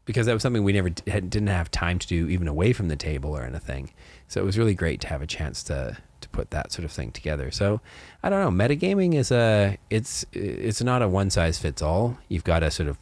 because 0.06 0.26
that 0.26 0.32
was 0.32 0.42
something 0.42 0.64
we 0.64 0.72
never 0.72 0.90
had, 1.06 1.30
didn't 1.30 1.48
have 1.48 1.70
time 1.70 1.98
to 2.00 2.06
do 2.06 2.28
even 2.28 2.48
away 2.48 2.72
from 2.72 2.88
the 2.88 2.96
table 2.96 3.36
or 3.36 3.42
anything. 3.42 3.92
So 4.26 4.40
it 4.40 4.44
was 4.44 4.58
really 4.58 4.74
great 4.74 5.00
to 5.02 5.08
have 5.08 5.22
a 5.22 5.26
chance 5.26 5.62
to 5.64 5.96
to 6.20 6.28
put 6.30 6.50
that 6.50 6.72
sort 6.72 6.84
of 6.84 6.92
thing 6.92 7.12
together. 7.12 7.50
So 7.50 7.80
i 8.22 8.28
don't 8.28 8.40
know 8.40 8.64
metagaming 8.64 9.14
is 9.14 9.30
a 9.30 9.78
it's 9.88 10.26
it's 10.32 10.82
not 10.82 11.00
a 11.02 11.08
one 11.08 11.30
size 11.30 11.58
fits 11.58 11.80
all. 11.80 12.18
You've 12.28 12.44
got 12.44 12.60
to 12.60 12.70
sort 12.70 12.88
of 12.88 12.98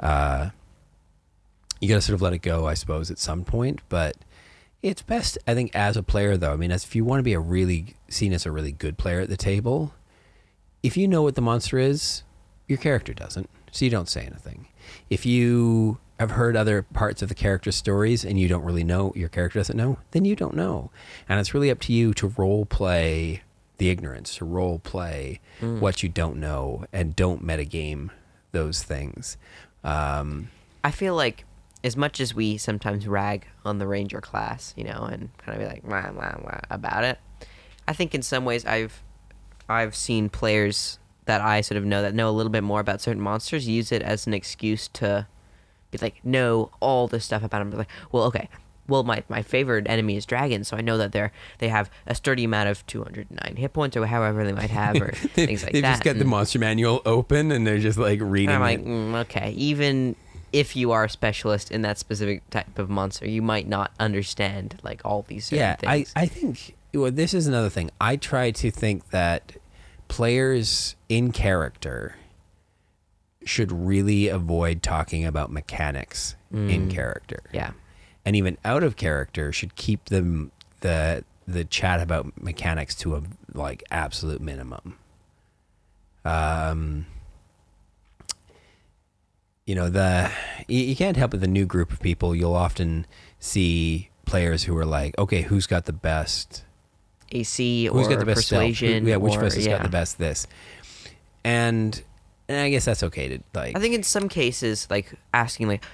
uh, 0.00 0.50
you 1.80 1.88
got 1.88 1.96
to 1.96 2.00
sort 2.02 2.14
of 2.14 2.22
let 2.22 2.32
it 2.32 2.42
go, 2.42 2.66
I 2.66 2.74
suppose, 2.74 3.10
at 3.10 3.18
some 3.18 3.44
point. 3.44 3.80
But 3.88 4.16
it's 4.84 5.00
best, 5.00 5.38
I 5.46 5.54
think, 5.54 5.74
as 5.74 5.96
a 5.96 6.02
player, 6.02 6.36
though. 6.36 6.52
I 6.52 6.56
mean, 6.56 6.70
as 6.70 6.84
if 6.84 6.94
you 6.94 7.06
want 7.06 7.18
to 7.20 7.24
be 7.24 7.32
a 7.32 7.40
really 7.40 7.96
seen 8.08 8.34
as 8.34 8.44
a 8.44 8.52
really 8.52 8.70
good 8.70 8.98
player 8.98 9.20
at 9.20 9.30
the 9.30 9.36
table, 9.36 9.94
if 10.82 10.94
you 10.94 11.08
know 11.08 11.22
what 11.22 11.36
the 11.36 11.40
monster 11.40 11.78
is, 11.78 12.22
your 12.68 12.76
character 12.76 13.14
doesn't, 13.14 13.48
so 13.72 13.86
you 13.86 13.90
don't 13.90 14.10
say 14.10 14.26
anything. 14.26 14.68
If 15.08 15.24
you 15.24 15.98
have 16.20 16.32
heard 16.32 16.54
other 16.54 16.82
parts 16.82 17.22
of 17.22 17.30
the 17.30 17.34
character's 17.34 17.76
stories 17.76 18.26
and 18.26 18.38
you 18.38 18.46
don't 18.46 18.62
really 18.62 18.84
know, 18.84 19.10
your 19.16 19.30
character 19.30 19.58
doesn't 19.58 19.76
know, 19.76 19.96
then 20.10 20.26
you 20.26 20.36
don't 20.36 20.54
know, 20.54 20.90
and 21.30 21.40
it's 21.40 21.54
really 21.54 21.70
up 21.70 21.80
to 21.80 21.92
you 21.94 22.12
to 22.14 22.28
role 22.36 22.66
play 22.66 23.42
the 23.78 23.88
ignorance, 23.88 24.36
to 24.36 24.44
role 24.44 24.78
play 24.78 25.40
what 25.80 26.02
you 26.02 26.10
don't 26.10 26.36
know, 26.36 26.84
and 26.92 27.16
don't 27.16 27.44
metagame 27.44 28.10
those 28.52 28.82
things. 28.82 29.38
Um, 29.82 30.50
I 30.84 30.90
feel 30.90 31.16
like 31.16 31.46
as 31.84 31.96
much 31.96 32.18
as 32.18 32.34
we 32.34 32.56
sometimes 32.56 33.06
rag 33.06 33.46
on 33.64 33.78
the 33.78 33.86
ranger 33.86 34.20
class, 34.20 34.72
you 34.76 34.82
know, 34.84 35.02
and 35.02 35.28
kind 35.38 35.56
of 35.56 35.58
be 35.58 35.66
like 35.72 35.84
wah, 35.86 36.10
wah, 36.12 36.34
wah 36.42 36.60
about 36.70 37.04
it, 37.04 37.18
I 37.86 37.92
think 37.92 38.14
in 38.14 38.22
some 38.22 38.44
ways 38.44 38.64
I've 38.64 39.02
I've 39.68 39.94
seen 39.94 40.28
players 40.30 40.98
that 41.26 41.40
I 41.40 41.60
sort 41.60 41.78
of 41.78 41.84
know 41.84 42.02
that 42.02 42.14
know 42.14 42.28
a 42.28 42.32
little 42.32 42.50
bit 42.50 42.64
more 42.64 42.80
about 42.80 43.00
certain 43.00 43.22
monsters 43.22 43.68
use 43.68 43.92
it 43.92 44.02
as 44.02 44.26
an 44.26 44.34
excuse 44.34 44.88
to 44.88 45.26
be 45.90 45.98
like 45.98 46.24
know 46.24 46.70
all 46.80 47.06
this 47.06 47.24
stuff 47.24 47.42
about 47.44 47.58
them. 47.58 47.78
Like, 47.78 47.88
well, 48.10 48.24
okay. 48.24 48.48
Well, 48.86 49.02
my, 49.02 49.24
my 49.30 49.40
favorite 49.40 49.88
enemy 49.88 50.18
is 50.18 50.26
dragons, 50.26 50.68
so 50.68 50.76
I 50.76 50.82
know 50.82 50.98
that 50.98 51.12
they're 51.12 51.32
they 51.56 51.68
have 51.68 51.90
a 52.06 52.14
sturdy 52.14 52.44
amount 52.44 52.68
of 52.68 52.86
209 52.86 53.56
hit 53.56 53.72
points 53.72 53.96
or 53.96 54.04
however 54.04 54.44
they 54.44 54.52
might 54.52 54.68
have, 54.68 55.00
or 55.00 55.12
things 55.12 55.62
like 55.62 55.72
They've 55.72 55.80
that. 55.80 55.92
just 55.92 56.04
got 56.04 56.18
the 56.18 56.26
monster 56.26 56.58
manual 56.58 57.00
open 57.06 57.50
and 57.50 57.66
they're 57.66 57.78
just 57.78 57.96
like 57.96 58.20
reading 58.22 58.54
and 58.54 58.56
I'm 58.56 58.60
like, 58.60 58.84
mm, 58.84 59.14
okay, 59.22 59.52
even 59.52 60.16
if 60.54 60.76
you 60.76 60.92
are 60.92 61.02
a 61.04 61.10
specialist 61.10 61.72
in 61.72 61.82
that 61.82 61.98
specific 61.98 62.48
type 62.48 62.78
of 62.78 62.88
monster, 62.88 63.28
you 63.28 63.42
might 63.42 63.66
not 63.66 63.90
understand 63.98 64.78
like 64.84 65.02
all 65.04 65.22
these 65.26 65.46
certain 65.46 65.58
yeah, 65.58 65.76
I, 65.84 65.96
things. 65.96 66.12
I 66.14 66.26
think 66.26 66.76
well, 66.94 67.10
this 67.10 67.34
is 67.34 67.48
another 67.48 67.68
thing. 67.68 67.90
I 68.00 68.14
try 68.14 68.52
to 68.52 68.70
think 68.70 69.10
that 69.10 69.54
players 70.06 70.94
in 71.08 71.32
character 71.32 72.14
should 73.44 73.72
really 73.72 74.28
avoid 74.28 74.80
talking 74.80 75.24
about 75.26 75.50
mechanics 75.50 76.36
in 76.52 76.88
character. 76.88 77.42
yeah, 77.52 77.72
and 78.24 78.36
even 78.36 78.56
out 78.64 78.84
of 78.84 78.94
character 78.94 79.52
should 79.52 79.74
keep 79.74 80.04
them 80.04 80.52
the 80.82 81.24
the 81.48 81.64
chat 81.64 82.00
about 82.00 82.40
mechanics 82.40 82.94
to 82.94 83.16
a 83.16 83.22
like 83.52 83.82
absolute 83.90 84.40
minimum. 84.40 84.98
Um, 86.24 87.06
you 89.66 89.74
know 89.74 89.88
the 89.88 90.30
you, 90.68 90.80
you 90.80 90.96
can't 90.96 91.16
help 91.16 91.34
it. 91.34 91.38
The 91.38 91.48
new 91.48 91.66
group 91.66 91.92
of 91.92 92.00
people, 92.00 92.34
you'll 92.34 92.54
often 92.54 93.06
see 93.38 94.10
players 94.24 94.64
who 94.64 94.76
are 94.76 94.86
like, 94.86 95.16
okay, 95.18 95.42
who's 95.42 95.66
got 95.66 95.86
the 95.86 95.92
best 95.92 96.64
AC 97.32 97.86
who's 97.86 98.06
or 98.06 98.10
got 98.10 98.18
the 98.18 98.26
best 98.26 98.46
stealth? 98.46 98.62
Who- 98.62 98.68
persuasion. 98.70 99.06
yeah, 99.06 99.16
which 99.16 99.34
or, 99.34 99.40
of 99.40 99.44
us 99.44 99.54
has 99.54 99.66
yeah. 99.66 99.76
got 99.76 99.82
the 99.82 99.88
best 99.88 100.18
this, 100.18 100.46
and 101.42 102.02
and 102.48 102.58
I 102.58 102.70
guess 102.70 102.84
that's 102.84 103.02
okay 103.02 103.28
to 103.28 103.38
like. 103.54 103.76
I 103.76 103.80
think 103.80 103.94
in 103.94 104.02
some 104.02 104.28
cases, 104.28 104.86
like 104.90 105.14
asking 105.32 105.68
like 105.68 105.84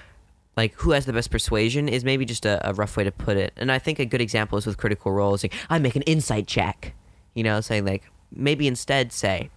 like 0.57 0.73
who 0.75 0.91
has 0.91 1.05
the 1.05 1.13
best 1.13 1.31
persuasion 1.31 1.87
is 1.87 2.03
maybe 2.03 2.25
just 2.25 2.45
a, 2.45 2.69
a 2.69 2.73
rough 2.73 2.97
way 2.97 3.03
to 3.03 3.11
put 3.11 3.37
it. 3.37 3.53
And 3.55 3.71
I 3.71 3.79
think 3.79 3.99
a 3.99 4.05
good 4.05 4.21
example 4.21 4.57
is 4.57 4.65
with 4.65 4.77
critical 4.77 5.11
roles. 5.11 5.43
Like 5.43 5.53
I 5.69 5.79
make 5.79 5.95
an 5.95 6.01
insight 6.03 6.47
check, 6.47 6.93
you 7.33 7.43
know, 7.43 7.61
saying 7.61 7.85
like 7.85 8.03
maybe 8.33 8.67
instead 8.67 9.11
say, 9.11 9.49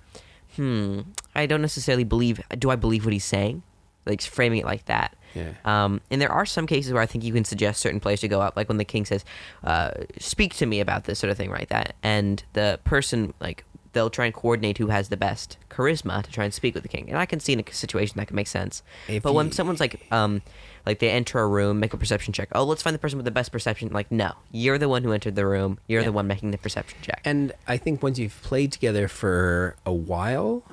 hmm, 0.56 1.00
I 1.34 1.46
don't 1.46 1.62
necessarily 1.62 2.04
believe. 2.04 2.40
Do 2.58 2.70
I 2.70 2.76
believe 2.76 3.04
what 3.04 3.12
he's 3.12 3.24
saying? 3.24 3.62
Like 4.06 4.20
framing 4.22 4.58
it 4.60 4.64
like 4.66 4.84
that. 4.86 5.16
Yeah. 5.34 5.52
Um, 5.64 6.00
and 6.10 6.20
there 6.22 6.30
are 6.30 6.46
some 6.46 6.66
cases 6.66 6.92
where 6.92 7.02
I 7.02 7.06
think 7.06 7.24
you 7.24 7.32
can 7.32 7.44
suggest 7.44 7.80
certain 7.80 7.98
players 8.00 8.20
to 8.20 8.28
go 8.28 8.40
up, 8.40 8.56
like 8.56 8.68
when 8.68 8.78
the 8.78 8.84
king 8.84 9.04
says, 9.04 9.24
uh, 9.64 9.90
"Speak 10.20 10.54
to 10.54 10.66
me 10.66 10.78
about 10.80 11.04
this 11.04 11.18
sort 11.18 11.30
of 11.30 11.36
thing," 11.36 11.50
right? 11.50 11.68
That 11.70 11.96
and 12.02 12.44
the 12.52 12.78
person 12.84 13.34
like 13.40 13.64
they'll 13.94 14.10
try 14.10 14.24
and 14.26 14.34
coordinate 14.34 14.78
who 14.78 14.88
has 14.88 15.08
the 15.08 15.16
best 15.16 15.56
charisma 15.70 16.20
to 16.22 16.30
try 16.30 16.44
and 16.44 16.52
speak 16.52 16.74
with 16.74 16.82
the 16.82 16.88
king. 16.88 17.08
And 17.08 17.16
I 17.16 17.26
can 17.26 17.38
see 17.40 17.52
in 17.52 17.60
a 17.60 17.72
situation 17.72 18.14
that 18.18 18.26
can 18.26 18.34
make 18.36 18.48
sense. 18.48 18.82
If 19.08 19.22
but 19.22 19.34
when 19.34 19.46
you- 19.46 19.52
someone's 19.52 19.78
like, 19.78 20.04
um, 20.10 20.42
like 20.84 20.98
they 20.98 21.10
enter 21.10 21.38
a 21.38 21.46
room, 21.46 21.78
make 21.78 21.94
a 21.94 21.96
perception 21.96 22.32
check. 22.32 22.48
Oh, 22.56 22.64
let's 22.64 22.82
find 22.82 22.92
the 22.92 22.98
person 22.98 23.18
with 23.18 23.24
the 23.24 23.30
best 23.30 23.52
perception. 23.52 23.90
Like, 23.92 24.10
no, 24.10 24.32
you're 24.50 24.78
the 24.78 24.88
one 24.88 25.04
who 25.04 25.12
entered 25.12 25.36
the 25.36 25.46
room. 25.46 25.78
You're 25.86 26.00
Yeah. 26.00 26.06
the 26.06 26.12
one 26.12 26.26
making 26.26 26.50
the 26.50 26.58
perception 26.58 26.98
check. 27.02 27.20
And 27.24 27.52
I 27.68 27.76
think 27.76 28.02
once 28.02 28.18
you've 28.18 28.40
played 28.42 28.72
together 28.72 29.06
for 29.06 29.76
a 29.86 29.92
while, 29.92 30.64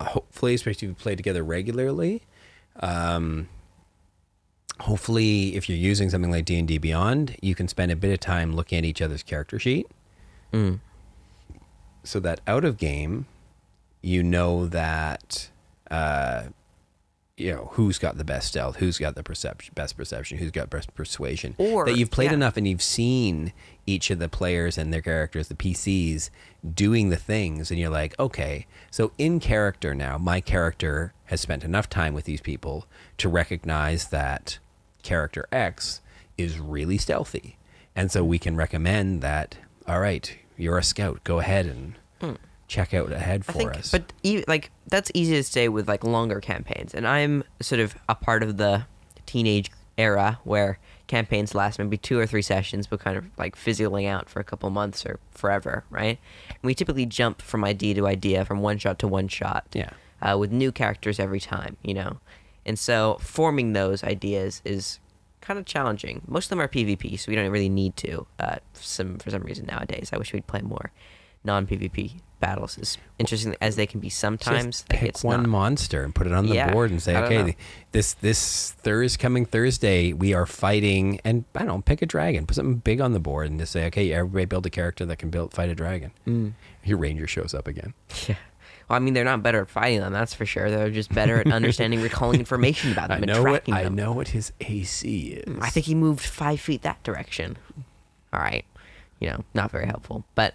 hopefully, 0.00 0.54
especially 0.54 0.86
if 0.86 0.90
you've 0.90 0.98
played 0.98 1.16
together 1.18 1.42
regularly, 1.42 2.22
um, 2.80 3.48
hopefully, 4.80 5.56
if 5.56 5.68
you're 5.68 5.78
using 5.78 6.10
something 6.10 6.30
like 6.30 6.44
D 6.44 6.58
and 6.58 6.68
D 6.68 6.78
Beyond, 6.78 7.36
you 7.42 7.54
can 7.54 7.68
spend 7.68 7.90
a 7.92 7.96
bit 7.96 8.12
of 8.12 8.20
time 8.20 8.54
looking 8.54 8.78
at 8.78 8.84
each 8.84 9.02
other's 9.02 9.22
character 9.22 9.58
sheet, 9.58 9.86
Mm. 10.52 10.80
so 12.04 12.20
that 12.20 12.40
out 12.46 12.64
of 12.64 12.76
game, 12.78 13.26
you 14.02 14.22
know 14.22 14.66
that. 14.66 15.50
Uh, 15.90 16.44
you 17.38 17.52
know 17.52 17.70
who's 17.72 17.98
got 17.98 18.18
the 18.18 18.24
best 18.24 18.48
stealth, 18.48 18.76
who's 18.76 18.98
got 18.98 19.14
the 19.14 19.22
perception, 19.22 19.72
best 19.74 19.96
perception, 19.96 20.38
who's 20.38 20.50
got 20.50 20.68
best 20.68 20.94
persuasion. 20.94 21.54
Or- 21.58 21.84
that 21.86 21.96
you've 21.96 22.10
played 22.10 22.30
yeah. 22.30 22.34
enough 22.34 22.56
and 22.56 22.66
you've 22.66 22.82
seen 22.82 23.52
each 23.86 24.10
of 24.10 24.18
the 24.18 24.28
players 24.28 24.76
and 24.76 24.92
their 24.92 25.00
characters, 25.00 25.48
the 25.48 25.54
PCs, 25.54 26.30
doing 26.74 27.10
the 27.10 27.16
things, 27.16 27.70
and 27.70 27.78
you're 27.78 27.90
like, 27.90 28.18
okay, 28.18 28.66
so 28.90 29.12
in 29.18 29.40
character 29.40 29.94
now, 29.94 30.18
my 30.18 30.40
character 30.40 31.14
has 31.26 31.40
spent 31.40 31.64
enough 31.64 31.88
time 31.88 32.12
with 32.14 32.24
these 32.24 32.40
people 32.40 32.86
to 33.18 33.28
recognize 33.28 34.08
that 34.08 34.58
character 35.02 35.46
X 35.52 36.00
is 36.36 36.58
really 36.58 36.98
stealthy, 36.98 37.56
and 37.94 38.10
so 38.10 38.24
we 38.24 38.38
can 38.38 38.56
recommend 38.56 39.22
that. 39.22 39.56
All 39.86 40.00
right, 40.00 40.36
you're 40.56 40.78
a 40.78 40.82
scout. 40.82 41.24
Go 41.24 41.38
ahead 41.38 41.66
and 41.66 41.94
check 42.20 42.36
out 42.76 43.12
ahead 43.12 43.44
Hmm. 43.44 43.50
I 43.50 43.52
for 43.52 43.58
think, 43.58 43.76
us. 43.76 43.90
but 43.90 44.12
e- 44.22 44.44
like 44.46 44.70
that's 44.88 45.10
easy 45.14 45.34
to 45.36 45.42
say 45.42 45.68
with 45.68 45.88
like 45.88 46.04
longer 46.04 46.40
campaigns, 46.40 46.94
and 46.94 47.06
I'm 47.06 47.44
sort 47.60 47.80
of 47.80 47.94
a 48.08 48.14
part 48.14 48.42
of 48.42 48.56
the 48.56 48.84
teenage 49.26 49.70
era 49.96 50.38
where 50.44 50.78
campaigns 51.08 51.54
last 51.54 51.78
maybe 51.78 51.96
two 51.96 52.18
or 52.18 52.26
three 52.26 52.42
sessions, 52.42 52.86
but 52.86 53.00
kind 53.00 53.16
of 53.16 53.24
like 53.38 53.56
fizzling 53.56 54.06
out 54.06 54.28
for 54.28 54.40
a 54.40 54.44
couple 54.44 54.68
months 54.70 55.04
or 55.06 55.18
forever, 55.30 55.84
right? 55.90 56.18
And 56.48 56.58
we 56.62 56.74
typically 56.74 57.06
jump 57.06 57.40
from 57.42 57.64
idea 57.64 57.94
to 57.94 58.06
idea, 58.06 58.44
from 58.44 58.60
one 58.60 58.78
shot 58.78 58.98
to 59.00 59.08
one 59.08 59.26
shot, 59.28 59.66
Yeah. 59.72 59.90
uh, 60.22 60.36
with 60.38 60.52
new 60.52 60.70
characters 60.70 61.18
every 61.18 61.40
time, 61.40 61.76
you 61.82 61.94
know, 61.94 62.18
and 62.66 62.78
so 62.78 63.16
forming 63.20 63.72
those 63.72 64.04
ideas 64.04 64.60
is 64.64 65.00
kind 65.40 65.58
of 65.58 65.64
challenging. 65.64 66.20
Most 66.28 66.46
of 66.46 66.50
them 66.50 66.60
are 66.60 66.68
PvP, 66.68 67.18
so 67.18 67.30
we 67.30 67.34
don't 67.36 67.50
really 67.50 67.70
need 67.70 67.96
to. 67.96 68.26
Uh, 68.38 68.56
some 68.74 69.18
for 69.18 69.30
some 69.30 69.42
reason 69.42 69.64
nowadays, 69.66 70.10
I 70.12 70.18
wish 70.18 70.32
we'd 70.34 70.46
play 70.46 70.60
more 70.60 70.92
non-PvP 71.44 72.20
battles. 72.40 72.78
As 72.78 72.98
interesting 73.18 73.54
as 73.60 73.76
they 73.76 73.86
can 73.86 74.00
be 74.00 74.08
sometimes, 74.08 74.78
Just 74.82 74.90
like, 74.90 75.00
pick 75.00 75.08
it's 75.10 75.24
one 75.24 75.42
not. 75.42 75.48
monster 75.48 76.02
and 76.04 76.14
put 76.14 76.26
it 76.26 76.32
on 76.32 76.46
the 76.46 76.54
Yeah, 76.54 76.72
board 76.72 76.90
and 76.90 77.02
say, 77.02 77.16
okay, 77.16 77.42
know. 77.42 77.52
this 77.92 78.14
this 78.14 78.72
Thursday 78.72 79.20
coming 79.20 79.44
Thursday, 79.46 80.12
we 80.12 80.32
are 80.34 80.46
fighting, 80.46 81.20
and 81.24 81.44
I 81.54 81.60
don't 81.60 81.68
know, 81.68 81.82
pick 81.82 82.02
a 82.02 82.06
dragon, 82.06 82.46
put 82.46 82.56
something 82.56 82.76
big 82.76 83.00
on 83.00 83.12
the 83.12 83.20
board, 83.20 83.50
and 83.50 83.58
just 83.58 83.72
say, 83.72 83.86
okay, 83.86 84.12
everybody 84.12 84.44
build 84.46 84.66
a 84.66 84.70
character 84.70 85.04
that 85.06 85.16
can 85.16 85.30
build 85.30 85.52
fight 85.52 85.68
a 85.68 85.74
dragon. 85.74 86.12
Mm. 86.26 86.52
Your 86.84 86.98
ranger 86.98 87.26
shows 87.26 87.54
up 87.54 87.66
again. 87.66 87.94
Yeah. 88.28 88.36
Well, 88.88 88.96
I 88.96 89.00
mean, 89.00 89.12
they're 89.12 89.22
not 89.24 89.42
better 89.42 89.60
at 89.60 89.68
fighting 89.68 90.00
them, 90.00 90.14
that's 90.14 90.32
for 90.32 90.46
sure. 90.46 90.70
They're 90.70 90.88
just 90.90 91.12
better 91.12 91.38
at 91.40 91.52
understanding, 91.52 92.00
recalling 92.00 92.38
information 92.40 92.90
about 92.92 93.08
them, 93.10 93.16
I 93.18 93.20
and 93.20 93.26
know 93.26 93.42
what 93.42 93.64
tracking 93.66 93.74
I 93.74 93.82
them. 93.84 93.92
I 93.92 93.96
know 93.96 94.12
what 94.12 94.28
his 94.28 94.50
AC 94.62 95.42
is. 95.46 95.58
I 95.60 95.68
think 95.68 95.84
he 95.84 95.94
moved 95.94 96.24
five 96.24 96.58
feet 96.58 96.80
that 96.82 97.02
direction. 97.02 97.58
All 98.32 98.40
right, 98.40 98.64
you 99.20 99.28
know, 99.28 99.44
not 99.52 99.70
very 99.70 99.84
helpful. 99.86 100.24
But, 100.34 100.54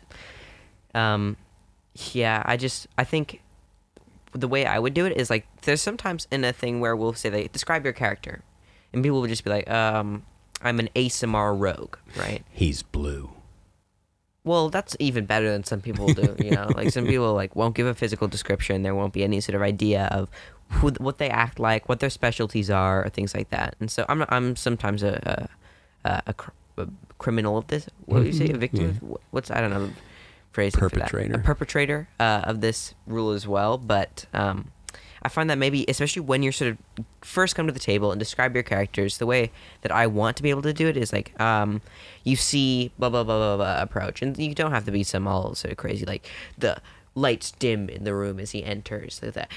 um, 0.95 1.38
yeah, 2.14 2.44
I 2.46 2.58
just 2.58 2.88
I 2.98 3.04
think 3.04 3.41
the 4.34 4.48
way 4.48 4.66
I 4.66 4.80
would 4.80 4.94
do 4.94 5.06
it 5.06 5.16
is 5.16 5.30
like 5.30 5.46
there's 5.62 5.82
sometimes 5.82 6.28
in 6.32 6.44
a 6.44 6.52
thing 6.54 6.80
where 6.80 6.96
we'll 6.96 7.14
say 7.14 7.30
like 7.30 7.52
describe 7.52 7.84
your 7.84 7.94
character, 7.94 8.41
and 8.91 9.04
people 9.04 9.22
will 9.22 9.28
just 9.28 9.44
be 9.44 9.50
like, 9.50 9.70
um, 9.70 10.24
I'm 10.62 10.80
an 10.80 10.89
Aasimar 10.96 11.58
rogue, 11.58 11.98
right? 12.16 12.44
he's 12.50 12.84
blue. 12.84 13.30
Well, 14.46 14.70
that's 14.70 14.98
even 15.00 15.26
better 15.26 15.50
than 15.50 15.64
some 15.64 15.80
people 15.80 16.14
do. 16.14 16.36
You 16.38 16.52
know, 16.52 16.74
like 16.76 16.89
some 16.91 17.06
people 17.06 17.34
like 17.34 17.56
won't 17.56 17.76
give 17.76 17.88
a 17.88 17.94
physical 17.94 18.28
description. 18.28 18.82
There 18.84 18.94
won't 18.96 19.14
be 19.14 19.24
any 19.24 19.39
sort 19.39 19.56
of 19.56 19.62
idea 19.62 20.08
of 20.12 20.30
who 20.70 20.89
what 20.98 21.18
they 21.18 21.30
act 21.30 21.60
like, 21.60 21.88
what 21.88 22.00
their 22.02 22.10
specialties 22.10 22.70
are, 22.70 23.06
or 23.06 23.10
things 23.10 23.34
like 23.34 23.52
that. 23.52 23.76
And 23.80 23.89
so 23.89 24.06
I'm 24.10 24.26
I'm 24.30 24.56
sometimes 24.58 25.02
a 25.04 25.48
a, 26.04 26.10
a, 26.10 26.24
a, 26.28 26.34
cr- 26.34 26.52
a 26.78 26.88
criminal 27.20 27.58
of 27.58 27.68
this. 27.68 27.88
What 28.06 28.20
do 28.20 28.26
you 28.26 28.34
say? 28.34 28.50
A 28.50 28.58
victim? 28.58 28.96
wh- 28.96 29.34
What's 29.34 29.50
I 29.50 29.62
don't 29.62 29.70
know. 29.70 29.91
Phrasing 30.54 30.80
for 30.80 30.89
that. 30.89 31.10
Perpetrator. 31.10 31.34
A 31.36 31.39
perpetrator 31.39 32.08
uh, 32.20 32.41
of 32.45 32.62
this 32.62 32.93
rule 33.06 33.32
as 33.32 33.45
well. 33.47 33.78
But 33.78 34.26
um, 34.34 34.72
I 35.22 35.30
find 35.30 35.49
that 35.49 35.58
maybe, 35.58 35.84
especially 35.88 36.22
when 36.22 36.43
you're 36.43 36.54
sort 36.54 36.72
of 36.72 37.06
first 37.22 37.56
come 37.56 37.68
to 37.68 37.74
the 37.74 37.80
table 37.80 38.12
and 38.12 38.20
describe 38.20 38.54
your 38.54 38.64
characters, 38.64 39.18
the 39.18 39.26
way 39.26 39.51
that 39.82 39.91
I 39.91 40.08
want 40.08 40.38
to 40.38 40.43
be 40.43 40.49
able 40.49 40.62
to 40.62 40.74
do 40.74 40.88
it 40.88 40.95
is 40.95 41.12
like 41.12 41.38
um, 41.41 41.82
you 42.24 42.36
see 42.36 42.91
blah 42.97 43.10
blah 43.10 43.24
blah 43.24 43.38
blah 43.38 43.58
blah 43.58 43.82
approach, 43.82 44.22
and 44.22 44.38
you 44.38 44.54
don't 44.54 44.72
have 44.72 44.86
to 44.86 44.91
be 44.91 45.04
some 45.04 45.28
all 45.28 45.56
sort 45.56 45.72
of 45.72 45.78
crazy 45.78 46.06
like 46.06 46.30
the 46.58 46.78
lights 47.16 47.51
dim 47.51 47.89
in 47.89 48.04
the 48.04 48.14
room 48.14 48.39
as 48.39 48.51
he 48.51 48.64
enters, 48.64 49.20
like 49.22 49.34
that 49.34 49.51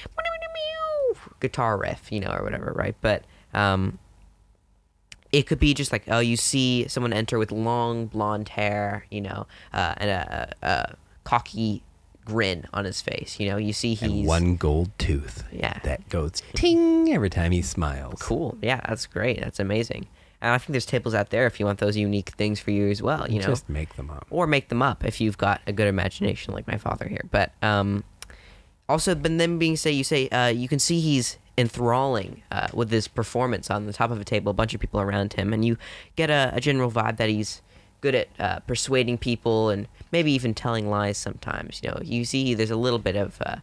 guitar 1.39 1.77
riff, 1.77 2.11
you 2.11 2.19
know, 2.19 2.31
or 2.31 2.43
whatever, 2.43 2.73
right? 2.75 2.95
But 3.01 3.23
um, 3.53 3.99
it 5.31 5.43
could 5.43 5.59
be 5.59 5.73
just 5.73 5.91
like 5.91 6.03
oh, 6.07 6.19
you 6.19 6.37
see 6.37 6.87
someone 6.87 7.13
enter 7.13 7.37
with 7.37 7.51
long 7.51 8.05
blonde 8.07 8.49
hair, 8.49 9.05
you 9.09 9.21
know, 9.21 9.47
uh, 9.73 9.93
and 9.97 10.09
a, 10.09 10.55
a, 10.61 10.67
a 10.67 10.95
cocky 11.23 11.83
grin 12.25 12.65
on 12.73 12.85
his 12.85 13.01
face. 13.01 13.39
You 13.39 13.49
know, 13.49 13.57
you 13.57 13.73
see 13.73 13.93
he's 13.93 14.01
And 14.03 14.27
one 14.27 14.55
gold 14.57 14.91
tooth. 14.97 15.43
Yeah. 15.51 15.79
That 15.83 16.07
goes 16.09 16.41
ting 16.53 17.13
every 17.13 17.29
time 17.29 17.51
he 17.51 17.61
smiles. 17.61 18.21
Cool. 18.21 18.57
Yeah, 18.61 18.81
that's 18.87 19.05
great. 19.05 19.39
That's 19.39 19.59
amazing. 19.59 20.07
And 20.41 20.51
I 20.51 20.57
think 20.59 20.71
there's 20.71 20.85
tables 20.85 21.15
out 21.15 21.31
there 21.31 21.47
if 21.47 21.59
you 21.59 21.65
want 21.65 21.79
those 21.79 21.97
unique 21.97 22.29
things 22.31 22.59
for 22.59 22.69
you 22.71 22.89
as 22.91 23.01
well. 23.01 23.29
You 23.29 23.39
know, 23.39 23.47
Just 23.47 23.67
make 23.69 23.95
them 23.95 24.11
up. 24.11 24.27
or 24.29 24.45
make 24.45 24.69
them 24.69 24.81
up 24.83 25.03
if 25.03 25.19
you've 25.19 25.37
got 25.37 25.61
a 25.65 25.71
good 25.73 25.87
imagination 25.87 26.53
like 26.53 26.67
my 26.67 26.77
father 26.77 27.07
here. 27.07 27.25
But 27.31 27.53
um, 27.63 28.03
also, 28.89 29.15
but 29.15 29.37
then 29.37 29.57
being 29.57 29.75
say 29.75 29.91
you 29.91 30.03
say 30.03 30.29
uh, 30.29 30.47
you 30.47 30.67
can 30.67 30.79
see 30.79 30.99
he's 30.99 31.37
enthralling 31.57 32.43
uh, 32.51 32.67
with 32.73 32.91
his 32.91 33.07
performance 33.07 33.71
on 33.71 33.85
the 33.87 33.93
top 33.93 34.11
of 34.11 34.21
a 34.21 34.23
table, 34.23 34.51
a 34.51 34.53
bunch 34.53 34.73
of 34.73 34.79
people 34.79 35.01
around 35.01 35.33
him, 35.33 35.53
and 35.53 35.65
you 35.65 35.77
get 36.15 36.29
a, 36.29 36.51
a 36.53 36.61
general 36.61 36.91
vibe 36.91 37.17
that 37.17 37.29
he's 37.29 37.61
good 38.01 38.15
at 38.15 38.27
uh, 38.39 38.59
persuading 38.59 39.17
people 39.17 39.69
and 39.69 39.87
maybe 40.11 40.31
even 40.31 40.53
telling 40.53 40.89
lies 40.89 41.17
sometimes. 41.17 41.81
You 41.83 41.89
know, 41.89 41.99
you 42.03 42.25
see 42.25 42.53
there's 42.53 42.71
a 42.71 42.75
little 42.75 42.99
bit 42.99 43.15
of 43.15 43.41
uh, 43.45 43.57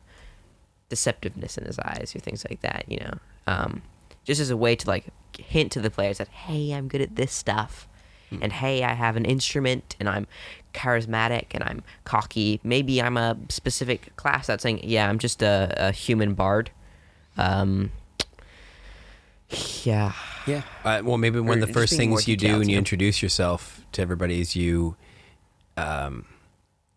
deceptiveness 0.91 1.57
in 1.57 1.65
his 1.65 1.79
eyes 1.79 2.13
or 2.15 2.19
things 2.19 2.45
like 2.49 2.61
that. 2.63 2.85
You 2.89 2.99
know, 2.99 3.19
um, 3.47 3.83
just 4.25 4.41
as 4.41 4.51
a 4.51 4.57
way 4.57 4.77
to 4.77 4.89
like 4.89 5.07
hint 5.39 5.73
to 5.73 5.81
the 5.81 5.91
players 5.91 6.19
that 6.19 6.29
hey, 6.29 6.73
I'm 6.73 6.89
good 6.89 7.01
at 7.01 7.17
this 7.17 7.33
stuff, 7.33 7.89
and 8.31 8.53
hey, 8.53 8.83
I 8.83 8.95
have 8.95 9.17
an 9.17 9.25
instrument, 9.25 9.97
and 10.01 10.09
I'm 10.09 10.27
charismatic, 10.73 11.47
and 11.53 11.63
I'm 11.63 11.83
cocky. 12.05 12.61
Maybe 12.65 13.01
I'm 13.01 13.17
a 13.17 13.37
specific 13.49 14.15
class 14.17 14.47
that's 14.49 14.63
saying, 14.63 14.81
yeah, 14.83 15.09
I'm 15.09 15.19
just 15.19 15.43
a, 15.43 15.73
a 15.77 15.93
human 15.93 16.35
bard. 16.35 16.71
Um, 17.37 17.91
yeah, 19.85 20.13
Yeah. 20.47 20.63
Uh, 20.85 21.03
well, 21.05 21.19
maybe 21.19 21.41
one 21.41 21.59
Or 21.59 21.63
of 21.63 21.69
the 21.69 21.73
first 21.73 21.97
things 21.97 22.27
you 22.27 22.37
do 22.37 22.59
when 22.59 22.69
you 22.69 22.79
introduce 22.79 23.23
yourself 23.23 23.85
to 23.93 24.03
everybody 24.03 24.41
is 24.41 24.57
you, 24.57 24.97
um, 25.77 26.27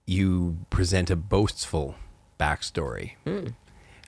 you 0.06 0.58
present 0.70 1.10
a 1.10 1.16
boastful 1.16 1.96
backstory. 2.40 3.12
Hmm. 3.26 3.48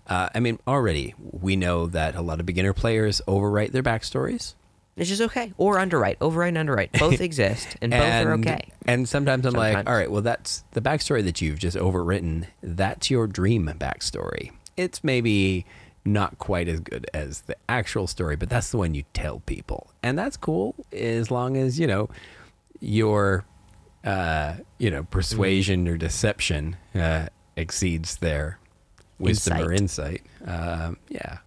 Uh, 0.08 0.30
I 0.34 0.40
mean, 0.40 0.60
already 0.68 1.14
we 1.20 1.56
know 1.56 1.86
that 1.88 2.16
a 2.16 2.22
lot 2.22 2.40
of 2.40 2.46
beginner 2.46 2.74
players 2.74 3.22
overwrite 3.28 3.72
their 3.72 3.84
backstories. 3.84 4.56
It's 5.00 5.10
just 5.10 5.22
okay. 5.22 5.54
Or 5.58 5.80
underwrite, 5.80 6.20
overwrite 6.20 6.50
and 6.50 6.58
underwrite, 6.58 6.92
both 6.94 7.22
exist, 7.22 7.78
and 7.82 7.92
both 7.92 8.02
are 8.02 8.34
okay. 8.34 8.70
And 8.86 9.08
sometimes 9.08 9.46
I'm 9.46 9.54
like, 9.54 9.90
all 9.90 9.96
right, 9.96 10.12
well, 10.12 10.22
that's 10.22 10.64
the 10.72 10.82
backstory 10.82 11.24
that 11.24 11.42
you've 11.42 11.60
just 11.60 11.78
overwritten. 11.78 12.48
That's 12.62 13.10
your 13.10 13.26
dream 13.26 13.72
backstory. 13.80 14.52
It's 14.76 15.04
maybe 15.04 15.66
not 16.04 16.38
quite 16.38 16.68
as 16.68 16.82
good 16.82 17.10
as 17.14 17.42
the 17.42 17.56
actual 17.70 18.08
story, 18.08 18.36
but 18.36 18.50
that's 18.50 18.72
the 18.72 18.78
one 18.78 18.94
you 18.94 19.04
tell 19.14 19.40
people, 19.42 19.92
and 20.04 20.20
that's 20.20 20.36
cool 20.36 20.76
as 20.92 21.32
long 21.32 21.56
as 21.56 21.80
you 21.80 21.88
know 21.88 22.10
your, 22.82 23.46
uh, 24.04 24.56
you 24.78 24.92
know, 24.92 25.04
persuasion 25.04 25.88
or 25.88 25.98
deception 25.98 26.76
uh, 26.94 27.28
exceeds 27.56 28.18
their 28.18 28.60
wisdom 29.18 29.62
or 29.62 29.72
insight. 29.72 30.24
Um, 30.46 30.98
yeah. 31.10 31.38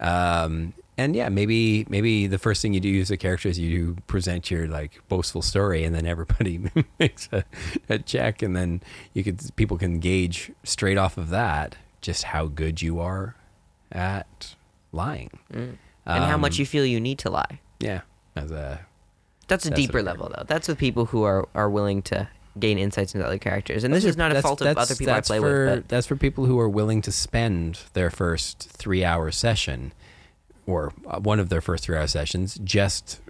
Um, 0.00 0.74
and 0.96 1.16
yeah, 1.16 1.28
maybe 1.28 1.86
maybe 1.88 2.26
the 2.26 2.38
first 2.38 2.62
thing 2.62 2.72
you 2.74 2.80
do 2.80 3.00
as 3.00 3.10
a 3.10 3.16
character 3.16 3.48
is 3.48 3.58
you 3.58 3.96
present 4.06 4.50
your 4.50 4.66
like 4.68 5.00
boastful 5.08 5.42
story, 5.42 5.84
and 5.84 5.94
then 5.94 6.06
everybody 6.06 6.60
makes 6.98 7.28
a, 7.32 7.44
a 7.88 7.98
check, 7.98 8.42
and 8.42 8.56
then 8.56 8.80
you 9.12 9.24
could 9.24 9.40
people 9.56 9.76
can 9.76 9.98
gauge 9.98 10.52
straight 10.62 10.98
off 10.98 11.16
of 11.18 11.30
that 11.30 11.76
just 12.00 12.24
how 12.24 12.46
good 12.46 12.82
you 12.82 13.00
are 13.00 13.34
at 13.90 14.54
lying. 14.92 15.30
and 15.52 15.78
how 16.06 16.36
much 16.36 16.56
Um, 16.56 16.60
you 16.60 16.66
feel 16.66 16.84
you 16.84 17.00
need 17.00 17.18
to 17.20 17.30
lie. 17.30 17.60
Yeah, 17.80 18.02
as 18.36 18.50
a 18.50 18.86
That's 19.48 19.64
a 19.66 19.70
That's 19.70 19.80
deeper 19.80 20.02
level, 20.02 20.30
though. 20.34 20.44
That's 20.46 20.68
with 20.68 20.78
people 20.78 21.06
who 21.06 21.22
are, 21.22 21.48
are 21.54 21.70
willing 21.70 22.02
to 22.02 22.28
gain 22.58 22.78
insights 22.78 23.14
into 23.14 23.26
other 23.26 23.38
characters. 23.38 23.84
And 23.84 23.92
this 23.92 24.04
is 24.04 24.16
not 24.16 24.34
a 24.34 24.40
fault 24.42 24.60
of 24.60 24.76
other 24.76 24.94
people 24.94 25.14
I 25.14 25.20
play 25.22 25.40
for, 25.40 25.66
with. 25.66 25.74
But 25.74 25.88
That's 25.88 26.06
for 26.06 26.16
people 26.16 26.44
who 26.46 26.58
are 26.60 26.68
willing 26.68 27.02
to 27.02 27.12
spend 27.12 27.80
their 27.94 28.10
first 28.10 28.68
three 28.70 29.04
hour 29.04 29.30
session 29.30 29.92
or 30.66 30.92
uh, 31.06 31.18
one 31.20 31.38
of 31.40 31.48
their 31.48 31.60
first 31.60 31.84
three 31.84 31.96
hour 31.96 32.06
sessions 32.06 32.58
just 32.64 33.20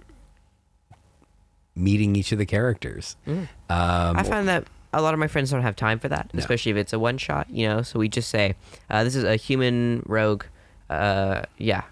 meeting 1.75 2.15
each 2.15 2.31
of 2.31 2.37
the 2.37 2.45
characters. 2.45 3.15
Um, 3.27 3.47
I 3.69 4.23
find 4.23 4.47
that 4.47 4.65
a 4.93 5.01
lot 5.01 5.13
of 5.13 5.19
my 5.19 5.27
friends 5.27 5.51
don't 5.51 5.61
have 5.61 5.75
time 5.75 5.99
for 5.99 6.07
that, 6.07 6.33
No. 6.33 6.39
especially 6.39 6.71
if 6.71 6.77
it's 6.77 6.93
a 6.93 6.99
one 6.99 7.17
shot, 7.17 7.49
you 7.49 7.67
know? 7.67 7.81
So 7.81 7.99
we 7.99 8.07
just 8.07 8.29
say, 8.29 8.55
uh, 8.89 9.03
this 9.03 9.15
is 9.15 9.23
a 9.25 9.35
human 9.35 10.03
rogue. 10.05 10.45
Uh, 10.89 11.43
yeah. 11.57 11.83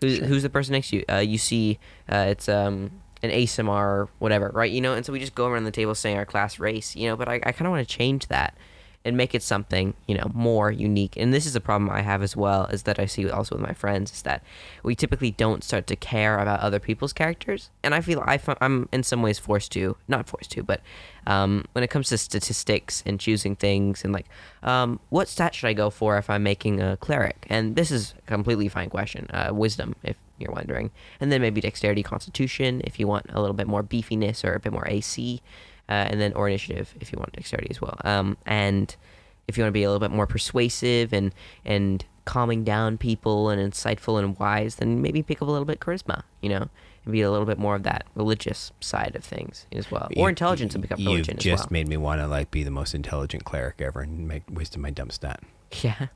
Who's, 0.00 0.18
who's 0.18 0.42
the 0.42 0.48
person 0.50 0.72
next 0.72 0.90
to 0.90 0.96
you? 0.96 1.04
Uh, 1.10 1.16
you 1.18 1.36
see, 1.38 1.78
uh, 2.10 2.26
it's 2.30 2.48
um, 2.48 2.90
an 3.22 3.30
Aasimar 3.30 3.68
or 3.84 4.08
whatever, 4.18 4.48
right? 4.54 4.70
You 4.70 4.80
know? 4.80 4.94
And 4.94 5.04
so 5.04 5.12
we 5.12 5.20
just 5.20 5.34
go 5.34 5.46
around 5.46 5.64
the 5.64 5.70
table 5.70 5.94
saying 5.94 6.16
our 6.16 6.24
class 6.24 6.58
race, 6.58 6.96
you 6.96 7.06
know? 7.08 7.16
But 7.16 7.28
I, 7.28 7.34
I 7.34 7.52
kind 7.52 7.66
of 7.66 7.70
want 7.72 7.86
to 7.86 7.94
change 7.94 8.28
that 8.28 8.56
and 9.04 9.16
make 9.16 9.34
it 9.34 9.42
something 9.42 9.94
you 10.06 10.16
know 10.16 10.30
more 10.34 10.70
unique. 10.70 11.16
And 11.16 11.32
this 11.32 11.46
is 11.46 11.56
a 11.56 11.60
problem 11.60 11.90
i 11.90 12.02
have 12.02 12.22
as 12.22 12.36
well 12.36 12.66
is 12.66 12.84
that 12.84 12.98
i 12.98 13.06
see 13.06 13.28
also 13.28 13.56
with 13.56 13.66
my 13.66 13.72
friends 13.72 14.12
is 14.12 14.22
that 14.22 14.42
we 14.82 14.94
typically 14.94 15.30
don't 15.30 15.64
start 15.64 15.86
to 15.88 15.96
care 15.96 16.38
about 16.38 16.60
other 16.60 16.78
people's 16.78 17.12
characters. 17.12 17.70
And 17.82 17.94
i 17.94 18.00
feel 18.00 18.22
I 18.26 18.38
i'm 18.60 18.88
in 18.92 19.02
some 19.02 19.22
ways 19.22 19.38
forced 19.38 19.72
to 19.72 19.96
not 20.08 20.28
forced 20.28 20.50
to 20.52 20.62
but 20.62 20.80
um, 21.24 21.66
when 21.72 21.84
it 21.84 21.90
comes 21.90 22.08
to 22.08 22.18
statistics 22.18 23.02
and 23.06 23.20
choosing 23.20 23.54
things 23.54 24.02
and 24.02 24.12
like 24.12 24.26
um, 24.64 24.98
what 25.10 25.28
stat 25.28 25.54
should 25.54 25.68
i 25.68 25.72
go 25.72 25.88
for 25.88 26.18
if 26.18 26.28
i'm 26.28 26.42
making 26.42 26.80
a 26.80 26.96
cleric? 26.96 27.46
And 27.48 27.76
this 27.76 27.90
is 27.90 28.14
a 28.18 28.30
completely 28.30 28.68
fine 28.68 28.90
question 28.90 29.28
uh, 29.30 29.50
wisdom 29.52 29.94
if 30.02 30.16
you're 30.38 30.52
wondering. 30.52 30.90
And 31.20 31.30
then 31.30 31.40
maybe 31.40 31.60
dexterity 31.60 32.02
constitution 32.02 32.80
if 32.84 32.98
you 32.98 33.06
want 33.06 33.26
a 33.30 33.40
little 33.40 33.54
bit 33.54 33.66
more 33.66 33.82
beefiness 33.82 34.44
or 34.44 34.54
a 34.54 34.60
bit 34.60 34.72
more 34.72 34.86
ac 34.88 35.42
uh, 35.92 36.08
and 36.10 36.20
then 36.20 36.32
or 36.34 36.48
initiative 36.48 36.94
if 37.00 37.12
you 37.12 37.18
want 37.18 37.32
dexterity 37.32 37.68
as 37.70 37.80
well. 37.80 37.96
Um, 38.04 38.36
and 38.46 38.94
if 39.48 39.56
you 39.56 39.62
want 39.64 39.68
to 39.72 39.78
be 39.80 39.82
a 39.82 39.88
little 39.90 40.00
bit 40.06 40.14
more 40.14 40.26
persuasive 40.26 41.12
and 41.12 41.32
and 41.64 42.04
calming 42.24 42.62
down 42.64 42.96
people 42.98 43.50
and 43.50 43.60
insightful 43.60 44.18
and 44.18 44.38
wise, 44.38 44.76
then 44.76 45.02
maybe 45.02 45.22
pick 45.22 45.42
up 45.42 45.48
a 45.48 45.50
little 45.50 45.64
bit 45.64 45.80
charisma, 45.80 46.22
you 46.40 46.48
know, 46.48 46.68
and 47.04 47.12
be 47.12 47.20
a 47.20 47.30
little 47.30 47.46
bit 47.46 47.58
more 47.58 47.74
of 47.74 47.82
that 47.82 48.04
religious 48.14 48.70
side 48.80 49.12
of 49.16 49.24
things 49.24 49.66
as 49.72 49.90
well, 49.90 50.06
or 50.16 50.22
you- 50.22 50.28
intelligence 50.28 50.74
and 50.74 50.82
pick 50.84 50.92
up 50.92 50.98
religion 50.98 51.34
You've 51.34 51.38
as 51.38 51.44
just 51.44 51.64
well. 51.64 51.68
made 51.72 51.88
me 51.88 51.96
want 51.96 52.20
to 52.20 52.26
like 52.28 52.50
be 52.52 52.62
the 52.62 52.70
most 52.70 52.94
intelligent 52.94 53.44
cleric 53.44 53.80
ever 53.80 54.00
and 54.02 54.28
make 54.28 54.44
wisdom 54.50 54.82
my 54.82 54.90
dumb 54.90 55.10
stat. 55.10 55.40
yeah. 55.82 56.06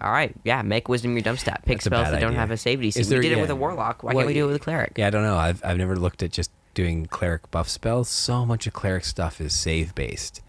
All 0.00 0.12
right, 0.12 0.34
yeah, 0.44 0.62
make 0.62 0.88
wisdom 0.88 1.12
your 1.12 1.20
dump 1.22 1.38
stat. 1.38 1.60
Pick 1.66 1.78
That's 1.78 1.84
spells 1.86 2.10
that 2.10 2.20
don't 2.20 2.34
have 2.34 2.50
a 2.50 2.56
save 2.56 2.78
DC. 2.78 2.96
Is 2.96 3.10
we 3.10 3.20
did 3.20 3.32
it 3.32 3.40
with 3.40 3.50
a 3.50 3.56
warlock. 3.56 4.02
Why 4.02 4.14
Well, 4.14 4.20
can't 4.22 4.28
we 4.28 4.32
do 4.34 4.44
it 4.44 4.46
with 4.52 4.56
a 4.56 4.64
cleric? 4.64 4.92
Yeah, 4.96 5.08
I 5.08 5.10
don't 5.10 5.22
know. 5.24 5.36
I've 5.36 5.62
I've 5.64 5.76
never 5.76 5.96
looked 5.96 6.22
at 6.22 6.30
just 6.32 6.50
doing 6.78 7.06
cleric 7.06 7.50
buff 7.50 7.68
spells. 7.68 8.08
So 8.08 8.46
much 8.46 8.68
of 8.68 8.72
cleric 8.72 9.04
stuff 9.04 9.40
is 9.40 9.52
save 9.52 9.96
based. 9.96 10.42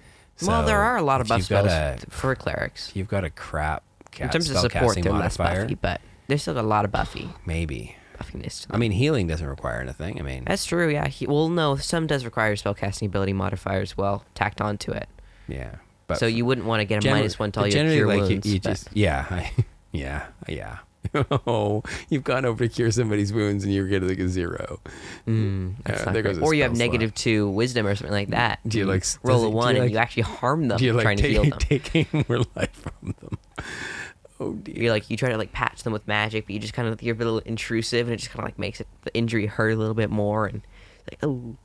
well, 0.46 0.64
there 0.64 0.80
are 0.80 0.96
a 0.96 1.02
lot 1.02 1.22
of 1.22 1.28
buff 1.28 1.42
spells 1.42 1.66
a- 1.66 1.98
for 2.12 2.36
clerics. 2.36 2.92
you've 2.94 3.08
got 3.08 3.24
a 3.24 3.32
crap 3.32 3.82
In 4.20 4.30
terms 4.30 4.48
of 4.52 4.58
support, 4.58 4.96
spellcasting 4.96 5.04
they're 5.06 5.14
less 5.14 5.38
buffy, 5.38 5.74
but 5.74 6.02
there's 6.28 6.44
still 6.44 6.60
a 6.60 6.62
lot 6.62 6.86
of 6.86 6.92
buffy 6.92 7.30
maybe. 7.48 7.96
buffiness. 8.16 8.68
I 8.70 8.78
mean, 8.78 8.92
healing 8.92 9.26
doesn't 9.26 9.48
require 9.48 9.82
anything. 9.82 10.20
I 10.20 10.22
mean, 10.22 10.44
that's 10.46 10.66
true. 10.66 10.88
Yeah. 10.88 11.08
He, 11.08 11.26
well, 11.26 11.50
no, 11.50 11.78
some 11.78 12.06
does 12.06 12.26
require 12.26 12.56
spellcasting 12.56 13.08
ability 13.08 13.34
modifier 13.34 13.82
as 13.82 13.98
well, 13.98 14.24
tacked 14.36 14.62
onto 14.62 14.92
it. 14.92 15.10
yeah. 15.48 15.78
But 16.06 16.20
so 16.20 16.28
you 16.28 16.46
wouldn't 16.46 16.68
want 16.68 16.82
to 16.82 16.86
get 16.86 17.04
a 17.04 17.10
minus 17.10 17.40
one 17.40 17.52
to 17.54 17.60
all 17.60 17.66
your 17.66 17.72
generally, 17.72 17.98
cure 17.98 18.08
like, 18.08 18.30
wounds. 18.30 18.46
You, 18.46 18.54
you 18.54 18.60
just 18.60 18.90
yeah, 18.94 19.26
I, 19.32 19.52
yeah, 19.92 20.26
yeah. 20.48 20.78
oh, 21.48 21.82
you've 22.10 22.24
gone 22.24 22.46
over 22.46 22.68
to 22.68 22.74
cure 22.74 22.92
somebody's 22.92 23.32
wounds 23.34 23.64
and 23.64 23.74
you're 23.74 23.88
getting 23.88 24.10
like 24.10 24.20
a 24.20 24.28
zero. 24.28 24.80
Mm, 25.28 25.76
not 26.06 26.14
there 26.14 26.22
goes 26.22 26.38
or 26.40 26.54
you 26.54 26.64
have 26.64 26.76
negative 26.76 27.14
two 27.16 27.50
wisdom 27.50 27.88
or 27.88 27.96
something 27.96 28.14
like 28.14 28.30
that. 28.30 28.60
Do 28.68 28.80
you, 28.80 28.86
like, 28.86 29.04
roll 29.24 29.44
a 29.46 29.50
one 29.50 29.76
you, 29.76 29.82
and 29.82 29.86
like- 29.90 29.94
you 29.94 29.98
actually 29.98 30.24
harm 30.24 30.68
them 30.68 30.78
Do 30.78 30.86
you 30.86 30.94
like 30.94 31.04
trying 31.04 31.18
to 31.18 31.28
heal 31.30 31.44
them? 31.44 31.58
taking 31.60 32.06
more 32.28 32.40
life 32.56 32.74
from 32.74 33.16
them? 33.20 33.38
Oh 34.42 34.54
dear. 34.54 34.76
You're 34.84 34.92
like 34.94 35.10
you 35.10 35.18
try 35.18 35.30
to 35.30 35.38
like 35.38 35.52
patch 35.52 35.84
them 35.84 35.94
with 35.94 36.08
magic, 36.08 36.46
but 36.46 36.54
you 36.54 36.60
just 36.60 36.74
kind 36.74 36.88
of 36.88 37.02
you're 37.02 37.16
a 37.16 37.18
little 37.18 37.40
intrusive, 37.40 38.08
and 38.08 38.14
it 38.14 38.18
just 38.18 38.30
kind 38.30 38.40
of 38.40 38.46
like 38.46 38.60
makes 38.60 38.80
it 38.80 38.88
the 39.04 39.14
injury 39.16 39.46
hurt 39.48 39.72
a 39.72 39.76
little 39.76 39.94
bit 39.96 40.10
more, 40.10 40.46
and 40.48 40.62
like 41.10 41.20
oh, 41.24 41.56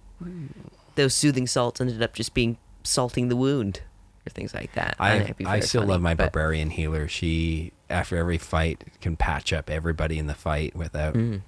those 0.97 1.14
soothing 1.14 1.47
salts 1.47 1.80
ended 1.80 2.03
up 2.03 2.14
just 2.14 2.35
being 2.35 2.57
salting 2.82 3.28
the 3.28 3.37
wound 3.37 3.82
or 4.26 4.30
things 4.30 4.55
like 4.55 4.72
that. 4.72 4.97
I, 4.99 5.12
And 5.39 5.47
I 5.47 5.61
still 5.61 5.82
funny, 5.82 5.93
love 5.93 6.01
my 6.03 6.14
but- 6.14 6.32
barbarian 6.32 6.70
healer. 6.70 7.07
She 7.09 7.72
after 7.95 8.16
every 8.16 8.38
fight 8.38 8.84
can 9.01 9.16
patch 9.16 9.53
up 9.53 9.70
everybody 9.70 10.18
in 10.18 10.26
the 10.26 10.34
fight 10.34 10.74
without 10.76 11.14
Mm. 11.14 11.42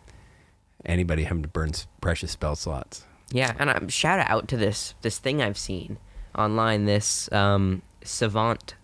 anybody 0.84 1.24
having 1.24 1.42
to 1.42 1.48
burn 1.48 1.72
precious 2.00 2.30
spell 2.32 2.54
slots. 2.56 3.04
Yeah, 3.30 3.52
and 3.58 3.68
um, 3.70 3.88
shout 3.88 4.24
out 4.30 4.46
to 4.48 4.56
this 4.56 4.94
this 5.02 5.18
thing 5.18 5.42
I've 5.42 5.58
seen 5.58 5.98
online. 6.38 6.84
This 6.84 7.30
um, 7.32 7.82
savant 8.04 8.76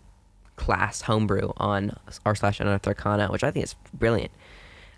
class 0.56 1.02
homebrew 1.02 1.52
on 1.56 1.96
r 2.26 2.34
slash 2.34 2.60
arcana, 2.60 3.28
which 3.28 3.44
I 3.44 3.50
think 3.52 3.64
is 3.64 3.74
brilliant. 3.94 4.32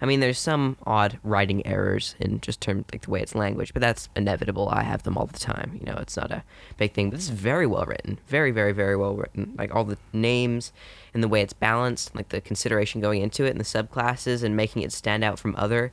I 0.05 0.07
mean, 0.07 0.21
there's 0.21 0.39
some 0.39 0.77
odd 0.85 1.19
writing 1.23 1.67
errors 1.67 2.15
in 2.21 2.39
just 2.43 2.61
terms 2.61 2.85
like 2.93 3.01
the 3.01 3.11
way 3.11 3.23
it's 3.23 3.35
language, 3.35 3.73
but 3.73 3.81
that's 3.81 4.11
inevitable. 4.15 4.69
I 4.69 4.83
have 4.83 5.03
them 5.03 5.17
all 5.17 5.25
the 5.25 5.39
time. 5.39 5.81
You 5.81 5.87
know, 5.87 5.99
it's 5.99 6.15
not 6.15 6.31
a 6.31 6.45
big 6.77 6.93
thing. 6.93 7.09
But 7.09 7.17
this 7.17 7.25
is 7.25 7.31
very 7.31 7.67
well 7.67 7.87
written, 7.87 8.19
very, 8.27 8.51
very, 8.51 8.73
very 8.73 8.97
well 8.97 9.17
written. 9.17 9.55
Like 9.57 9.75
all 9.75 9.83
the 9.83 9.97
names 10.13 10.75
and 11.15 11.23
the 11.23 11.29
way 11.29 11.41
it's 11.41 11.55
balanced, 11.55 12.15
like 12.15 12.29
the 12.29 12.43
consideration 12.43 13.01
going 13.01 13.23
into 13.23 13.47
it 13.47 13.53
and 13.53 13.59
the 13.59 13.65
subclasses 13.65 14.43
and 14.43 14.55
making 14.55 14.83
it 14.83 14.93
stand 14.93 15.25
out 15.25 15.39
from 15.39 15.57
other 15.57 15.91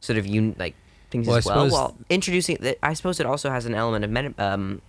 sort 0.00 0.18
of 0.18 0.26
un- 0.26 0.56
like 0.58 0.74
things 1.12 1.28
Well, 1.28 1.36
as 1.36 1.46
well. 1.46 1.70
While 1.70 1.96
introducing, 2.10 2.56
the, 2.56 2.84
I 2.84 2.94
suppose 2.94 3.20
it 3.20 3.26
also 3.26 3.48
has 3.48 3.64
an 3.64 3.76
element 3.76 4.04
of 4.04 4.10
meta, 4.10 4.34
um, 4.38 4.82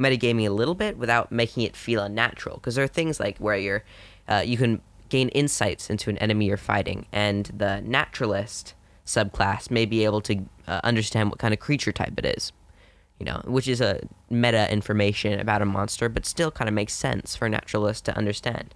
metagaming 0.00 0.46
a 0.46 0.50
little 0.50 0.74
bit 0.74 0.96
without 0.96 1.30
making 1.30 1.64
it 1.64 1.76
feel 1.76 2.02
unnatural. 2.02 2.56
Because 2.56 2.74
there 2.74 2.84
are 2.84 2.88
things 2.88 3.20
like 3.20 3.36
where 3.36 3.58
you're, 3.58 3.84
uh, 4.28 4.42
you 4.46 4.56
can 4.56 4.80
gain 5.12 5.28
insights 5.28 5.90
into 5.90 6.08
an 6.08 6.16
enemy 6.18 6.46
you're 6.46 6.56
fighting, 6.56 7.04
and 7.12 7.44
the 7.54 7.82
naturalist 7.82 8.72
subclass 9.04 9.70
may 9.70 9.84
be 9.84 10.04
able 10.06 10.22
to 10.22 10.34
uh, 10.66 10.80
understand 10.82 11.28
what 11.28 11.38
kind 11.38 11.52
of 11.52 11.60
creature 11.60 11.92
type 11.92 12.14
it 12.16 12.24
is. 12.24 12.50
You 13.18 13.26
know, 13.26 13.42
which 13.44 13.68
is 13.68 13.80
a 13.82 14.00
meta 14.30 14.72
information 14.72 15.38
about 15.38 15.60
a 15.60 15.66
monster, 15.66 16.08
but 16.08 16.24
still 16.24 16.50
kind 16.50 16.66
of 16.66 16.74
makes 16.74 16.94
sense 16.94 17.36
for 17.36 17.44
a 17.44 17.50
naturalist 17.50 18.06
to 18.06 18.16
understand. 18.16 18.74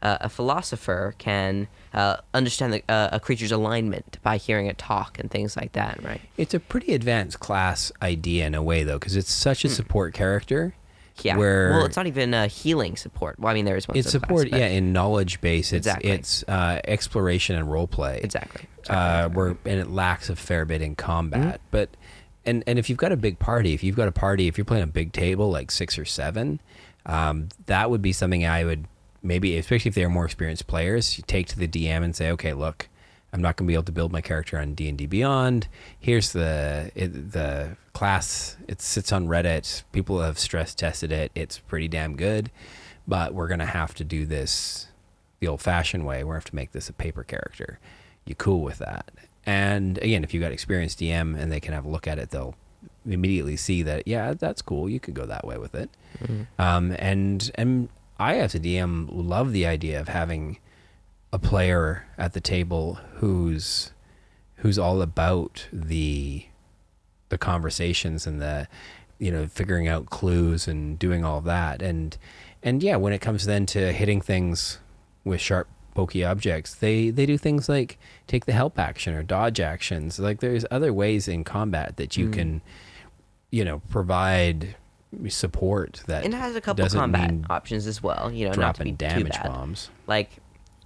Uh, 0.00 0.18
a 0.20 0.28
philosopher 0.28 1.14
can 1.18 1.66
uh, 1.92 2.16
understand 2.32 2.72
the, 2.72 2.82
uh, 2.88 3.08
a 3.12 3.20
creature's 3.20 3.52
alignment 3.52 4.18
by 4.22 4.36
hearing 4.36 4.66
it 4.66 4.78
talk 4.78 5.18
and 5.18 5.30
things 5.30 5.56
like 5.56 5.72
that, 5.72 6.02
right? 6.02 6.20
It's 6.36 6.54
a 6.54 6.60
pretty 6.60 6.94
advanced 6.94 7.40
class 7.40 7.92
idea 8.00 8.46
in 8.46 8.54
a 8.54 8.62
way 8.62 8.84
though, 8.84 8.98
because 8.98 9.16
it's 9.16 9.32
such 9.32 9.64
a 9.64 9.68
support 9.68 10.14
character. 10.14 10.74
Yeah. 11.22 11.36
Where 11.36 11.70
well, 11.70 11.84
it's 11.84 11.96
not 11.96 12.06
even 12.06 12.34
a 12.34 12.46
healing 12.46 12.96
support. 12.96 13.38
Well, 13.38 13.50
I 13.50 13.54
mean, 13.54 13.64
there 13.64 13.76
is 13.76 13.86
one. 13.86 13.96
it's 13.96 14.10
support, 14.10 14.48
yeah, 14.48 14.66
in 14.66 14.92
knowledge 14.92 15.40
base. 15.40 15.72
It's 15.72 15.86
Exactly. 15.86 16.10
it's 16.10 16.44
uh, 16.48 16.80
exploration 16.84 17.56
and 17.56 17.70
role 17.70 17.86
play. 17.86 18.20
Exactly. 18.22 18.66
uh, 18.88 19.28
where 19.28 19.56
and 19.64 19.80
it 19.80 19.90
lacks 19.90 20.30
a 20.30 20.36
fair 20.36 20.64
bit 20.64 20.82
in 20.82 20.96
combat. 20.96 21.40
Mm-hmm. 21.60 21.66
But 21.70 21.90
and 22.44 22.64
and 22.66 22.78
if 22.78 22.88
you've 22.88 22.98
got 22.98 23.12
a 23.12 23.16
big 23.16 23.38
party, 23.38 23.74
if 23.74 23.84
you've 23.84 23.96
got 23.96 24.08
a 24.08 24.12
party, 24.12 24.48
if 24.48 24.58
you're 24.58 24.64
playing 24.64 24.84
a 24.84 24.88
big 24.88 25.12
table 25.12 25.50
like 25.50 25.70
six 25.70 25.98
or 25.98 26.04
seven, 26.04 26.60
um, 27.06 27.48
that 27.66 27.90
would 27.90 28.02
be 28.02 28.12
something 28.12 28.46
I 28.46 28.64
would 28.64 28.86
maybe, 29.22 29.56
especially 29.56 29.88
if 29.90 29.94
they 29.94 30.04
are 30.04 30.08
more 30.10 30.24
experienced 30.24 30.66
players, 30.66 31.16
you 31.16 31.24
take 31.26 31.46
to 31.48 31.58
the 31.58 31.68
DM 31.68 32.02
and 32.02 32.14
say, 32.16 32.30
okay, 32.30 32.52
look. 32.52 32.88
I'm 33.32 33.40
not 33.40 33.56
going 33.56 33.66
to 33.66 33.70
be 33.70 33.74
able 33.74 33.84
to 33.84 33.92
build 33.92 34.12
my 34.12 34.20
character 34.20 34.58
on 34.58 34.74
D 34.74 34.88
and 34.88 34.98
D 34.98 35.06
Beyond. 35.06 35.68
Here's 35.98 36.32
the 36.32 36.90
it, 36.94 37.32
the 37.32 37.76
class. 37.94 38.56
It 38.68 38.82
sits 38.82 39.12
on 39.12 39.26
Reddit. 39.26 39.84
People 39.92 40.20
have 40.20 40.38
stress 40.38 40.74
tested 40.74 41.12
it. 41.12 41.32
It's 41.34 41.58
pretty 41.58 41.88
damn 41.88 42.16
good, 42.16 42.50
but 43.08 43.32
we're 43.32 43.48
going 43.48 43.60
to 43.60 43.66
have 43.66 43.94
to 43.94 44.04
do 44.04 44.26
this 44.26 44.88
the 45.40 45.48
old 45.48 45.62
fashioned 45.62 46.06
way. 46.06 46.24
We're 46.24 46.34
going 46.34 46.40
to 46.40 46.44
have 46.46 46.50
to 46.50 46.56
make 46.56 46.72
this 46.72 46.88
a 46.88 46.92
paper 46.92 47.24
character. 47.24 47.78
You 48.26 48.34
cool 48.34 48.60
with 48.60 48.78
that? 48.78 49.10
And 49.44 49.98
again, 49.98 50.22
if 50.24 50.32
you've 50.32 50.42
got 50.42 50.52
experienced 50.52 51.00
DM 51.00 51.36
and 51.36 51.50
they 51.50 51.58
can 51.58 51.74
have 51.74 51.84
a 51.84 51.88
look 51.88 52.06
at 52.06 52.18
it, 52.18 52.30
they'll 52.30 52.54
immediately 53.06 53.56
see 53.56 53.82
that 53.82 54.06
yeah, 54.06 54.34
that's 54.34 54.62
cool. 54.62 54.88
You 54.88 55.00
could 55.00 55.14
go 55.14 55.26
that 55.26 55.46
way 55.46 55.56
with 55.58 55.74
it. 55.74 55.90
Um, 56.58 56.94
and 56.98 57.50
and 57.54 57.88
I 58.20 58.36
as 58.36 58.54
a 58.54 58.60
DM 58.60 59.08
love 59.10 59.52
the 59.52 59.66
idea 59.66 59.98
of 60.00 60.08
having 60.08 60.58
a 61.32 61.38
player 61.38 62.06
at 62.18 62.32
the 62.32 62.40
table 62.40 62.98
who's 63.14 63.92
who's 64.56 64.78
all 64.78 65.02
about 65.02 65.66
the 65.72 66.44
the 67.30 67.38
conversations 67.38 68.26
and 68.26 68.40
the 68.40 68.68
you 69.18 69.30
know 69.30 69.46
figuring 69.46 69.88
out 69.88 70.06
clues 70.06 70.68
and 70.68 70.98
doing 70.98 71.24
all 71.24 71.40
that 71.40 71.80
and 71.80 72.18
and 72.62 72.82
yeah 72.82 72.96
when 72.96 73.12
it 73.12 73.20
comes 73.20 73.46
then 73.46 73.64
to 73.64 73.92
hitting 73.92 74.20
things 74.20 74.78
with 75.24 75.40
sharp 75.40 75.68
pokey 75.94 76.24
objects 76.24 76.74
they 76.74 77.10
they 77.10 77.26
do 77.26 77.38
things 77.38 77.68
like 77.68 77.98
take 78.26 78.44
the 78.44 78.52
help 78.52 78.78
action 78.78 79.14
or 79.14 79.22
dodge 79.22 79.60
actions 79.60 80.18
like 80.18 80.40
there's 80.40 80.64
other 80.70 80.92
ways 80.92 81.28
in 81.28 81.44
combat 81.44 81.96
that 81.96 82.16
you 82.16 82.28
mm. 82.28 82.32
can 82.32 82.62
you 83.50 83.64
know 83.64 83.80
provide 83.90 84.76
support 85.28 86.02
that 86.06 86.24
And 86.24 86.34
it 86.34 86.36
has 86.38 86.56
a 86.56 86.60
couple 86.60 86.88
combat 86.88 87.30
mean 87.30 87.46
options 87.50 87.86
as 87.86 88.02
well. 88.02 88.30
You 88.32 88.48
know, 88.48 88.54
not 88.54 88.76
to 88.76 88.84
be 88.84 88.92
dropping 88.92 88.96
damage 88.96 89.34
too 89.34 89.42
bad. 89.42 89.52
bombs 89.52 89.90
Like 90.06 90.30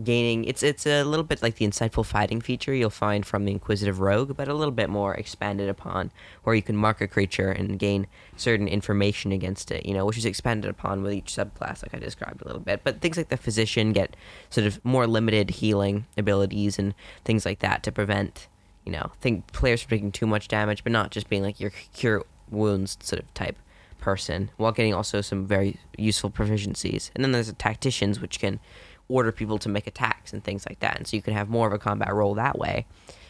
gaining, 0.02 0.44
it's 0.44 0.62
it's 0.62 0.86
a 0.86 1.04
little 1.04 1.24
bit 1.24 1.42
like 1.42 1.56
the 1.56 1.66
insightful 1.66 2.04
fighting 2.04 2.40
feature 2.40 2.74
you'll 2.74 2.90
find 2.90 3.24
from 3.24 3.44
the 3.44 3.52
Inquisitive 3.52 4.00
Rogue, 4.00 4.36
but 4.36 4.48
a 4.48 4.54
little 4.54 4.72
bit 4.72 4.90
more 4.90 5.14
expanded 5.14 5.68
upon, 5.68 6.10
where 6.44 6.54
you 6.54 6.62
can 6.62 6.76
mark 6.76 7.00
a 7.00 7.08
creature 7.08 7.50
and 7.50 7.78
gain 7.78 8.06
certain 8.36 8.68
information 8.68 9.32
against 9.32 9.70
it. 9.70 9.86
You 9.86 9.94
know, 9.94 10.04
which 10.04 10.18
is 10.18 10.24
expanded 10.24 10.70
upon 10.70 11.02
with 11.02 11.12
each 11.12 11.34
subclass, 11.34 11.82
like 11.82 11.94
I 11.94 11.98
described 11.98 12.42
a 12.42 12.46
little 12.46 12.60
bit. 12.60 12.82
But 12.84 13.00
things 13.00 13.16
like 13.16 13.28
the 13.28 13.36
Physician 13.36 13.92
get 13.92 14.16
sort 14.50 14.66
of 14.66 14.84
more 14.84 15.06
limited 15.06 15.50
healing 15.50 16.06
abilities 16.16 16.78
and 16.78 16.94
things 17.24 17.44
like 17.44 17.60
that 17.60 17.82
to 17.84 17.92
prevent. 17.92 18.48
You 18.84 18.92
know, 18.92 19.10
think 19.20 19.46
players 19.52 19.82
from 19.82 19.90
taking 19.90 20.12
too 20.12 20.26
much 20.26 20.46
damage, 20.46 20.84
but 20.84 20.92
not 20.92 21.10
just 21.10 21.28
being 21.28 21.42
like 21.42 21.58
your 21.58 21.72
cure 21.92 22.24
wounds 22.48 22.96
sort 23.00 23.20
of 23.20 23.34
type 23.34 23.56
person, 23.98 24.50
while 24.56 24.70
getting 24.70 24.94
also 24.94 25.20
some 25.20 25.44
very 25.44 25.80
useful 25.98 26.30
proficiencies. 26.30 27.10
And 27.14 27.24
then 27.24 27.32
there's 27.32 27.48
the 27.48 27.54
tacticians, 27.54 28.20
which 28.20 28.38
can 28.38 28.60
order 29.08 29.30
people 29.32 29.58
to 29.58 29.68
make 29.68 29.86
attacks 29.86 30.32
and 30.32 30.42
things 30.42 30.66
like 30.68 30.80
that. 30.80 30.96
And 30.96 31.06
so 31.06 31.16
you 31.16 31.22
can 31.22 31.34
have 31.34 31.48
more 31.48 31.66
of 31.66 31.72
a 31.72 31.78
combat 31.78 32.12
role 32.12 32.34
that 32.34 32.58
way. 32.58 32.86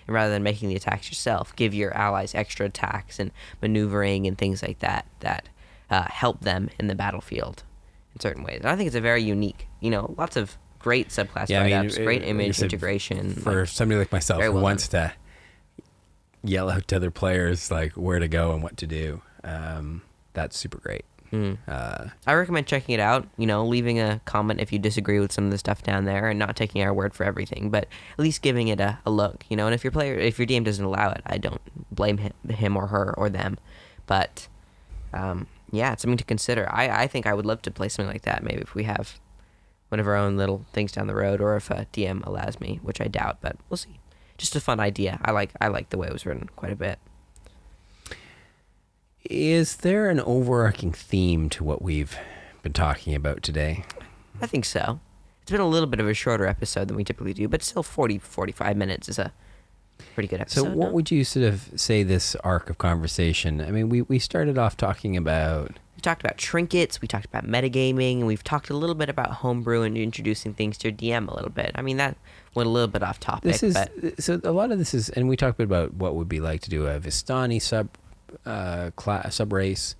And 0.06 0.14
rather 0.14 0.30
than 0.32 0.42
making 0.42 0.68
the 0.68 0.76
attacks 0.76 1.08
yourself, 1.08 1.54
give 1.56 1.74
your 1.74 1.92
allies 1.94 2.34
extra 2.34 2.66
attacks 2.66 3.18
and 3.18 3.30
maneuvering 3.60 4.26
and 4.26 4.38
things 4.38 4.62
like 4.62 4.78
that 4.78 5.06
that 5.20 5.48
uh, 5.90 6.04
help 6.04 6.40
them 6.40 6.70
in 6.78 6.86
the 6.86 6.94
battlefield 6.94 7.62
in 8.14 8.20
certain 8.20 8.42
ways. 8.42 8.60
And 8.60 8.68
I 8.70 8.76
think 8.76 8.86
it's 8.86 8.96
a 8.96 9.00
very 9.00 9.22
unique, 9.22 9.66
you 9.80 9.90
know, 9.90 10.14
lots 10.16 10.36
of 10.36 10.56
great 10.78 11.08
subclass 11.08 11.48
Yeah, 11.48 11.60
write-ups, 11.62 11.96
it- 11.96 12.04
great 12.04 12.20
like 12.20 12.28
I 12.28 12.30
image 12.30 12.62
integration. 12.62 13.34
for 13.34 13.60
like- 13.60 13.68
somebody 13.68 13.98
like 13.98 14.12
myself 14.12 14.42
who 14.42 14.52
well 14.52 14.62
wants 14.62 14.88
to 14.88 15.12
yell 16.44 16.70
out 16.70 16.86
to 16.88 16.96
other 16.96 17.10
players 17.10 17.70
like 17.70 17.92
where 17.94 18.18
to 18.20 18.28
go 18.28 18.52
and 18.52 18.62
what 18.62 18.76
to 18.78 18.86
do. 18.86 19.20
Um, 19.44 20.02
that's 20.32 20.56
super 20.56 20.78
great. 20.78 21.04
Mm. 21.32 21.58
Uh, 21.66 22.06
I 22.26 22.34
recommend 22.34 22.66
checking 22.66 22.94
it 22.94 23.00
out. 23.00 23.26
You 23.36 23.46
know, 23.46 23.64
leaving 23.64 24.00
a 24.00 24.20
comment 24.24 24.60
if 24.60 24.72
you 24.72 24.78
disagree 24.78 25.18
with 25.20 25.32
some 25.32 25.44
of 25.44 25.50
the 25.50 25.58
stuff 25.58 25.82
down 25.82 26.04
there, 26.04 26.28
and 26.28 26.38
not 26.38 26.56
taking 26.56 26.82
our 26.82 26.94
word 26.94 27.14
for 27.14 27.24
everything, 27.24 27.70
but 27.70 27.84
at 27.84 28.18
least 28.18 28.42
giving 28.42 28.68
it 28.68 28.80
a, 28.80 28.98
a 29.04 29.10
look. 29.10 29.44
You 29.48 29.56
know, 29.56 29.66
and 29.66 29.74
if 29.74 29.84
your 29.84 29.90
player, 29.90 30.14
if 30.14 30.38
your 30.38 30.46
DM 30.46 30.64
doesn't 30.64 30.84
allow 30.84 31.10
it, 31.10 31.22
I 31.26 31.38
don't 31.38 31.60
blame 31.90 32.18
him, 32.18 32.32
him 32.48 32.76
or 32.76 32.88
her 32.88 33.14
or 33.16 33.28
them. 33.28 33.58
But 34.06 34.48
um, 35.12 35.46
yeah, 35.70 35.92
it's 35.92 36.02
something 36.02 36.18
to 36.18 36.24
consider. 36.24 36.68
I, 36.70 37.02
I 37.02 37.06
think 37.06 37.26
I 37.26 37.34
would 37.34 37.46
love 37.46 37.62
to 37.62 37.70
play 37.70 37.88
something 37.88 38.12
like 38.12 38.22
that. 38.22 38.42
Maybe 38.42 38.62
if 38.62 38.74
we 38.74 38.84
have 38.84 39.18
one 39.88 40.00
of 40.00 40.06
our 40.06 40.16
own 40.16 40.36
little 40.36 40.64
things 40.72 40.92
down 40.92 41.06
the 41.06 41.14
road, 41.14 41.40
or 41.40 41.56
if 41.56 41.70
a 41.70 41.86
DM 41.92 42.24
allows 42.26 42.60
me, 42.60 42.80
which 42.82 43.00
I 43.00 43.06
doubt, 43.06 43.38
but 43.40 43.56
we'll 43.68 43.76
see. 43.76 44.00
Just 44.38 44.56
a 44.56 44.60
fun 44.60 44.80
idea. 44.80 45.18
I 45.22 45.30
like 45.30 45.52
I 45.60 45.68
like 45.68 45.90
the 45.90 45.98
way 45.98 46.08
it 46.08 46.12
was 46.12 46.26
written 46.26 46.48
quite 46.56 46.72
a 46.72 46.76
bit. 46.76 46.98
Is 49.30 49.76
there 49.76 50.08
an 50.08 50.20
overarching 50.20 50.92
theme 50.92 51.48
to 51.50 51.64
what 51.64 51.82
we've 51.82 52.16
been 52.62 52.72
talking 52.72 53.14
about 53.14 53.42
today? 53.42 53.84
I 54.40 54.46
think 54.46 54.64
so. 54.64 55.00
It's 55.42 55.50
been 55.50 55.60
a 55.60 55.68
little 55.68 55.86
bit 55.86 56.00
of 56.00 56.08
a 56.08 56.14
shorter 56.14 56.46
episode 56.46 56.88
than 56.88 56.96
we 56.96 57.04
typically 57.04 57.32
do, 57.32 57.48
but 57.48 57.62
still 57.62 57.82
40, 57.82 58.18
45 58.18 58.76
minutes 58.76 59.08
is 59.08 59.18
a 59.18 59.32
pretty 60.14 60.28
good 60.28 60.40
episode. 60.40 60.62
So, 60.62 60.70
what 60.70 60.88
no? 60.88 60.92
would 60.94 61.10
you 61.10 61.24
sort 61.24 61.46
of 61.46 61.70
say 61.76 62.02
this 62.02 62.34
arc 62.36 62.68
of 62.68 62.78
conversation? 62.78 63.60
I 63.60 63.70
mean, 63.70 63.88
we, 63.88 64.02
we 64.02 64.18
started 64.18 64.58
off 64.58 64.76
talking 64.76 65.16
about 65.16 65.78
we 65.96 66.02
talked 66.02 66.22
about 66.22 66.36
trinkets, 66.36 67.00
we 67.00 67.08
talked 67.08 67.24
about 67.24 67.46
metagaming, 67.46 68.18
and 68.18 68.26
we've 68.26 68.44
talked 68.44 68.68
a 68.68 68.76
little 68.76 68.94
bit 68.94 69.08
about 69.08 69.30
homebrew 69.30 69.82
and 69.82 69.96
introducing 69.96 70.52
things 70.52 70.76
to 70.78 70.88
your 70.88 70.96
DM 70.96 71.28
a 71.28 71.34
little 71.34 71.50
bit. 71.50 71.72
I 71.74 71.80
mean, 71.80 71.96
that 71.96 72.16
went 72.54 72.66
a 72.66 72.70
little 72.70 72.88
bit 72.88 73.02
off 73.02 73.18
topic, 73.18 73.52
this 73.52 73.62
is 73.62 73.74
but 73.74 74.22
so 74.22 74.40
a 74.44 74.52
lot 74.52 74.72
of 74.72 74.78
this 74.78 74.92
is, 74.92 75.08
and 75.10 75.28
we 75.28 75.36
talked 75.36 75.56
a 75.56 75.58
bit 75.58 75.64
about 75.64 75.94
what 75.94 76.14
would 76.14 76.28
be 76.28 76.40
like 76.40 76.60
to 76.62 76.70
do 76.70 76.86
a 76.86 77.00
Vistani 77.00 77.62
sub 77.62 77.88
uh, 78.44 78.90
class 78.96 79.36
sub 79.36 79.52
race. 79.52 79.94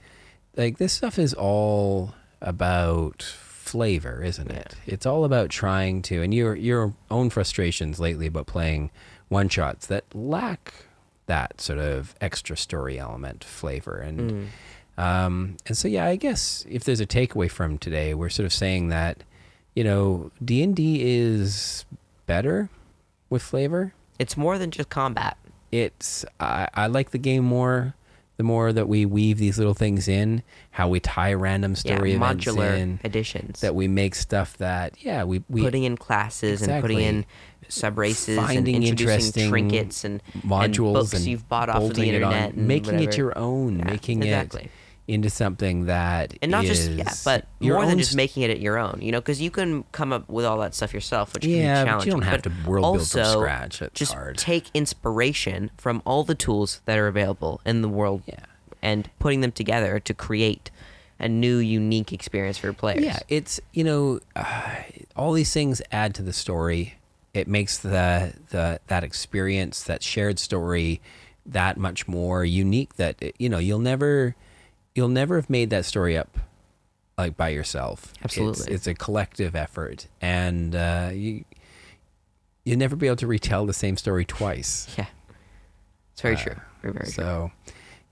Like 0.57 0.79
this 0.79 0.93
stuff 0.93 1.18
is 1.18 1.35
all 1.35 2.14
about 2.41 3.22
flavor, 3.22 4.22
isn't 4.22 4.51
it? 4.51 4.74
It's 4.87 5.07
all 5.07 5.24
about 5.24 5.51
trying 5.51 6.03
to, 6.03 6.22
and 6.22 6.33
your 6.33 6.55
your 6.55 6.95
own 7.11 7.31
frustrations 7.31 8.01
lately 8.01 8.27
about 8.27 8.47
playing 8.47 8.91
one 9.29 9.49
shots 9.49 9.87
that 9.89 10.05
lack 10.14 10.72
that 11.27 11.61
sort 11.61 11.79
of 11.79 12.14
extra 12.20 12.57
story 12.57 12.99
element 12.99 13.45
flavor 13.45 13.97
and. 13.97 14.31
Mm. 14.31 14.47
Um, 14.99 15.59
and 15.66 15.77
so, 15.77 15.89
yeah, 15.89 16.07
I 16.07 16.16
guess 16.16 16.64
if 16.70 16.85
there's 16.85 17.01
a 17.01 17.07
takeaway 17.07 17.51
from 17.51 17.77
today, 17.77 18.14
we're 18.14 18.31
sort 18.31 18.47
of 18.47 18.53
saying 18.55 18.89
that, 18.89 19.24
you 19.74 19.85
know, 19.85 20.31
D 20.43 20.62
and 20.62 20.74
D 20.74 21.03
is 21.05 21.85
better 22.24 22.70
with 23.29 23.43
flavor. 23.43 23.93
it's 24.18 24.39
more 24.39 24.57
than 24.59 24.70
just 24.70 24.89
combat. 24.89 25.37
It's 25.70 26.24
I, 26.41 26.68
I 26.72 26.87
like 26.87 27.11
the 27.11 27.18
game 27.18 27.45
more. 27.45 27.95
The 28.37 28.43
more 28.43 28.70
that 28.72 28.87
we 28.87 29.07
weave 29.07 29.39
these 29.39 29.57
little 29.57 29.72
things 29.72 30.09
in, 30.09 30.43
how 30.70 30.89
we 30.89 31.01
tie 31.01 31.32
random 31.32 31.74
story 31.74 32.11
yeah, 32.11 32.16
events 32.16 32.45
modular 32.45 32.76
in, 32.76 33.01
additions. 33.03 33.61
that 33.61 33.74
we 33.74 33.89
make 33.89 34.14
stuff 34.14 34.59
that 34.59 35.03
yeah 35.03 35.24
we 35.24 35.43
we 35.49 35.62
putting 35.62 35.84
in 35.84 35.97
classes 35.97 36.61
and 36.62 36.82
putting 36.82 37.01
in 37.01 37.24
sub 37.68 37.99
races 37.99 38.39
and 38.39 38.68
introducing 38.68 38.89
interesting 38.89 39.49
trinkets 39.51 40.05
and 40.05 40.22
modules 40.43 40.84
and 40.84 40.95
books 40.95 41.12
and 41.14 41.24
you've 41.24 41.49
bought 41.49 41.68
off 41.68 41.82
of 41.82 41.95
the 41.95 42.03
on, 42.03 42.09
internet, 42.09 42.53
and 42.55 42.68
making 42.68 43.01
it 43.01 43.16
your 43.16 43.37
own, 43.39 43.78
Yeah, 43.78 43.84
making 43.87 44.22
exactly. 44.22 44.64
it 44.64 44.70
into 45.09 45.30
something 45.30 45.86
that 45.86 46.34
and 46.42 46.50
not 46.50 46.64
just 46.64 46.90
yeah, 46.90 47.12
but 47.24 47.46
more 47.61 47.86
than 47.86 47.96
just 47.98 48.11
st- 48.11 48.16
making 48.16 48.42
it 48.42 48.50
at 48.50 48.61
your 48.61 48.76
own. 48.78 48.98
You 49.00 49.12
know, 49.12 49.20
because 49.20 49.40
you 49.40 49.50
can 49.52 49.84
come 49.92 50.12
up 50.12 50.28
with 50.28 50.44
all 50.44 50.59
that 50.59 50.74
stuff 50.74 50.92
yourself, 50.92 51.32
which 51.34 51.44
Yeah, 51.46 51.84
can 51.84 51.96
but 51.96 52.00
be 52.02 52.07
you 52.07 52.11
don't 52.12 52.22
challenging. 52.22 52.48
have 52.48 52.64
to 52.64 52.68
world 52.70 52.82
build 52.96 53.09
from 53.11 53.20
also, 53.20 53.38
scratch. 53.40 53.82
It's 53.82 53.98
just 53.98 54.14
hard. 54.14 54.36
take 54.36 54.64
inspiration 54.74 55.70
from 55.76 56.02
all 56.04 56.24
the 56.24 56.34
tools 56.34 56.80
that 56.86 56.98
are 56.98 57.07
available 57.07 57.61
in 57.64 57.82
the 57.82 57.88
world, 57.88 58.22
Yeah. 58.26 58.36
and 58.82 59.09
putting 59.18 59.42
them 59.42 59.52
together 59.52 60.00
to 60.00 60.12
create 60.14 60.70
a 61.20 61.28
new, 61.28 61.59
unique 61.59 62.12
experience 62.12 62.59
for 62.59 62.66
your 62.66 62.74
players. 62.74 63.04
Yeah, 63.04 63.18
it's 63.28 63.61
you 63.72 63.84
know, 63.84 64.20
uh, 64.34 64.44
all 65.14 65.32
these 65.32 65.52
things 65.52 65.80
add 65.92 66.14
to 66.16 66.22
the 66.22 66.32
story. 66.32 66.94
It 67.32 67.46
makes 67.48 67.78
the 67.78 68.34
the 68.50 68.80
that 68.88 69.04
experience, 69.04 69.82
that 69.84 70.02
shared 70.02 70.38
story, 70.38 71.00
that 71.46 71.76
much 71.78 72.09
more 72.09 72.44
unique. 72.44 72.96
That 72.96 73.22
you 73.38 73.48
know, 73.48 73.59
you'll 73.59 73.78
never, 73.78 74.34
you'll 74.97 75.09
never 75.09 75.36
have 75.36 75.49
made 75.51 75.70
that 75.70 75.84
story 75.84 76.16
up 76.16 76.38
like 77.18 77.36
by 77.36 77.51
yourself. 77.51 78.07
It's- 78.14 78.24
Absolutely. 78.24 78.74
it's, 78.74 78.86
a 78.86 78.94
collective 78.94 79.55
effort, 79.55 80.07
and 80.20 80.74
uh, 80.74 81.11
you 81.12 81.44
you'll 82.64 82.78
never 82.78 82.97
be 82.97 83.07
able 83.07 83.16
to 83.16 83.26
retell 83.28 83.64
the 83.66 83.72
same 83.74 83.97
story 83.97 84.24
twice. 84.24 84.88
yeah, 84.99 85.07
it's 86.12 86.22
very 86.22 86.34
Uh, 86.34 86.38
true. 86.40 86.57
Very, 86.82 86.92
very 86.94 87.05
true. 87.05 87.12
So, 87.12 87.51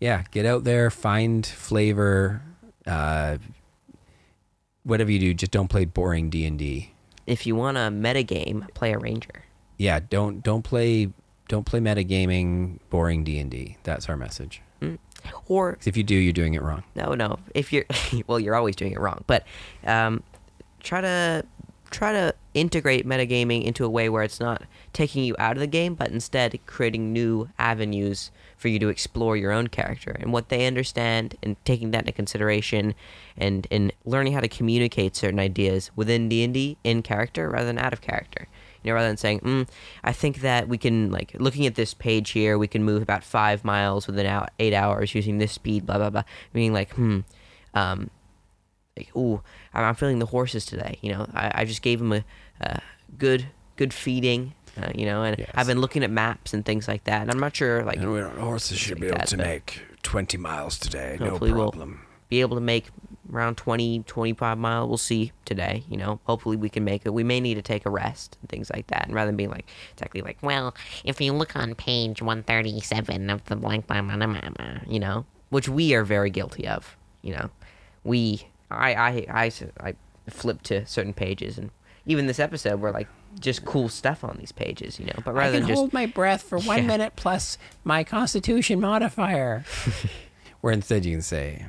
yeah, 0.00 0.22
get 0.30 0.46
out 0.46 0.62
there, 0.64 0.90
find 0.90 1.44
flavor. 1.46 2.40
Uh, 2.86 3.38
whatever 4.84 5.10
you 5.10 5.18
do, 5.18 5.34
just 5.34 5.50
don't 5.52 5.68
play 5.68 5.84
boring 5.86 6.30
D 6.30 6.44
and 6.46 6.58
D. 6.58 6.92
If 7.26 7.46
you 7.46 7.56
want 7.56 7.76
a 7.78 7.88
metagame, 7.90 8.72
play 8.74 8.92
a 8.92 8.98
ranger. 8.98 9.44
Yeah, 9.78 9.98
don't 10.00 10.42
don't 10.42 10.62
play 10.62 11.10
don't 11.48 11.64
play 11.64 11.80
metagaming, 11.80 12.78
boring 12.90 13.24
D 13.24 13.38
and 13.38 13.50
D. 13.50 13.76
That's 13.82 14.08
our 14.08 14.16
message. 14.16 14.60
Or 15.46 15.78
if 15.84 15.96
you 15.96 16.02
do, 16.02 16.14
you're 16.14 16.32
doing 16.32 16.54
it 16.54 16.62
wrong. 16.62 16.82
No, 16.94 17.14
no. 17.14 17.38
If 17.54 17.72
you're 17.72 17.84
well, 18.26 18.40
you're 18.40 18.54
always 18.54 18.76
doing 18.76 18.92
it 18.92 19.00
wrong. 19.00 19.24
But 19.26 19.46
um, 19.84 20.22
try 20.80 21.00
to 21.00 21.44
try 21.90 22.12
to 22.12 22.34
integrate 22.54 23.06
metagaming 23.06 23.64
into 23.64 23.84
a 23.84 23.88
way 23.88 24.08
where 24.08 24.24
it's 24.24 24.40
not 24.40 24.62
taking 24.92 25.22
you 25.22 25.36
out 25.38 25.56
of 25.56 25.60
the 25.60 25.66
game, 25.66 25.94
but 25.94 26.10
instead 26.10 26.58
creating 26.66 27.12
new 27.12 27.48
avenues 27.58 28.32
for 28.56 28.68
you 28.68 28.78
to 28.80 28.88
explore 28.88 29.36
your 29.36 29.52
own 29.52 29.68
character 29.68 30.16
and 30.18 30.32
what 30.32 30.48
they 30.48 30.66
understand, 30.66 31.36
and 31.42 31.56
taking 31.64 31.90
that 31.92 32.00
into 32.00 32.12
consideration, 32.12 32.94
and 33.36 33.66
and 33.70 33.92
learning 34.04 34.32
how 34.32 34.40
to 34.40 34.48
communicate 34.48 35.14
certain 35.16 35.38
ideas 35.38 35.90
within 35.94 36.28
D 36.28 36.42
and 36.42 36.54
D 36.54 36.76
in 36.84 37.02
character 37.02 37.50
rather 37.50 37.66
than 37.66 37.78
out 37.78 37.92
of 37.92 38.00
character. 38.00 38.48
You 38.84 38.90
know, 38.90 38.94
rather 38.96 39.08
than 39.08 39.16
saying, 39.16 39.40
mm, 39.40 39.68
I 40.04 40.12
think 40.12 40.42
that 40.42 40.68
we 40.68 40.76
can, 40.78 41.10
like, 41.10 41.34
looking 41.38 41.66
at 41.66 41.74
this 41.74 41.94
page 41.94 42.30
here, 42.30 42.58
we 42.58 42.68
can 42.68 42.84
move 42.84 43.02
about 43.02 43.24
five 43.24 43.64
miles 43.64 44.06
within 44.06 44.26
out 44.26 44.50
eight 44.58 44.74
hours 44.74 45.14
using 45.14 45.38
this 45.38 45.52
speed, 45.52 45.86
blah, 45.86 45.96
blah, 45.96 46.10
blah. 46.10 46.22
Meaning, 46.52 46.72
like, 46.74 46.90
hmm, 46.92 47.20
um, 47.72 48.10
like, 48.96 49.14
ooh, 49.16 49.40
I'm 49.72 49.84
I'm 49.84 49.94
feeling 49.94 50.18
the 50.18 50.26
horses 50.26 50.66
today. 50.66 50.98
You 51.00 51.12
know, 51.12 51.26
I, 51.34 51.62
I 51.62 51.64
just 51.64 51.82
gave 51.82 51.98
them 51.98 52.12
a, 52.12 52.24
good, 53.18 53.46
good 53.76 53.92
feeding, 53.94 54.52
uh, 54.80 54.90
you 54.94 55.06
know, 55.06 55.22
and 55.22 55.38
Yes. 55.38 55.50
I've 55.54 55.66
been 55.66 55.80
looking 55.80 56.04
at 56.04 56.10
maps 56.10 56.52
and 56.52 56.64
things 56.64 56.86
like 56.86 57.04
that. 57.04 57.22
And 57.22 57.30
I'm 57.30 57.38
not 57.40 57.56
sure, 57.56 57.84
like, 57.84 57.98
horses 57.98 58.78
should 58.78 59.00
be 59.00 59.08
able 59.08 59.18
to 59.20 59.36
make 59.36 59.82
20 60.02 60.36
miles 60.36 60.78
today. 60.78 61.16
Hopefully 61.16 61.52
we'll- 61.52 61.72
be 62.34 62.40
able 62.40 62.56
to 62.56 62.60
make 62.60 62.86
around 63.32 63.56
20, 63.56 64.00
25 64.06 64.58
mile. 64.58 64.88
We'll 64.88 64.96
see 64.98 65.30
today, 65.44 65.84
you 65.88 65.96
know. 65.96 66.18
Hopefully 66.24 66.56
we 66.56 66.68
can 66.68 66.84
make 66.84 67.06
it. 67.06 67.14
We 67.14 67.22
may 67.24 67.40
need 67.40 67.54
to 67.54 67.62
take 67.62 67.86
a 67.86 67.90
rest 67.90 68.36
and 68.40 68.50
things 68.50 68.70
like 68.74 68.88
that. 68.88 69.06
And 69.06 69.14
rather 69.14 69.28
than 69.28 69.36
being 69.36 69.50
like, 69.50 69.66
exactly 69.92 70.20
like, 70.20 70.38
Well, 70.42 70.74
if 71.04 71.20
you 71.20 71.32
look 71.32 71.54
on 71.56 71.74
page 71.76 72.20
137 72.20 73.30
of 73.30 73.44
the 73.46 73.56
blank 73.56 73.86
blah, 73.86 74.02
blah, 74.02 74.16
blah, 74.16 74.26
blah, 74.26 74.50
blah, 74.50 74.66
you 74.88 74.98
know, 74.98 75.24
which 75.50 75.68
we 75.68 75.94
are 75.94 76.04
very 76.04 76.30
guilty 76.30 76.66
of, 76.66 76.96
you 77.22 77.32
know. 77.34 77.50
We, 78.02 78.48
I, 78.70 78.94
I, 78.94 79.08
I, 79.44 79.52
I 79.80 79.94
flip 80.28 80.62
to 80.62 80.84
certain 80.86 81.12
pages 81.14 81.56
and 81.58 81.70
even 82.06 82.26
this 82.26 82.38
episode 82.40 82.80
we're 82.80 82.90
like 82.90 83.08
just 83.40 83.64
cool 83.64 83.88
stuff 83.88 84.22
on 84.24 84.36
these 84.38 84.52
pages, 84.52 84.98
you 85.00 85.06
know. 85.06 85.14
But 85.24 85.34
rather 85.34 85.52
than 85.58 85.66
just 85.68 85.78
hold 85.78 85.92
my 85.92 86.06
breath 86.06 86.42
for 86.42 86.58
one 86.58 86.78
Yeah. 86.80 86.86
minute 86.86 87.12
plus 87.16 87.58
my 87.84 88.04
constitution 88.04 88.80
modifier. 88.80 89.64
Where 90.60 90.72
instead 90.72 91.04
you 91.04 91.12
can 91.12 91.22
say, 91.22 91.64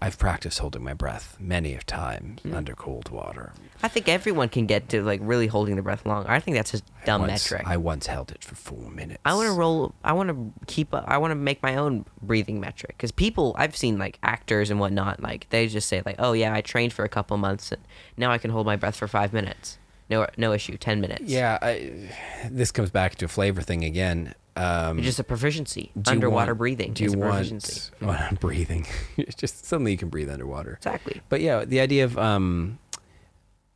I've 0.00 0.18
practiced 0.18 0.58
holding 0.58 0.82
my 0.82 0.94
breath 0.94 1.36
many 1.40 1.74
a 1.74 1.80
times 1.82 2.40
Mm. 2.42 2.54
under 2.54 2.74
cold 2.74 3.10
water. 3.10 3.52
I 3.82 3.88
think 3.88 4.08
everyone 4.08 4.48
can 4.48 4.66
get 4.66 4.88
to 4.90 5.02
like 5.02 5.20
really 5.22 5.46
holding 5.46 5.76
the 5.76 5.82
breath 5.82 6.04
long. 6.06 6.26
I 6.26 6.40
think 6.40 6.56
that's 6.56 6.70
just 6.72 6.84
dumb 7.04 7.22
once, 7.22 7.50
metric. 7.50 7.66
I 7.66 7.76
once 7.76 8.06
held 8.06 8.30
it 8.30 8.42
for 8.42 8.54
four 8.54 8.90
minutes. 8.90 9.20
I 9.24 9.34
want 9.34 9.48
to 9.48 9.52
roll. 9.54 9.94
I 10.04 10.12
want 10.12 10.28
to 10.30 10.52
keep. 10.66 10.92
I 10.94 11.18
want 11.18 11.30
to 11.30 11.36
make 11.36 11.62
my 11.62 11.76
own 11.76 12.04
breathing 12.22 12.60
metric 12.60 12.94
because 12.96 13.12
people 13.12 13.54
I've 13.58 13.76
seen 13.76 13.98
like 13.98 14.18
actors 14.22 14.70
and 14.70 14.80
whatnot. 14.80 15.22
Like 15.22 15.48
they 15.50 15.66
just 15.68 15.88
say 15.88 16.02
like, 16.04 16.16
"Oh 16.18 16.32
yeah, 16.32 16.52
I 16.54 16.60
trained 16.60 16.92
for 16.92 17.04
a 17.04 17.08
couple 17.08 17.36
months 17.36 17.72
and 17.72 17.80
now 18.16 18.30
I 18.30 18.38
can 18.38 18.50
hold 18.50 18.66
my 18.66 18.76
breath 18.76 18.96
for 18.96 19.06
five 19.08 19.32
minutes. 19.32 19.78
No, 20.10 20.26
no 20.36 20.52
issue. 20.52 20.76
Ten 20.76 21.00
minutes. 21.00 21.22
Yeah, 21.24 21.58
I, 21.60 22.10
this 22.50 22.70
comes 22.70 22.90
back 22.90 23.16
to 23.16 23.24
a 23.24 23.28
flavor 23.28 23.62
thing 23.62 23.84
again. 23.84 24.34
Um, 24.56 25.02
just 25.02 25.18
a 25.18 25.24
proficiency. 25.24 25.90
Underwater 26.06 26.52
want- 26.52 26.58
breathing 26.58 26.92
Do 26.92 27.04
you 27.04 27.12
want 27.12 27.90
well, 28.00 28.28
breathing? 28.40 28.86
Just 29.36 29.64
suddenly 29.66 29.90
you 29.90 29.98
can 29.98 30.10
breathe 30.10 30.30
underwater. 30.30 30.74
Exactly. 30.74 31.22
But 31.28 31.40
yeah, 31.40 31.64
the 31.64 31.80
idea 31.80 32.04
of 32.04 32.16
um, 32.16 32.78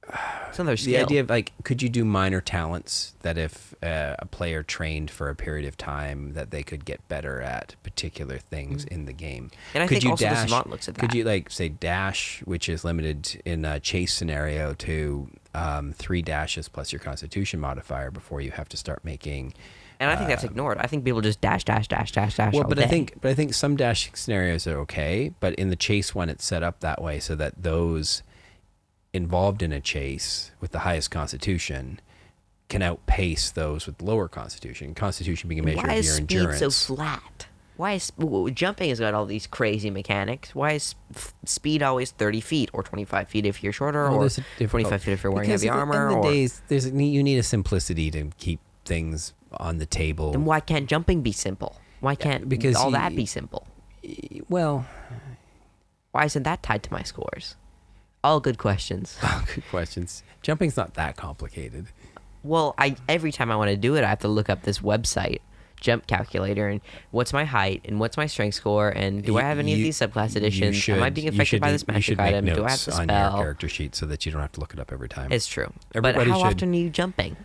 the 0.57 0.77
skill. 0.77 1.03
idea 1.03 1.21
of 1.21 1.31
like, 1.31 1.53
could 1.65 1.83
you 1.83 1.89
do 1.89 2.05
minor 2.05 2.41
talents 2.41 3.15
that 3.23 3.37
if 3.37 3.75
uh, 3.83 4.15
a 4.21 4.27
player 4.27 4.63
trained 4.63 5.11
for 5.11 5.29
a 5.29 5.35
period 5.35 5.67
of 5.67 5.77
time, 5.77 6.35
that 6.35 6.53
they 6.53 6.63
could 6.63 6.85
get 6.85 7.07
better 7.09 7.41
at 7.41 7.75
particular 7.83 8.39
things 8.39 8.85
in 8.85 9.07
the 9.07 9.13
game? 9.13 9.51
And 9.75 9.83
I 9.83 9.87
could 9.87 9.97
think 9.97 10.05
you 10.05 10.11
also 10.11 10.25
dash, 10.25 10.67
looks 10.67 10.89
at 10.89 10.97
Could 10.97 11.15
you 11.15 11.25
like 11.25 11.51
say 11.51 11.69
dash, 11.69 12.41
which 12.45 12.69
is 12.69 12.85
limited 12.85 13.43
in 13.45 13.65
a 13.65 13.81
chase 13.81 14.15
scenario 14.15 14.75
to 14.75 15.29
um, 15.59 15.93
three 15.93 16.23
dashes 16.23 16.69
plus 16.69 16.93
your 16.93 17.01
Constitution 17.01 17.61
modifier 17.61 18.11
before 18.11 18.41
you 18.41 18.51
have 18.53 18.69
to 18.69 18.77
start 18.77 19.05
making. 19.05 19.55
and 20.01 20.11
I 20.11 20.17
think 20.17 20.29
that's 20.29 20.45
ignored. 20.45 20.79
I 20.79 20.87
think 20.87 21.05
people 21.05 21.21
just 21.21 21.41
dash, 21.41 21.65
dash, 21.65 21.89
dash, 21.89 22.13
dash, 22.13 22.37
dash. 22.37 22.53
Dash. 22.53 22.55
Well, 22.55 22.69
but 22.69 22.79
I 22.79 22.87
think 22.87 23.21
but 23.21 23.31
I 23.31 23.35
think 23.35 23.55
some 23.55 23.77
dash 23.77 24.11
scenarios 24.15 24.67
are 24.67 24.79
okay, 24.81 25.33
but 25.41 25.55
in 25.55 25.71
the 25.71 25.77
chase 25.77 26.15
one, 26.15 26.29
it's 26.29 26.45
set 26.45 26.63
up 26.63 26.81
that 26.81 27.03
way 27.03 27.19
so 27.19 27.35
that 27.35 27.63
those 27.63 28.23
involved 29.13 29.63
in 29.63 29.73
a 29.73 29.81
chase 29.81 30.53
with 30.61 30.71
the 30.71 30.81
highest 30.81 31.11
constitution 31.11 32.01
can 32.69 32.83
outpace 32.83 33.51
those 33.51 33.87
with 33.87 34.01
lower 34.03 34.29
constitution. 34.29 34.95
Constitution 34.95 35.49
being 35.49 35.61
a 35.61 35.65
measure 35.65 35.79
why 35.79 35.95
of 35.95 35.99
is 35.99 36.07
your 36.07 36.17
speed 36.17 36.37
endurance. 36.37 36.61
so 36.61 36.95
flat? 36.95 37.47
Why 37.79 37.93
is 37.95 38.13
jumping 38.55 38.91
has 38.91 38.99
got 39.01 39.15
all 39.15 39.25
these 39.25 39.47
crazy 39.47 39.89
mechanics? 39.89 40.55
Why 40.55 40.73
is 40.73 40.95
f- 41.15 41.33
speed 41.45 41.83
always 41.83 42.11
thirty 42.11 42.41
feet 42.41 42.69
or 42.73 42.83
twenty 42.83 43.05
five 43.05 43.29
feet 43.29 43.47
if 43.47 43.63
you're 43.63 43.73
shorter, 43.73 44.05
Well, 44.11 44.17
or 44.17 44.21
there's 44.21 44.39
a 44.39 44.41
difficult- 44.59 44.71
twenty 44.71 44.85
five 44.91 45.03
feet 45.03 45.13
if 45.13 45.23
you're 45.23 45.33
wearing 45.33 45.49
heavy 45.49 45.69
the 45.69 45.73
armor? 45.73 46.09
of 46.09 46.13
the 46.13 46.19
or 46.19 46.23
days, 46.33 46.61
there's 46.69 46.87
a, 46.87 46.91
you 46.91 47.23
need 47.23 47.39
a 47.39 47.43
simplicity 47.43 48.11
to 48.11 48.31
keep 48.37 48.61
things 48.85 49.33
on 49.53 49.79
the 49.79 49.87
table. 49.87 50.33
then 50.33 50.45
why 50.45 50.61
can't 50.61 50.89
jumping 50.89 51.23
be 51.23 51.33
simple? 51.33 51.77
Why 52.01 52.15
can't 52.15 52.49
because 52.49 52.75
all 52.77 52.87
you- 52.87 52.93
that 52.93 53.15
be 53.17 53.25
simple? 53.27 53.67
well, 54.49 54.85
Why 56.13 56.25
isn't 56.25 56.43
that 56.43 56.63
tied 56.63 56.83
to 56.85 56.93
my 56.93 57.03
scores? 57.03 57.55
All 58.25 58.41
good 58.41 58.59
questions. 58.59 59.17
All 59.23 59.43
good 59.55 59.63
questions. 59.71 60.25
Jumping's 60.43 60.77
not 60.77 60.95
that 60.95 61.17
complicated. 61.17 61.87
Well, 62.43 62.75
I 62.77 62.97
every 63.09 63.31
time 63.31 63.51
I 63.53 63.57
want 63.57 63.71
to 63.71 63.77
do 63.77 63.95
it, 63.95 64.03
I 64.03 64.09
have 64.09 64.19
to 64.21 64.29
look 64.29 64.51
up 64.51 64.63
this 64.65 64.81
website 64.81 65.39
jump 65.81 66.07
calculator 66.07 66.69
and 66.69 66.81
what's 67.11 67.33
my 67.33 67.45
height 67.45 67.83
and 67.85 68.01
what's 68.01 68.17
my 68.17 68.27
strength 68.27 68.55
score 68.55 68.89
and 68.91 69.25
do 69.25 69.39
I 69.39 69.43
have 69.43 69.59
any 69.59 69.73
of 69.73 69.79
these 69.79 69.99
subclass 69.99 70.37
additions? 70.37 70.77
editions? 70.77 70.97
Am 70.99 71.03
I 71.03 71.11
being 71.11 71.29
affected 71.29 71.47
should 71.47 71.61
by 71.61 71.73
this 71.73 71.87
magic 71.87 72.03
should 72.05 72.21
item? 72.21 72.45
Do 72.45 72.65
I 72.65 72.71
have 72.71 72.81
to 72.85 72.93
on 72.93 73.05
spell? 73.05 73.33
your 73.33 73.43
character 73.43 73.69
sheet 73.69 73.95
so 73.95 74.07
that 74.07 74.27
you 74.27 74.33
don't 74.33 74.41
have 74.41 74.53
to 74.53 74.61
look 74.61 74.73
it 74.75 74.81
up 74.81 74.93
every 74.93 75.09
time. 75.09 75.33
It's 75.33 75.47
true. 75.47 75.73
Everybody 75.95 76.19
but 76.19 76.27
how 76.29 76.39
should- 76.39 76.47
often 76.57 76.73
are 76.73 76.77
you 76.77 76.91
jumping? 76.91 77.37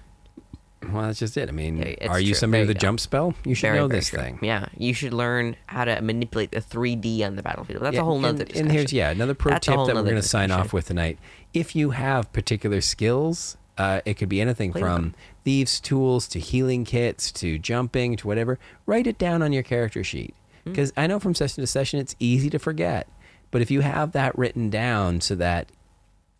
well, 0.91 1.03
that's 1.03 1.19
just 1.19 1.38
it. 1.38 1.47
I 1.47 1.53
mean, 1.53 1.81
it's 1.81 2.07
are 2.09 2.19
you 2.19 2.34
true. 2.34 2.34
somebody 2.36 2.63
with 2.63 2.71
a 2.71 2.79
jump 2.79 2.99
spell? 2.99 3.34
You 3.45 3.55
should 3.55 3.67
Very, 3.67 3.77
know 3.77 3.88
very 3.88 3.99
this 3.99 4.09
true. 4.09 4.19
thing. 4.19 4.39
Yeah, 4.41 4.65
you 4.77 4.93
should 4.93 5.13
learn 5.13 5.55
how 5.67 5.86
to 5.86 6.01
manipulate 6.01 6.51
the 6.51 6.59
3D 6.59 7.23
on 7.25 7.38
the 7.38 7.41
battlefield. 7.41 7.81
That's 7.84 7.95
a 7.97 8.03
whole 8.03 8.19
nother 8.19 8.39
and, 8.41 8.49
discussion. 8.49 8.65
and 8.67 8.71
here's 8.71 8.91
yeah 8.91 9.09
another 9.11 9.34
pro 9.34 9.51
That's 9.53 9.65
tip 9.65 9.75
that 9.77 9.95
we're 9.95 10.03
going 10.03 10.15
to 10.15 10.21
sign 10.21 10.51
off 10.51 10.73
with 10.73 10.88
tonight. 10.88 11.19
If 11.53 11.73
you 11.73 11.91
have 11.91 12.34
particular 12.34 12.81
skills, 12.81 13.55
uh, 13.78 14.01
it 14.05 14.15
could 14.15 14.30
be 14.30 14.39
anything 14.41 14.71
Play 14.71 14.82
from 14.82 15.01
them. 15.01 15.15
thieves' 15.43 15.80
tools 15.80 16.28
to 16.30 16.39
healing 16.39 16.86
kits 16.86 17.32
to 17.34 17.57
jumping 17.57 18.15
to 18.17 18.28
whatever. 18.28 18.59
Write 18.86 19.07
it 19.07 19.17
down 19.17 19.41
on 19.41 19.51
your 19.53 19.63
character 19.63 20.03
sheet 20.03 20.36
Hmm. 20.63 20.71
because 20.71 20.93
I 20.95 21.07
know 21.07 21.19
from 21.19 21.34
session 21.36 21.61
to 21.61 21.67
session 21.67 21.99
it's 21.99 22.15
easy 22.19 22.49
to 22.51 22.59
forget. 22.59 23.07
But 23.51 23.61
if 23.61 23.69
you 23.71 23.82
have 23.82 24.11
that 24.13 24.38
written 24.38 24.69
down 24.69 25.21
so 25.21 25.36
that 25.36 25.69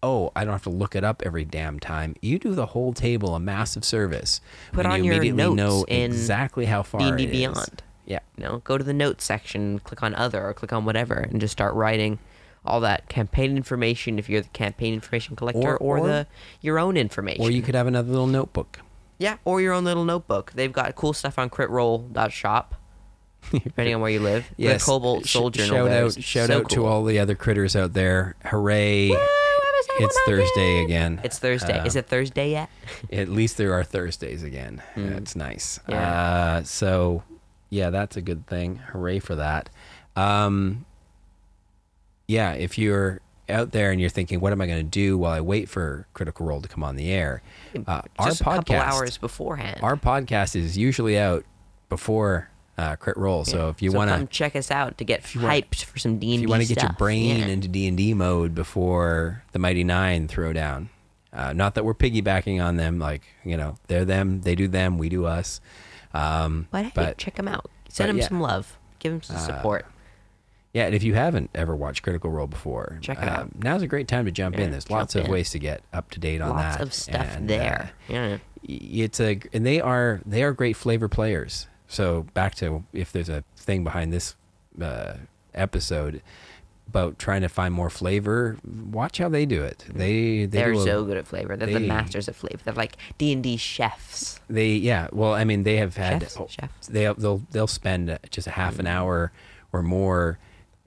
oh, 0.06 0.34
I 0.36 0.44
don't 0.44 0.52
have 0.52 0.64
to 0.64 0.70
look 0.70 0.96
it 0.98 1.04
up 1.06 1.22
every 1.26 1.46
damn 1.46 1.80
time. 1.80 2.14
You 2.22 2.38
do 2.38 2.54
the 2.54 2.66
whole 2.66 2.92
table 2.94 3.36
a 3.36 3.40
massive 3.40 3.86
service. 3.86 4.42
Put 4.74 4.86
on 4.86 5.00
you 5.00 5.06
your 5.06 5.14
immediately 5.14 5.44
notes 5.44 5.56
know 5.56 5.86
exactly 5.88 6.66
how 6.66 6.84
far 6.84 7.00
D&D 7.00 7.24
it 7.24 7.30
is. 7.30 7.32
Beyond. 7.38 7.84
Yeah. 8.06 8.20
You 8.36 8.44
know, 8.44 8.58
go 8.66 8.78
to 8.78 8.84
the 8.84 8.92
notes 8.92 9.24
section, 9.24 9.80
click 9.80 10.04
on 10.04 10.14
other, 10.16 10.46
or 10.46 10.54
click 10.54 10.74
on 10.74 10.84
whatever, 10.84 11.14
and 11.16 11.40
just 11.40 11.54
start 11.54 11.74
writing 11.74 12.20
all 12.66 12.80
that 12.82 13.10
campaign 13.10 13.58
information 13.58 14.18
if 14.20 14.30
you're 14.30 14.42
the 14.42 14.48
campaign 14.50 14.94
information 14.94 15.36
collector, 15.36 15.60
Or- 15.60 15.78
or, 15.78 15.98
or- 16.00 16.08
the 16.08 16.28
your 16.62 16.80
own 16.80 16.96
information. 16.98 17.44
Or 17.44 17.52
you 17.52 17.62
could 17.62 17.76
have 17.76 17.88
another 17.88 18.10
little 18.10 18.28
notebook. 18.28 18.80
yeah, 19.18 19.38
or 19.46 19.62
your 19.62 19.74
own 19.74 19.84
little 19.84 20.06
notebook. 20.06 20.52
They've 20.56 20.72
got 20.74 20.96
cool 20.96 21.14
stuff 21.14 21.38
on 21.40 21.50
critroll.shop, 21.50 22.76
depending 23.52 23.96
on 23.96 24.02
where 24.02 24.12
you 24.12 24.20
live. 24.20 24.46
Yes. 24.58 24.82
the 24.84 24.92
Cobalt 24.92 25.28
sh- 25.28 25.34
Soldier. 25.34 25.66
Shout 25.66 25.90
out, 25.90 26.22
shout 26.24 26.50
out 26.50 26.70
to 26.72 26.86
all 26.86 27.04
the 27.04 27.20
other 27.20 27.36
critters 27.36 27.76
out 27.76 27.94
there. 27.94 28.36
Hooray! 28.46 29.12
it's 30.00 30.20
Thursday 30.26 30.84
again. 30.86 31.20
It's 31.24 31.38
Thursday. 31.40 31.78
Uh, 31.80 31.86
Is 31.86 31.96
it 31.96 32.08
Thursday 32.08 32.52
yet? 32.52 32.70
At 33.12 33.28
least 33.30 33.58
there 33.58 33.74
are 33.74 33.84
Thursdays 33.84 34.42
again. 34.42 34.82
That's 34.96 35.36
nice. 35.36 35.80
Yeah. 35.88 36.58
Uh, 36.60 36.64
so, 36.64 37.24
yeah, 37.70 37.90
that's 37.90 38.16
a 38.18 38.22
good 38.22 38.48
thing. 38.48 38.78
Hooray 38.78 39.20
for 39.20 39.36
that. 39.36 39.70
Um, 40.16 40.86
yeah, 42.28 42.54
if 42.54 42.78
you're 42.78 43.20
out 43.50 43.72
there 43.72 43.92
and 43.92 44.00
you're 44.00 44.10
thinking, 44.10 44.40
what 44.40 44.52
am 44.54 44.62
I 44.62 44.68
going 44.68 44.80
to 44.80 44.84
do 44.90 45.18
while 45.18 45.32
I 45.34 45.42
wait 45.42 45.68
for 45.70 46.08
Critical 46.14 46.46
Role 46.46 46.62
to 46.62 46.68
come 46.70 46.84
on 46.84 46.96
the 46.96 47.12
air? 47.12 47.42
Uh, 47.88 48.02
our 48.18 48.28
Just 48.28 48.42
a 48.42 48.44
couple 48.46 48.76
podcast, 48.76 48.80
hours 48.88 49.18
beforehand. 49.18 49.80
our 49.84 49.96
podcast 49.98 50.56
is 50.56 50.78
usually 50.78 51.18
out 51.20 51.44
before 51.90 52.50
uh, 52.78 52.96
Crit 52.96 53.18
Role. 53.18 53.46
So 53.46 53.70
if 53.70 53.82
you 53.82 53.92
so 53.92 53.98
want 53.98 54.10
come 54.10 54.22
to 54.22 54.26
check 54.28 54.56
us 54.56 54.72
out 54.72 54.98
to 54.98 55.04
get 55.04 55.24
hyped 55.24 55.84
for 55.84 56.00
some 56.00 56.18
D 56.20 56.34
and 56.34 56.36
if 56.36 56.40
D 56.40 56.42
you 56.44 56.48
want 56.50 56.62
to 56.64 56.68
get 56.74 56.82
your 56.82 56.94
brain 56.94 57.40
Yeah. 57.40 57.48
into 57.48 57.68
D 57.68 57.88
and 57.88 57.98
D 57.98 58.14
mode 58.14 58.56
before 58.56 59.44
the 59.52 59.60
Mighty 59.60 59.84
Nein 59.84 60.28
throwdown. 60.28 60.88
Uh, 61.32 61.52
not 61.52 61.76
that 61.76 61.84
we're 61.84 61.94
piggybacking 61.96 62.64
on 62.64 62.78
them, 62.78 63.00
like 63.00 63.24
you 63.44 63.58
know, 63.58 63.76
they're 63.88 64.06
them, 64.06 64.42
they 64.42 64.56
do 64.56 64.68
them, 64.68 64.98
we 64.98 65.10
do 65.10 65.26
us. 65.26 65.62
Um, 66.14 66.68
But 66.72 66.86
hey, 66.86 66.92
but 66.96 67.18
check 67.18 67.36
them 67.36 67.48
out. 67.48 67.70
Send 67.90 68.10
them 68.10 68.18
yeah. 68.18 68.24
Uh, 68.26 68.28
some 68.30 68.42
love. 68.42 68.78
Give 69.00 69.12
them 69.12 69.22
some 69.22 69.38
support. 69.38 69.86
Yeah, 70.74 70.86
and 70.86 70.96
if 70.96 71.04
you 71.04 71.14
haven't 71.14 71.50
ever 71.56 71.76
watched 71.76 72.04
Critical 72.04 72.30
Role 72.32 72.48
before, 72.48 72.98
Check 73.02 73.20
it 73.20 73.28
uh, 73.28 73.32
out. 73.32 73.64
Now's 73.64 73.82
a 73.84 73.88
great 73.88 74.08
time 74.08 74.26
to 74.26 74.32
jump 74.32 74.58
Yeah, 74.58 74.66
in. 74.66 74.72
There's 74.72 74.90
lots 74.90 75.16
of 75.16 75.26
in. 75.26 75.32
ways 75.32 75.52
to 75.52 75.60
get 75.60 75.84
up 75.94 76.10
to 76.12 76.20
date 76.20 76.42
on 76.42 76.50
Lots 76.50 76.78
that. 76.78 76.82
of 76.84 76.94
stuff 76.94 77.36
and, 77.38 77.50
there. 77.50 77.92
uh, 78.10 78.14
yeah. 78.14 78.38
it's 78.64 79.20
a 79.20 79.40
and 79.54 79.66
they 79.66 79.80
are 79.80 80.20
they 80.26 80.44
are 80.44 80.52
great 80.54 80.76
flavor 80.76 81.08
players. 81.08 81.68
So 81.88 82.24
back 82.34 82.56
to 82.56 82.84
if 82.92 83.12
there's 83.12 83.30
a 83.30 83.44
thing 83.56 83.84
behind 83.84 84.12
this 84.12 84.36
uh, 84.82 85.14
episode 85.54 86.22
about 86.88 87.18
trying 87.18 87.42
to 87.42 87.50
find 87.50 87.74
more 87.74 87.90
flavor, 87.90 88.58
watch 88.66 89.18
how 89.20 89.30
they 89.30 89.46
do 89.46 89.64
it. 89.64 89.86
They 89.88 90.46
they 90.46 90.60
They're 90.60 90.72
a- 90.74 90.80
so 90.80 91.06
good 91.06 91.18
at 91.18 91.28
flavor. 91.28 91.56
They're 91.56 91.68
the 91.68 91.80
masters 91.80 92.28
of 92.28 92.36
flavor. 92.36 92.60
They're 92.64 92.74
like 92.74 92.98
D 93.18 93.32
and 93.32 93.44
D 93.44 93.58
chefs. 93.58 94.40
They 94.50 94.70
yeah. 94.74 95.08
Well, 95.12 95.34
I 95.34 95.44
mean 95.44 95.64
they 95.64 95.78
have 95.78 95.96
had 95.98 96.22
Chefs? 96.24 96.38
oh, 96.40 96.48
Chefs? 96.50 96.88
they 96.88 97.02
they'll 97.18 97.42
they'll 97.52 97.68
spend 97.68 98.18
just 98.32 98.48
a 98.48 98.52
half 98.52 98.80
an 98.80 98.88
hour 98.88 99.32
or 99.72 99.82
more 99.84 100.40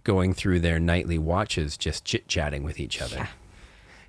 going 0.06 0.32
through 0.32 0.60
their 0.60 0.78
nightly 0.78 1.18
watches 1.18 1.76
just 1.76 2.04
chit 2.04 2.28
chatting 2.28 2.62
with 2.62 2.78
each 2.80 3.02
other. 3.02 3.16
Yeah. 3.16 3.26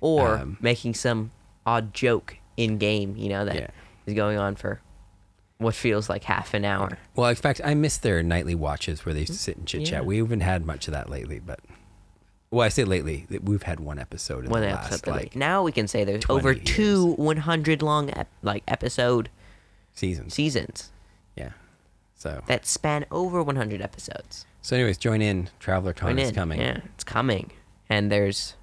Or 0.00 0.36
Um, 0.38 0.56
making 0.60 0.94
some 0.94 1.32
odd 1.66 1.92
joke 1.92 2.36
in 2.56 2.78
game. 2.78 3.16
You 3.16 3.28
know 3.30 3.44
that 3.44 3.56
is 3.56 3.68
Yeah. 4.06 4.14
going 4.14 4.38
on 4.38 4.54
for 4.54 4.80
what 5.58 5.74
feels 5.74 6.08
like 6.08 6.22
half 6.24 6.54
an 6.54 6.64
hour. 6.64 6.96
Well, 7.16 7.28
in 7.28 7.34
fact, 7.34 7.60
I 7.64 7.74
miss 7.74 7.96
their 7.98 8.22
nightly 8.22 8.54
watches 8.54 9.04
where 9.04 9.12
they 9.12 9.20
used 9.20 9.32
to 9.32 9.38
sit 9.38 9.56
and 9.56 9.66
chit 9.66 9.80
chat. 9.86 10.02
Yeah. 10.02 10.06
We 10.06 10.18
haven't 10.18 10.40
had 10.42 10.64
much 10.64 10.86
of 10.86 10.92
that 10.92 11.10
lately, 11.10 11.40
but 11.40 11.58
well, 12.50 12.64
I 12.64 12.68
say 12.68 12.84
lately. 12.84 13.26
We've 13.42 13.64
had 13.64 13.80
one 13.80 13.98
episode 13.98 14.44
in 14.44 14.50
One 14.50 14.62
the 14.62 14.68
episode. 14.68 14.90
last 14.92 15.06
like 15.08 15.34
now 15.36 15.64
we 15.64 15.72
can 15.72 15.88
say 15.88 16.04
there's 16.04 16.22
20 16.22 16.38
over 16.38 16.52
years. 16.52 16.64
two 16.64 17.12
100 17.16 17.82
long 17.82 18.08
ep- 18.10 18.28
like 18.42 18.62
episode 18.68 19.28
seasons. 19.94 20.32
seasons 20.32 20.90
Yeah. 21.36 21.50
So 22.14 22.42
that 22.46 22.64
span 22.66 23.04
over 23.10 23.42
100 23.42 23.82
episodes. 23.82 24.46
So, 24.62 24.76
anyways, 24.76 24.98
join 24.98 25.22
in. 25.22 25.48
Traveler 25.60 25.92
Join 25.92 26.18
is 26.18 26.28
in. 26.30 26.34
coming. 26.34 26.60
Yeah, 26.60 26.80
it's 26.94 27.04
coming. 27.04 27.50
And 27.88 28.10
there's 28.12 28.54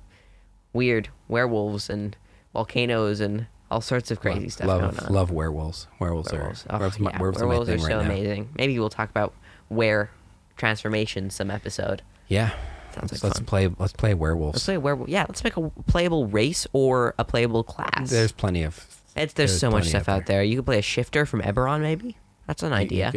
weird 0.73 1.09
werewolves 1.27 1.89
and 1.89 2.15
volcanoes 2.53 3.19
and 3.19 3.47
all 3.71 3.81
sorts 3.81 4.11
of 4.11 4.19
crazy 4.21 4.41
love, 4.41 4.51
stuff 4.51 4.67
love, 4.67 4.81
going 4.81 4.99
on. 4.99 5.13
Love 5.13 5.31
werewolves. 5.31 5.87
Werewolves, 5.99 6.31
oh, 6.31 6.35
werewolves. 6.35 6.65
are 6.69 6.75
Oh, 6.75 6.79
werewolves, 6.79 6.99
yeah, 6.99 7.03
werewolves 7.19 7.39
werewolves 7.39 7.69
are 7.69 7.73
right 7.73 7.81
so 7.81 7.99
now. 8.01 8.05
amazing. 8.05 8.49
Maybe 8.57 8.77
we'll 8.77 8.89
talk 8.89 9.09
about 9.09 9.33
were 9.69 10.09
transformation 10.57 11.29
some 11.29 11.49
episode. 11.49 12.01
Yeah. 12.27 12.49
Sounds 12.93 13.11
let's, 13.11 13.13
like 13.13 13.23
let's 13.23 13.39
fun. 13.39 13.45
play. 13.45 13.69
Let's 13.79 13.93
play 13.93 14.13
werewolves. 14.13 14.55
Let's 14.55 14.65
play 14.65 14.75
a 14.75 14.79
werewolf. 14.79 15.09
Yeah, 15.09 15.25
let's 15.27 15.43
make 15.43 15.57
a 15.57 15.69
playable 15.87 16.27
race 16.27 16.65
or 16.71 17.13
a 17.17 17.25
playable 17.25 17.63
class. 17.63 18.09
There's 18.09 18.31
plenty 18.31 18.63
of. 18.63 18.77
it's, 18.77 19.33
there's, 19.33 19.33
there's 19.33 19.59
so 19.59 19.69
much 19.71 19.89
stuff 19.89 20.07
out 20.07 20.21
out 20.21 20.25
there. 20.27 20.43
You 20.43 20.57
could 20.57 20.65
play 20.65 20.79
a 20.79 20.83
shifter 20.83 21.25
from 21.25 21.41
Eberron, 21.41 21.81
maybe. 21.81 22.17
That's 22.47 22.63
an 22.63 22.69
you- 22.71 22.77
you 22.77 23.03
idea. 23.03 23.11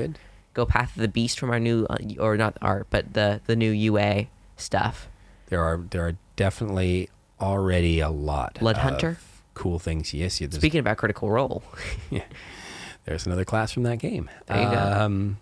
Go 0.58 0.66
Path 0.66 0.96
of 0.96 1.02
the 1.02 1.08
Beast 1.08 1.38
from 1.38 1.50
our 1.50 1.60
new, 1.60 1.86
uh, 1.88 1.98
or 2.18 2.36
not 2.36 2.58
our, 2.60 2.84
but 2.90 3.14
the 3.14 3.40
the 3.46 3.54
new 3.54 3.70
UA 3.70 4.26
stuff. 4.56 5.08
There 5.46 5.62
are 5.62 5.78
there 5.90 6.04
are 6.04 6.16
definitely 6.34 7.08
already 7.40 8.00
a 8.00 8.08
lot. 8.10 8.58
Blood 8.58 8.74
of 8.74 8.82
Hunter? 8.82 9.18
Cool 9.54 9.78
things. 9.78 10.12
Yes. 10.12 10.40
Yeah, 10.40 10.48
Speaking 10.50 10.80
about 10.80 10.96
Critical 10.96 11.30
Role, 11.30 11.62
there's 13.04 13.24
another 13.24 13.44
class 13.44 13.70
from 13.70 13.84
that 13.84 14.00
game. 14.00 14.28
There 14.46 14.60
you 14.60 14.68
go. 14.68 14.76
um, 14.76 15.38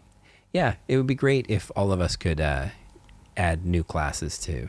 Yeah, 0.53 0.75
it 0.87 0.99
would 0.99 1.07
be 1.07 1.15
great 1.15 1.47
if 1.49 1.71
all 1.75 1.93
of 1.93 2.01
us 2.03 2.15
could 2.15 2.41
uh, 2.41 2.67
add 3.39 3.65
new 3.65 3.83
classes 3.83 4.39
too. 4.39 4.69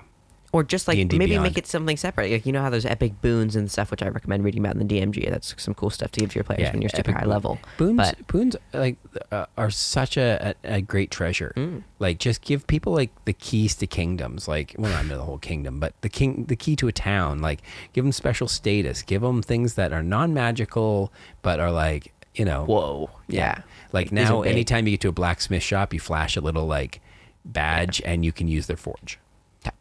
Or 0.58 0.64
just 0.64 0.88
like 0.88 0.96
D&D 0.96 1.20
maybe 1.20 1.32
Beyond. 1.32 1.44
make 1.44 1.58
it 1.58 1.68
something 1.68 1.98
separate. 1.98 2.32
Like 2.32 2.46
you 2.48 2.52
know 2.52 2.62
how 2.64 2.72
there's 2.72 2.86
epic 2.86 3.22
boons 3.22 3.56
and 3.56 3.70
stuff, 3.70 3.92
which 3.92 4.02
I 4.02 4.08
recommend 4.08 4.44
reading 4.44 4.66
about 4.66 4.76
in 4.76 4.88
the 4.88 5.00
DMG. 5.00 5.30
That's 5.30 5.54
some 5.62 5.76
cool 5.76 5.92
stuff 5.92 6.12
to 6.14 6.20
give 6.20 6.32
to 6.32 6.36
your 6.36 6.44
players 6.44 6.74
when 6.74 6.82
you're 6.82 6.90
super 6.90 7.12
high 7.12 7.26
level. 7.26 7.60
Boons, 7.78 7.98
But 7.98 8.26
boons, 8.26 8.56
like 8.74 8.98
uh, 9.32 9.46
are 9.56 9.70
such 9.70 10.18
a, 10.18 10.56
a, 10.64 10.78
a 10.78 10.82
great 10.82 11.12
treasure. 11.12 11.54
Mm. 11.56 11.84
Like, 12.00 12.18
just 12.18 12.42
give 12.42 12.66
people 12.66 12.94
like 12.94 13.12
the 13.26 13.34
keys 13.34 13.76
to 13.76 13.88
kingdoms. 13.88 14.48
Like, 14.48 14.74
well, 14.80 14.92
not 14.92 15.08
the 15.16 15.24
whole 15.24 15.38
kingdom, 15.38 15.80
but 15.80 15.94
the 16.02 16.10
king, 16.10 16.46
the 16.46 16.56
key 16.56 16.76
to 16.78 16.88
a 16.88 16.92
town. 16.92 17.40
Like, 17.40 17.62
give 17.94 18.04
them 18.04 18.12
special 18.12 18.48
status. 18.48 19.04
Give 19.04 19.22
them 19.22 19.44
things 19.44 19.76
that 19.76 19.94
are 19.94 20.02
non 20.02 20.34
magical, 20.34 21.14
but 21.44 21.60
are 21.60 21.72
like 21.72 22.14
you 22.34 22.46
know. 22.46 22.66
whoa, 22.66 23.12
yeah. 23.28 23.62
Like 23.94 24.10
These 24.10 24.30
now, 24.30 24.42
anytime 24.42 24.88
you 24.88 24.92
get 24.92 25.02
to 25.02 25.10
a 25.10 25.12
blacksmith 25.12 25.64
shop, 25.64 25.94
you 25.94 26.00
flash 26.00 26.36
a 26.36 26.42
little 26.42 26.66
like 26.66 27.00
badge, 27.46 28.02
and 28.04 28.26
you 28.26 28.32
can 28.32 28.48
use 28.48 28.68
their 28.68 28.78
forge. 28.78 29.20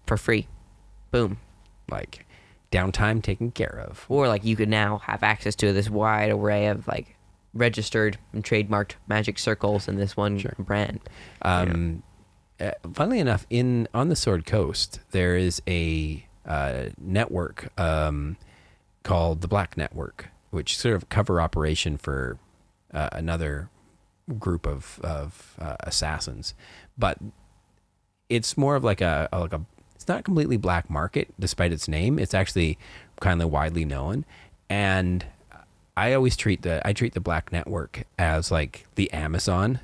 for 0.07 0.17
free, 0.17 0.49
boom. 1.17 1.39
Like 1.91 2.27
downtime 2.73 3.23
taken 3.23 3.51
care 3.51 3.85
of. 3.89 4.05
Or 4.09 4.29
like 4.29 4.45
you 4.45 4.57
could 4.57 4.69
now 4.69 4.99
have 4.99 5.23
access 5.23 5.55
to 5.57 5.73
this 5.73 5.89
wide 5.89 6.31
array 6.31 6.67
of 6.67 6.87
like 6.89 7.17
registered 7.55 8.19
and 8.33 8.45
trademarked 8.45 8.93
magic 9.09 9.39
circles 9.39 9.89
in 9.89 9.97
this 9.97 10.17
one 10.17 10.43
brand. 10.59 11.01
Um, 11.43 12.03
uh, 12.61 12.73
funnily 12.93 13.19
enough, 13.19 13.47
in 13.51 13.89
on 13.95 14.09
the 14.09 14.17
Sword 14.17 14.47
Coast, 14.47 15.01
there 15.11 15.37
is 15.37 15.63
a 15.67 16.27
uh, 16.47 16.87
network 16.99 17.69
um, 17.79 18.37
called 19.03 19.41
the 19.41 19.49
Black 19.49 19.77
Network, 19.77 20.29
which 20.51 20.77
sort 20.77 20.95
of 20.95 21.09
cover 21.09 21.41
operation 21.41 21.97
for 21.97 22.39
uh, 22.93 23.09
another 23.13 23.69
group 24.39 24.67
of 24.67 24.99
of 25.03 25.57
uh, 25.61 25.77
assassins, 25.81 26.55
but 26.97 27.19
it's 28.29 28.57
more 28.57 28.75
of 28.75 28.83
like 28.83 29.01
a, 29.01 29.29
a 29.33 29.41
like 29.41 29.53
a 29.53 29.61
it's 30.07 30.09
not 30.09 30.23
completely 30.23 30.57
black 30.57 30.89
market 30.89 31.35
despite 31.37 31.73
its 31.73 31.89
name. 31.89 32.21
It's 32.21 32.33
actually 32.33 32.79
kind 33.19 33.43
of 33.43 33.51
widely 33.51 33.85
known, 33.85 34.25
and 34.71 35.27
I 35.97 36.13
always 36.13 36.37
treat 36.37 36.63
the 36.63 36.81
I 36.87 36.93
treat 36.93 37.13
the 37.13 37.21
Black 37.21 37.51
Network 37.51 38.05
as 38.17 38.53
like 38.53 38.87
the 38.95 39.13
Amazon 39.13 39.81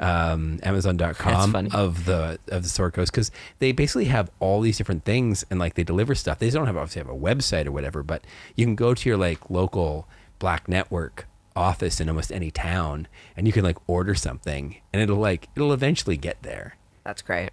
um, 0.00 0.60
Amazon.com 0.62 1.70
of 1.72 2.04
the 2.04 2.38
of 2.48 2.62
the 2.62 2.68
sword 2.68 2.92
coast 2.92 3.10
because 3.10 3.30
they 3.58 3.72
basically 3.72 4.04
have 4.04 4.30
all 4.38 4.60
these 4.60 4.76
different 4.76 5.06
things 5.06 5.46
and 5.50 5.58
like 5.58 5.76
they 5.76 5.82
deliver 5.82 6.14
stuff. 6.14 6.38
They 6.40 6.50
don't 6.50 6.66
have 6.66 6.76
obviously 6.76 7.00
have 7.00 7.08
a 7.08 7.18
website 7.18 7.64
or 7.64 7.72
whatever, 7.72 8.02
but 8.02 8.24
you 8.54 8.66
can 8.66 8.74
go 8.74 8.92
to 8.92 9.08
your 9.08 9.16
like 9.16 9.48
local 9.48 10.06
Black 10.38 10.68
Network 10.68 11.26
office 11.56 12.00
in 12.00 12.08
almost 12.10 12.30
any 12.30 12.50
town 12.50 13.08
and 13.34 13.46
you 13.46 13.52
can 13.54 13.64
like 13.64 13.78
order 13.88 14.14
something 14.14 14.76
and 14.92 15.00
it'll 15.00 15.16
like 15.16 15.48
it'll 15.56 15.72
eventually 15.72 16.18
get 16.18 16.42
there. 16.42 16.76
That's 17.04 17.22
great. 17.22 17.50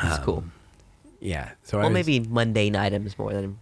That's 0.00 0.22
cool. 0.24 0.44
Yeah. 1.20 1.50
So 1.62 1.78
I 1.78 1.82
Well, 1.82 1.90
was- 1.92 2.06
maybe 2.06 2.26
mundane 2.28 2.76
items 2.76 3.18
more 3.18 3.32
than. 3.32 3.58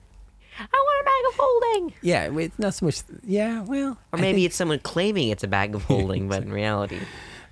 I 0.58 0.62
want 0.72 1.02
a 1.02 1.04
bag 1.04 1.22
of 1.28 1.38
holding. 1.38 1.94
yeah, 2.02 2.38
it's 2.46 2.58
not 2.58 2.74
so 2.74 2.86
much. 2.86 3.02
Yeah, 3.26 3.60
well, 3.62 3.98
Or 4.12 4.18
maybe 4.18 4.38
think- 4.38 4.46
it's 4.46 4.56
someone 4.56 4.78
claiming 4.78 5.28
it's 5.28 5.44
a 5.44 5.48
bag 5.48 5.74
of 5.74 5.82
holding, 5.84 6.28
but 6.28 6.42
in 6.42 6.52
reality, 6.62 6.98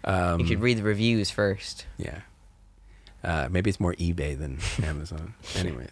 um, 0.05 0.41
you 0.41 0.47
should 0.47 0.61
read 0.61 0.79
the 0.79 0.83
reviews 0.83 1.31
first. 1.31 1.87
Yeah. 1.99 2.21
Uh, 3.23 3.49
maybe 3.51 3.69
it's 3.71 3.81
more 3.81 3.95
eBay 3.95 4.39
than 4.39 4.59
Amazon. 4.87 5.35
anyways, 5.57 5.89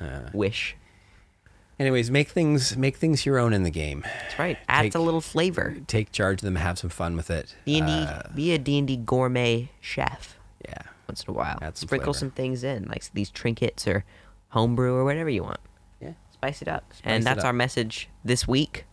uh, 0.00 0.30
Wish. 0.32 0.76
anyways, 1.78 2.10
make 2.10 2.28
things 2.30 2.76
make 2.76 2.96
things 2.96 3.24
your 3.26 3.38
own 3.38 3.52
in 3.52 3.62
the 3.64 3.70
game. 3.70 4.02
That's 4.02 4.38
right. 4.38 4.58
Adds 4.68 4.86
Take- 4.86 4.94
a 4.96 5.00
little 5.00 5.20
flavor. 5.20 5.76
Take 5.86 6.10
charge 6.12 6.40
of 6.40 6.44
them, 6.46 6.56
have 6.56 6.78
some 6.78 6.90
fun 6.90 7.16
with 7.16 7.30
it. 7.30 7.54
D 7.64 7.78
and 7.78 7.88
Uh, 7.88 8.22
D. 8.22 8.28
Be 8.34 8.52
a 8.54 8.58
D 8.58 8.78
and 8.78 8.88
D 8.88 8.96
gourmet 8.96 9.70
chef 9.80 10.36
yeah, 10.68 10.82
once 11.08 11.22
in 11.24 11.30
a 11.30 11.32
while. 11.32 11.58
Add 11.62 11.76
some 11.76 11.88
Sprinkle 11.88 12.12
flavor. 12.12 12.18
some 12.18 12.30
things 12.30 12.64
in, 12.64 12.84
like 12.88 13.04
these 13.14 13.30
trinkets 13.30 13.86
or 13.86 14.04
homebrew 14.48 14.94
or 14.94 15.04
whatever 15.04 15.28
you 15.30 15.42
want. 15.42 15.60
yeah. 16.00 16.12
Spice 16.32 16.62
it 16.62 16.68
up. 16.68 16.84
Spice 16.92 17.02
and 17.04 17.24
that's 17.24 17.40
up. 17.40 17.46
our 17.46 17.52
message 17.52 18.08
this 18.24 18.46
week. 18.48 18.84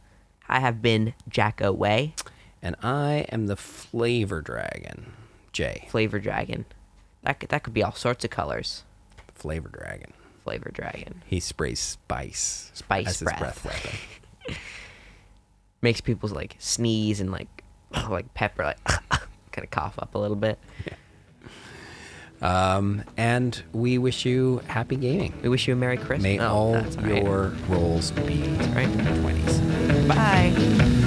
I 0.50 0.60
have 0.60 0.82
been 0.82 1.14
Jacko 1.30 1.72
Way, 1.72 2.16
And 2.62 2.76
I 2.84 3.26
am 3.32 3.48
the 3.48 3.56
flavor 3.56 4.42
dragon, 4.42 5.14
Jay. 5.54 5.88
Flavor 5.90 6.20
Dragon. 6.20 6.66
That 7.24 7.40
could, 7.40 7.50
that 7.50 7.64
could 7.64 7.74
be 7.74 7.82
all 7.84 7.94
sorts 7.94 8.24
of 8.26 8.30
colors. 8.32 8.84
Flavor 9.34 9.70
dragon. 9.70 10.12
Flavor 10.44 10.72
Dragon. 10.74 11.22
He 11.26 11.40
sprays 11.40 11.80
spice. 11.80 12.70
Spice 12.74 13.08
as 13.08 13.20
his 13.20 13.26
breath. 13.26 13.64
weapon. 13.64 13.92
Makes 15.82 16.02
people 16.02 16.28
like 16.30 16.56
sneeze 16.60 17.20
and 17.22 17.32
like 17.32 17.64
like 18.10 18.34
pepper 18.34 18.64
like 18.66 18.84
kind 19.52 19.64
of 19.64 19.70
cough 19.70 19.96
up 20.00 20.16
a 20.16 20.18
little 20.18 20.36
bit. 20.38 20.60
Um, 22.44 23.04
and 23.18 23.64
we 23.72 23.98
wish 23.98 24.26
you 24.26 24.62
happy 24.68 24.96
gaming. 24.98 25.34
We 25.42 25.50
wish 25.50 25.68
you 25.68 25.74
a 25.74 25.78
Merry 25.78 25.98
Christmas. 25.98 26.24
May 26.24 26.40
Oh, 26.40 26.46
all 26.46 26.74
right. 26.76 27.24
your 27.24 27.54
rolls 27.70 28.12
be 28.12 28.44
right. 28.76 28.88
twenties. 29.22 29.60
Bye. 30.08 31.00